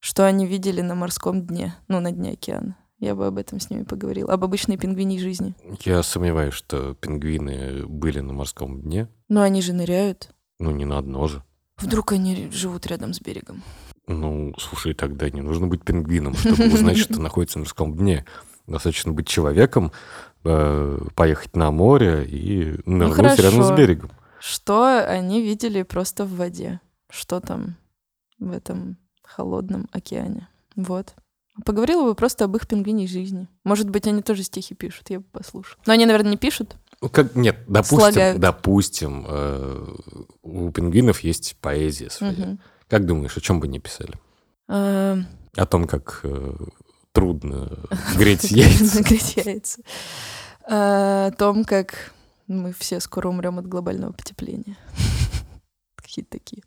Что 0.05 0.27
они 0.27 0.47
видели 0.47 0.83
на 0.83 0.95
морском 0.95 1.47
дне, 1.47 1.75
ну, 1.89 1.99
на 1.99 2.13
дне 2.13 2.33
океана? 2.33 2.77
Я 2.99 3.15
бы 3.15 3.27
об 3.27 3.39
этом 3.39 3.59
с 3.59 3.71
ними 3.71 3.85
поговорила. 3.85 4.31
Об 4.31 4.45
обычной 4.45 4.77
пингвиней 4.77 5.19
жизни. 5.19 5.55
Я 5.81 6.03
сомневаюсь, 6.03 6.53
что 6.53 6.93
пингвины 6.93 7.87
были 7.87 8.21
на 8.21 8.35
морском 8.35 8.83
дне. 8.83 9.09
Но 9.31 9.41
они 9.41 9.63
же 9.63 9.73
ныряют. 9.73 10.29
Ну, 10.59 10.73
не 10.73 10.85
на 10.85 10.99
одно 10.99 11.27
же. 11.27 11.43
Вдруг 11.79 12.13
они 12.13 12.51
живут 12.53 12.87
рядом 12.87 13.15
с 13.15 13.21
берегом. 13.23 13.63
Ну, 14.07 14.53
слушай, 14.59 14.93
тогда 14.93 15.31
не 15.31 15.41
нужно 15.41 15.69
быть 15.69 15.83
пингвином, 15.83 16.35
чтобы 16.35 16.67
узнать, 16.67 16.99
что 16.99 17.19
находится 17.19 17.57
на 17.57 17.63
морском 17.63 17.97
дне. 17.97 18.27
Достаточно 18.67 19.11
быть 19.11 19.27
человеком, 19.27 19.91
э, 20.45 20.99
поехать 21.15 21.57
на 21.57 21.71
море 21.71 22.27
и 22.27 22.79
нырнуть 22.85 23.39
рядом 23.39 23.63
с 23.63 23.71
берегом. 23.71 24.11
Что 24.39 25.03
они 25.03 25.41
видели 25.41 25.83
просто 25.83 26.27
в 26.27 26.37
воде? 26.37 26.83
Что 27.09 27.41
там 27.41 27.77
в 28.39 28.53
этом 28.53 28.99
холодном 29.37 29.89
океане? 29.93 30.49
Вот. 30.77 31.15
Поговорила 31.65 32.03
бы 32.05 32.15
просто 32.15 32.45
об 32.47 32.57
их 32.57 32.67
пингвиней 32.67 33.07
жизни. 33.07 33.47
Может 33.63 33.89
быть, 33.89 34.07
они 34.09 34.23
тоже 34.23 34.43
стихи 34.43 34.75
пишут, 34.75 35.11
я 35.11 35.21
бы 35.21 35.27
послушала. 35.31 35.81
Но 35.87 35.93
они, 35.93 36.05
наверное, 36.07 36.33
не 36.33 36.37
пишут. 36.37 36.77
Ну, 37.01 37.09
как, 37.09 37.35
нет, 37.37 37.59
допустим, 37.69 37.99
Слагают. 37.99 38.41
допустим, 38.41 39.25
э, 39.29 39.95
у 40.43 40.71
пингвинов 40.73 41.21
есть 41.21 41.57
поэзия 41.61 42.11
своя. 42.11 42.33
Мгм. 42.33 42.61
Как 42.89 43.07
думаешь, 43.07 43.37
о 43.37 43.41
чем 43.41 43.61
бы 43.61 43.67
они 43.67 43.79
писали? 43.79 44.15
А, 44.69 45.19
О 45.57 45.67
том, 45.67 45.87
как 45.87 46.21
э, 46.25 46.57
трудно 47.13 47.79
греть 48.17 48.51
яйца. 48.51 49.03
Греть 49.03 49.37
яйца. 49.37 49.83
А, 50.67 51.27
О 51.29 51.31
том, 51.33 51.65
как 51.65 52.13
мы 52.47 52.73
все 52.73 52.99
скоро 53.01 53.29
умрем 53.29 53.59
от 53.59 53.67
глобального 53.69 54.13
потепления. 54.13 54.77
Какие-то 56.15 56.31
такие. 56.31 56.63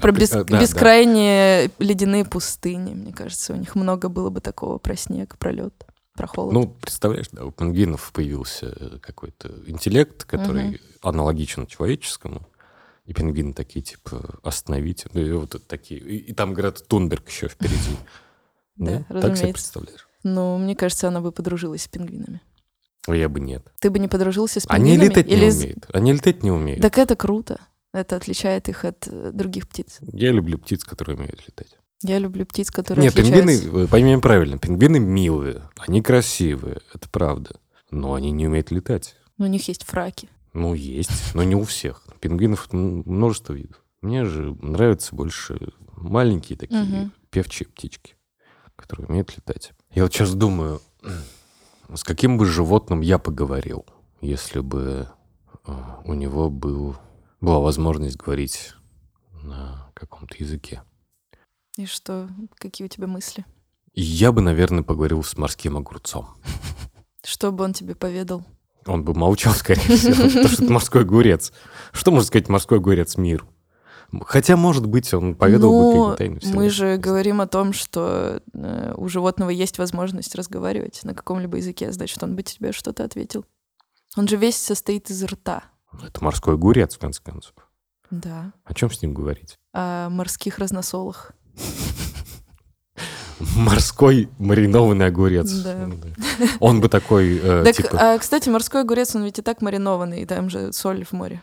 Про 0.00 0.12
пи- 0.12 0.20
бес- 0.20 0.32
а, 0.32 0.44
да, 0.44 0.56
да. 0.56 0.60
бескрайние 0.62 1.70
ледяные 1.78 2.24
пустыни, 2.24 2.94
мне 2.94 3.12
кажется, 3.12 3.52
у 3.52 3.56
них 3.56 3.74
много 3.74 4.08
было 4.08 4.30
бы 4.30 4.40
такого 4.40 4.78
про 4.78 4.96
снег, 4.96 5.36
про 5.38 5.52
лед. 5.52 5.74
про 6.14 6.26
холод. 6.26 6.52
Ну, 6.54 6.66
представляешь, 6.80 7.28
да, 7.30 7.44
у 7.44 7.52
пингвинов 7.52 8.10
появился 8.12 8.98
какой-то 9.00 9.52
интеллект, 9.66 10.24
который 10.24 10.64
Мгм. 10.70 10.78
аналогичен 11.02 11.66
человеческому. 11.66 12.42
И 13.04 13.12
пингвины 13.12 13.52
такие, 13.52 13.82
типа, 13.82 14.40
остановите. 14.42 15.08
Ну, 15.12 15.20
и 15.20 15.30
вот 15.32 15.54
такие. 15.68 16.00
И, 16.00 16.16
и 16.16 16.32
там, 16.32 16.54
говорят, 16.54 16.84
Тунберг 16.88 17.28
еще 17.28 17.48
впереди. 17.48 17.96
Да, 18.76 19.04
Так 19.08 19.36
себе 19.36 19.52
представляешь? 19.52 20.08
Ну, 20.24 20.56
мне 20.58 20.74
кажется, 20.76 21.06
она 21.08 21.20
бы 21.20 21.30
подружилась 21.32 21.82
с 21.82 21.88
пингвинами. 21.88 22.40
А 23.06 23.14
я 23.16 23.28
бы 23.28 23.38
нет. 23.40 23.66
Ты 23.80 23.90
бы 23.90 23.98
не 24.00 24.08
подружился 24.08 24.58
с 24.60 24.66
Они 24.68 24.92
пингвинами? 24.92 25.08
летать 25.10 25.26
не 25.28 25.32
Или 25.34 25.50
умеют. 25.50 25.86
Они 25.92 26.12
летать 26.12 26.42
не 26.42 26.50
умеют. 26.50 26.82
Так 26.82 26.98
это 26.98 27.14
круто. 27.16 27.60
Это 27.92 28.16
отличает 28.16 28.68
их 28.68 28.84
от 28.84 29.06
э, 29.08 29.30
других 29.32 29.68
птиц. 29.68 29.98
Я 30.12 30.30
люблю 30.32 30.58
птиц, 30.58 30.84
которые 30.84 31.16
умеют 31.16 31.42
летать. 31.46 31.78
Я 32.02 32.18
люблю 32.18 32.44
птиц, 32.46 32.70
которые 32.70 33.04
Нет, 33.04 33.14
отличаются. 33.18 33.62
пингвины, 33.64 33.88
пойми 33.88 34.16
правильно, 34.18 34.58
пингвины 34.58 35.00
милые, 35.00 35.62
они 35.78 36.00
красивые, 36.02 36.80
это 36.94 37.08
правда. 37.08 37.56
Но 37.90 38.14
они 38.14 38.30
не 38.30 38.46
умеют 38.46 38.70
летать. 38.70 39.16
Но 39.38 39.46
у 39.46 39.48
них 39.48 39.66
есть 39.68 39.84
фраки. 39.84 40.28
Ну, 40.52 40.74
есть, 40.74 41.34
но 41.34 41.42
не 41.42 41.54
у 41.56 41.62
всех. 41.64 42.04
Пингвинов 42.20 42.68
м, 42.72 43.02
множество 43.06 43.52
видов. 43.52 43.82
Мне 44.00 44.24
же 44.26 44.54
нравятся 44.60 45.14
больше 45.16 45.72
маленькие 45.96 46.56
такие 46.58 46.82
Мгм. 46.82 47.12
певчие 47.30 47.68
птички, 47.68 48.14
которые 48.76 49.06
умеют 49.08 49.36
летать. 49.36 49.72
Я 49.92 50.04
вот 50.04 50.12
сейчас 50.12 50.34
думаю, 50.34 50.80
с 51.94 52.04
каким 52.04 52.38
бы 52.38 52.46
животным 52.46 53.00
я 53.00 53.18
поговорил, 53.18 53.84
если 54.20 54.60
бы 54.60 55.08
э, 55.66 55.72
у 56.04 56.14
него 56.14 56.50
был, 56.50 56.96
была 57.40 57.60
возможность 57.60 58.16
говорить 58.16 58.74
на 59.42 59.90
каком-то 59.94 60.36
языке. 60.38 60.82
И 61.76 61.86
что? 61.86 62.28
Какие 62.56 62.86
у 62.86 62.88
тебя 62.88 63.06
мысли? 63.06 63.44
Я 63.94 64.32
бы, 64.32 64.40
наверное, 64.42 64.82
поговорил 64.82 65.22
с 65.22 65.36
морским 65.36 65.76
огурцом. 65.76 66.28
Что 67.24 67.52
бы 67.52 67.64
он 67.64 67.72
тебе 67.72 67.94
поведал? 67.94 68.44
Он 68.86 69.04
бы 69.04 69.14
молчал, 69.14 69.52
скорее 69.52 69.96
всего, 69.96 70.14
потому 70.14 70.48
что 70.48 70.64
это 70.64 70.72
морской 70.72 71.02
огурец. 71.02 71.52
Что 71.92 72.10
может 72.10 72.28
сказать 72.28 72.48
морской 72.48 72.78
огурец 72.78 73.16
миру? 73.16 73.46
Хотя, 74.24 74.56
может 74.56 74.86
быть, 74.86 75.12
он 75.12 75.34
поведал 75.34 75.70
бы 75.70 75.76
ну, 75.76 75.90
какие-то 75.90 76.16
тайны 76.16 76.34
мы 76.34 76.40
вселенной. 76.40 76.70
же 76.70 76.96
говорим 76.96 77.40
о 77.42 77.46
том, 77.46 77.74
что 77.74 78.40
э, 78.54 78.94
у 78.96 79.08
животного 79.08 79.50
есть 79.50 79.76
возможность 79.76 80.34
разговаривать 80.34 81.00
на 81.04 81.14
каком-либо 81.14 81.58
языке, 81.58 81.92
значит, 81.92 82.22
он 82.22 82.34
бы 82.34 82.42
тебе 82.42 82.72
что-то 82.72 83.04
ответил. 83.04 83.44
Он 84.16 84.26
же 84.26 84.36
весь 84.36 84.56
состоит 84.56 85.10
из 85.10 85.22
рта. 85.24 85.64
Это 86.02 86.22
морской 86.22 86.54
огурец, 86.54 86.94
в 86.94 86.98
конце 86.98 87.22
концов. 87.22 87.54
Да. 88.10 88.52
О 88.64 88.74
чем 88.74 88.90
с 88.90 89.02
ним 89.02 89.14
говорить? 89.14 89.56
О 89.72 90.08
морских 90.08 90.58
разносолах. 90.58 91.32
Морской 93.54 94.28
маринованный 94.38 95.06
огурец. 95.06 95.50
Да. 95.50 95.88
Он 96.58 96.80
бы 96.80 96.88
такой, 96.88 97.38
э, 97.40 97.62
Так, 97.64 97.76
типа, 97.76 98.14
а, 98.14 98.18
кстати, 98.18 98.48
морской 98.48 98.80
огурец, 98.80 99.14
он 99.14 99.24
ведь 99.24 99.38
и 99.38 99.42
так 99.42 99.62
маринованный, 99.62 100.22
и 100.22 100.26
там 100.26 100.50
же 100.50 100.72
соль 100.72 101.04
в 101.04 101.12
море. 101.12 101.40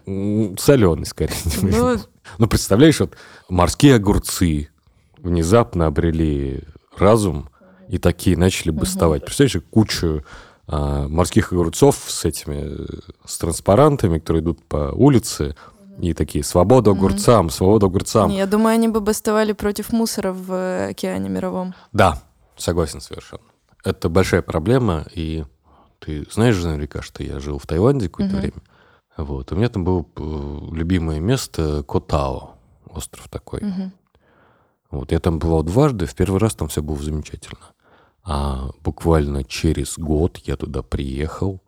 соленый, 0.59 1.05
скорее. 1.05 1.33
Ну, 1.61 1.97
Ну, 2.37 2.47
представляешь, 2.47 2.99
вот 2.99 3.15
морские 3.47 3.95
огурцы 3.95 4.69
внезапно 5.17 5.85
обрели 5.85 6.63
разум 6.97 7.49
и 7.87 7.97
такие 7.97 8.35
начали 8.37 8.71
бастовать. 8.71 9.23
Представляешь, 9.23 9.65
кучу 9.69 10.25
морских 10.67 11.53
огурцов 11.53 12.03
с 12.07 12.25
этими, 12.25 12.63
э, 12.65 12.85
с 13.25 13.37
транспарантами, 13.37 14.19
которые 14.19 14.41
идут 14.41 14.63
по 14.65 14.91
улице, 14.95 15.55
и 15.99 16.13
такие 16.13 16.43
«Свобода 16.43 16.91
огурцам! 16.91 17.49
Свобода 17.49 17.85
огурцам!» 17.85 18.31
я 18.31 18.45
думаю, 18.47 18.73
они 18.73 18.87
бы 18.87 18.99
бастовали 18.99 19.53
против 19.53 19.93
мусора 19.93 20.33
в 20.33 20.51
э, 20.51 20.89
океане 20.89 21.29
мировом. 21.29 21.73
Да, 21.93 22.21
согласен 22.57 22.99
совершенно. 23.01 23.43
Это 23.83 24.09
большая 24.09 24.41
проблема, 24.41 25.05
и 25.13 25.45
ты 25.99 26.25
знаешь 26.31 26.55
же 26.55 26.67
наверняка, 26.67 27.01
что 27.01 27.23
я 27.23 27.39
жил 27.39 27.59
в 27.59 27.67
Таиланде 27.67 28.09
какое-то 28.09 28.33
Мгм. 28.33 28.41
время. 28.41 28.61
Вот. 29.17 29.51
У 29.51 29.55
меня 29.55 29.69
там 29.69 29.83
было 29.85 30.05
э, 30.17 30.59
любимое 30.71 31.19
место 31.19 31.83
Котао, 31.87 32.55
остров 32.89 33.29
такой. 33.29 33.61
Мгм. 33.61 33.93
Вот. 34.91 35.11
Я 35.11 35.19
там 35.19 35.39
бывал 35.39 35.63
дважды, 35.63 36.05
в 36.05 36.15
первый 36.15 36.39
раз 36.39 36.55
там 36.55 36.67
все 36.67 36.81
было 36.81 36.97
замечательно. 36.97 37.59
А 38.25 38.71
буквально 38.83 39.43
через 39.43 39.97
год 39.97 40.37
я 40.45 40.55
туда 40.55 40.81
приехал 40.81 41.61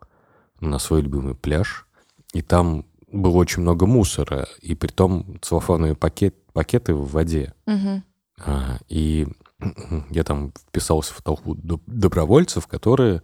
на 0.60 0.80
свой 0.80 1.02
любимый 1.02 1.36
пляж, 1.36 1.86
и 2.34 2.42
там 2.42 2.86
было 3.12 3.38
очень 3.38 3.62
много 3.62 3.86
мусора, 3.86 4.48
и 4.62 4.74
притом 4.74 5.38
целлофановые 5.42 5.96
пакет, 5.96 6.36
пакеты 6.54 6.96
в 6.96 7.12
воде. 7.12 7.54
Мгм. 7.68 8.04
А, 8.40 8.80
и 8.90 9.28
я 10.10 10.24
там 10.24 10.52
вписался 10.70 11.14
в 11.14 11.22
толпу 11.22 11.54
доб- 11.54 11.84
добровольцев, 11.86 12.66
которые 12.68 13.22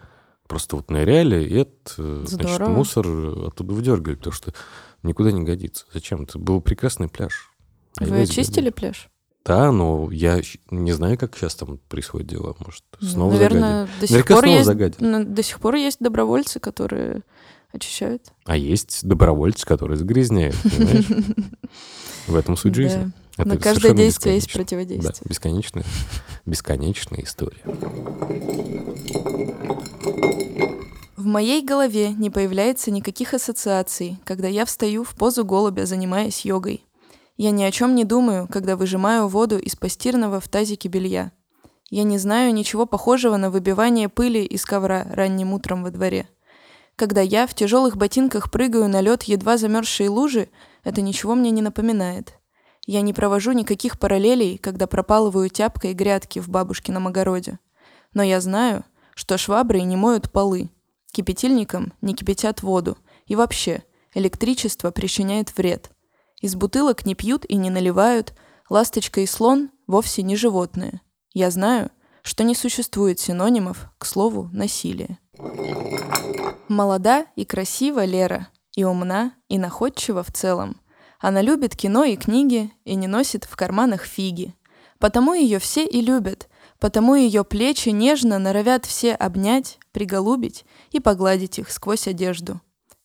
просто 0.48 0.76
вот 0.76 0.92
ныряли 0.92 1.44
и 1.44 1.56
этот 1.56 1.96
э, 1.98 2.24
значит, 2.28 2.68
мусор 2.68 3.08
оттуда 3.08 3.74
выдергивали, 3.74 4.16
потому 4.16 4.34
что 4.34 4.54
никуда 5.02 5.32
не 5.32 5.44
годится. 5.44 5.86
Зачем? 5.92 6.24
Это 6.24 6.38
был 6.38 6.62
прекрасный 6.62 7.08
пляж. 7.08 7.52
А 8.00 8.06
Вы 8.06 8.22
очистили 8.22 8.70
пляж? 8.70 9.10
Да, 9.46 9.72
но 9.74 10.10
я 10.12 10.42
не 10.72 10.94
знаю, 10.94 11.18
как 11.18 11.36
сейчас 11.36 11.56
там 11.56 11.78
происходят 11.90 12.28
дела. 12.28 12.56
Может, 12.66 12.84
снова 13.02 13.32
Наверное, 13.34 13.90
до 14.00 14.08
сих 14.08 14.12
Наверняка 14.12 14.34
пор 14.36 14.44
снова 14.44 14.56
есть, 14.56 14.66
загадят. 14.66 15.02
ну, 15.02 15.24
до 15.26 15.44
сих 15.44 15.60
пор 15.60 15.76
есть 15.76 15.98
добровольцы, 16.00 16.60
которые 16.62 17.22
очищают. 17.74 18.32
А 18.46 18.56
есть 18.56 19.06
добровольцы, 19.06 19.66
которые 19.66 19.98
загрязняют, 19.98 20.56
понимаешь? 20.64 21.06
В 22.28 22.36
этом 22.36 22.56
суть 22.56 22.76
жизни. 22.76 23.12
Это 23.36 23.50
На 23.50 23.58
каждое 23.58 23.94
действие 23.94 24.36
есть. 24.36 24.48
Да, 24.54 24.60
противодействие. 24.60 25.14
бесконечная, 25.28 25.84
бесконечная 26.46 27.24
история. 27.24 27.64
В 31.18 31.26
моей 31.26 31.64
голове 31.66 32.10
не 32.12 32.30
появляется 32.30 32.92
никаких 32.92 33.34
ассоциаций, 33.34 34.20
когда 34.24 34.48
я 34.48 34.66
встаю 34.66 35.04
в 35.04 35.16
позу 35.16 35.44
голубя, 35.44 35.86
занимаясь 35.86 36.46
йогой. 36.46 36.84
Я 37.36 37.52
ни 37.52 37.64
о 37.64 37.72
чем 37.72 37.96
не 37.96 38.04
думаю, 38.04 38.48
когда 38.48 38.76
выжимаю 38.76 39.28
воду 39.28 39.58
из 39.58 39.76
постирного 39.76 40.40
в 40.40 40.48
тазике 40.48 40.88
белья. 40.88 41.32
Я 41.90 42.04
не 42.04 42.18
знаю 42.18 42.54
ничего 42.54 42.86
похожего 42.86 43.38
на 43.38 43.50
выбивание 43.50 44.10
пыли 44.10 44.44
из 44.46 44.66
ковра 44.66 45.08
ранним 45.10 45.54
утром 45.54 45.84
во 45.84 45.92
дворе. 45.92 46.30
Когда 46.96 47.22
я 47.22 47.48
в 47.48 47.56
тяжелых 47.56 47.98
ботинках 47.98 48.52
прыгаю 48.52 48.88
на 48.88 49.02
лед 49.02 49.24
едва 49.24 49.58
замерзшей 49.58 50.10
лужи, 50.10 50.50
это 50.84 51.02
ничего 51.02 51.34
мне 51.34 51.50
не 51.50 51.62
напоминает. 51.62 52.38
Я 52.86 53.02
не 53.02 53.14
провожу 53.14 53.54
никаких 53.54 53.98
параллелей, 53.98 54.58
когда 54.58 54.88
пропалываю 54.88 55.50
тяпкой 55.50 55.94
грядки 55.94 56.40
в 56.40 56.50
бабушкином 56.50 57.08
огороде. 57.08 57.60
Но 58.14 58.22
я 58.22 58.42
знаю, 58.42 58.84
что 59.16 59.38
шваброй 59.38 59.84
не 59.84 59.96
моют 59.96 60.32
полы, 60.32 60.70
кипятильником 61.12 61.94
не 62.02 62.14
кипятят 62.14 62.62
воду, 62.62 62.98
и 63.26 63.36
вообще 63.36 63.84
электричество 64.14 64.92
причиняет 64.92 65.56
вред. 65.58 65.93
Из 66.44 66.56
бутылок 66.56 67.06
не 67.06 67.16
пьют 67.16 67.46
и 67.48 67.56
не 67.56 67.70
наливают, 67.70 68.34
ласточка 68.70 69.22
и 69.22 69.26
слон 69.26 69.72
вовсе 69.88 70.24
не 70.24 70.36
животные. 70.36 71.00
Я 71.34 71.50
знаю, 71.50 71.90
что 72.22 72.44
не 72.44 72.54
существует 72.54 73.18
синонимов 73.18 73.90
к 73.98 74.06
слову 74.06 74.50
«насилие». 74.52 75.20
Молода 76.68 77.28
и 77.38 77.46
красива 77.46 78.04
Лера, 78.04 78.50
и 78.76 78.84
умна, 78.84 79.32
и 79.48 79.58
находчива 79.58 80.22
в 80.22 80.34
целом. 80.34 80.82
Она 81.18 81.42
любит 81.42 81.78
кино 81.78 82.04
и 82.04 82.18
книги 82.18 82.74
и 82.84 82.96
не 82.96 83.08
носит 83.08 83.46
в 83.46 83.56
карманах 83.56 84.04
фиги. 84.04 84.54
Потому 85.00 85.34
ее 85.34 85.60
все 85.60 85.86
и 85.86 86.02
любят, 86.02 86.50
потому 86.78 87.16
ее 87.16 87.46
плечи 87.46 87.88
нежно 87.88 88.38
норовят 88.38 88.86
все 88.86 89.14
обнять, 89.16 89.80
приголубить 89.94 90.66
и 90.92 91.00
погладить 91.00 91.58
их 91.60 91.72
сквозь 91.72 92.06
одежду. 92.10 92.60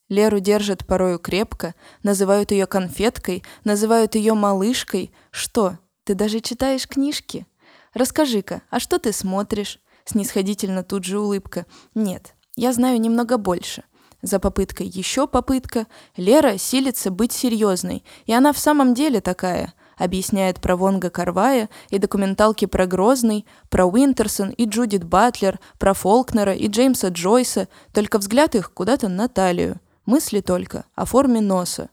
Леру 0.08 0.40
держат 0.40 0.86
порою 0.86 1.18
крепко, 1.18 1.74
называют 2.02 2.50
ее 2.50 2.66
конфеткой, 2.66 3.44
называют 3.64 4.14
ее 4.14 4.34
малышкой. 4.34 5.12
Что, 5.30 5.78
ты 6.04 6.14
даже 6.14 6.40
читаешь 6.40 6.88
книжки? 6.88 7.46
Расскажи-ка, 7.92 8.62
а 8.70 8.80
что 8.80 8.98
ты 8.98 9.12
смотришь? 9.12 9.80
Снисходительно 10.04 10.82
тут 10.82 11.04
же 11.04 11.18
улыбка. 11.18 11.66
Нет, 11.94 12.34
я 12.56 12.72
знаю 12.72 12.98
немного 13.00 13.36
больше. 13.36 13.84
За 14.22 14.40
попыткой 14.40 14.86
еще 14.86 15.28
попытка. 15.28 15.86
Лера 16.16 16.58
силится 16.58 17.10
быть 17.10 17.32
серьезной, 17.32 18.04
и 18.24 18.32
она 18.32 18.52
в 18.52 18.58
самом 18.58 18.94
деле 18.94 19.20
такая. 19.20 19.74
Объясняет 19.96 20.60
про 20.60 20.76
Вонга 20.76 21.10
Карвая 21.10 21.68
и 21.90 21.98
документалки 21.98 22.64
про 22.64 22.86
Грозный, 22.86 23.46
про 23.68 23.84
Уинтерсон 23.84 24.50
и 24.50 24.64
Джудит 24.64 25.04
Батлер, 25.04 25.60
про 25.78 25.92
Фолкнера 25.92 26.54
и 26.54 26.68
Джеймса 26.68 27.08
Джойса, 27.08 27.68
только 27.92 28.18
взгляд 28.18 28.54
их 28.54 28.72
куда-то 28.72 29.08
на 29.08 29.28
талию. 29.28 29.80
Мысли 30.08 30.40
только 30.40 30.86
о 30.94 31.04
форме 31.04 31.42
носа. 31.42 31.90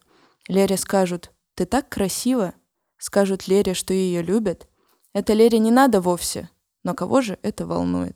Лере 0.47 0.78
скажут 0.78 1.34
«Ты 1.53 1.66
так 1.66 1.89
красива!» 1.89 2.53
Скажут 2.97 3.49
Лере, 3.49 3.74
что 3.74 3.93
ее 3.93 4.22
любят. 4.22 4.70
Это 5.11 5.34
Лере 5.34 5.59
не 5.59 5.70
надо 5.70 5.99
вовсе, 5.99 6.49
но 6.86 6.93
кого 6.93 7.20
же 7.20 7.38
это 7.41 7.68
волнует? 7.68 8.16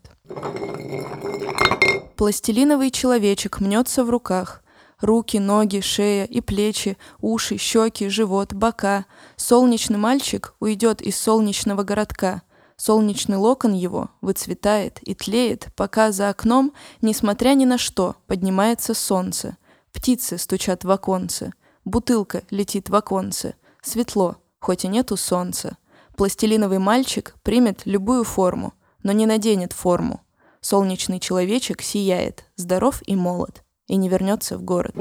Пластилиновый 2.16 2.92
человечек 2.92 3.60
мнется 3.60 4.06
в 4.06 4.10
руках. 4.10 4.64
Руки, 5.02 5.38
ноги, 5.38 5.82
шея 5.82 6.24
и 6.24 6.40
плечи, 6.40 6.98
уши, 7.20 7.58
щеки, 7.58 8.08
живот, 8.08 8.54
бока. 8.54 9.06
Солнечный 9.36 9.98
мальчик 9.98 10.56
уйдет 10.62 11.02
из 11.02 11.20
солнечного 11.20 11.84
городка. 11.84 12.44
Солнечный 12.78 13.36
локон 13.36 13.74
его 13.74 14.12
выцветает 14.22 15.00
и 15.02 15.14
тлеет, 15.14 15.68
пока 15.76 16.14
за 16.14 16.30
окном, 16.30 16.72
несмотря 17.02 17.54
ни 17.54 17.66
на 17.66 17.78
что, 17.78 18.16
поднимается 18.28 18.94
солнце. 18.94 19.58
Птицы 19.92 20.38
стучат 20.38 20.84
в 20.84 20.92
оконце, 20.92 21.54
бутылка 21.86 22.44
летит 22.50 22.90
в 22.90 22.96
оконце. 22.96 23.56
Светло, 23.82 24.38
хоть 24.60 24.86
и 24.86 24.88
нету 24.88 25.18
солнца. 25.18 25.78
Пластилиновый 26.16 26.80
мальчик 26.80 27.36
примет 27.44 27.86
любую 27.86 28.24
форму, 28.24 28.74
но 29.04 29.12
не 29.12 29.26
наденет 29.26 29.74
форму. 29.74 30.22
Солнечный 30.62 31.20
человечек 31.20 31.82
сияет, 31.82 32.46
здоров 32.56 33.02
и 33.06 33.16
молод, 33.16 33.64
и 33.88 33.96
не 33.96 34.10
вернется 34.10 34.58
в 34.58 34.64
город. 34.64 34.96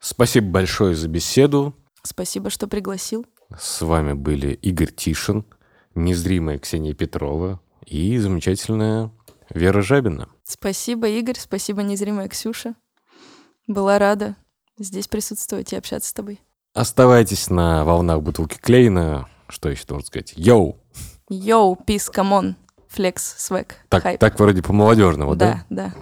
Спасибо 0.00 0.48
большое 0.48 0.94
за 0.94 1.08
беседу. 1.08 1.74
Спасибо, 2.02 2.50
что 2.50 2.66
пригласил. 2.66 3.26
С 3.58 3.82
вами 3.82 4.14
были 4.14 4.54
Игорь 4.54 4.92
Тишин, 4.92 5.44
незримая 5.94 6.58
Ксения 6.58 6.94
Петрова 6.94 7.60
и 7.86 8.16
замечательная 8.18 9.10
Вера 9.54 9.82
Жабина. 9.82 10.28
Спасибо, 10.44 11.08
Игорь, 11.08 11.38
спасибо, 11.38 11.82
незримая 11.82 12.28
Ксюша. 12.28 12.74
Была 13.66 13.98
рада 13.98 14.34
здесь 14.78 15.08
присутствовать 15.08 15.72
и 15.72 15.76
общаться 15.76 16.10
с 16.10 16.12
тобой. 16.12 16.40
Оставайтесь 16.74 17.48
на 17.50 17.84
волнах 17.84 18.20
бутылки 18.20 18.58
Клейна. 18.60 19.28
Что 19.48 19.68
еще 19.68 19.84
должен 19.86 20.06
сказать? 20.06 20.32
Yo! 20.36 20.76
Yo, 21.28 21.76
peace, 21.76 22.10
come 22.10 22.36
on, 22.36 22.56
flex, 22.88 23.22
swag, 23.38 23.76
Так, 23.88 24.02
хайп. 24.02 24.20
так 24.20 24.38
вроде 24.38 24.62
по-молодежному, 24.62 25.36
да? 25.36 25.64
Да, 25.70 25.92
да. 25.92 25.94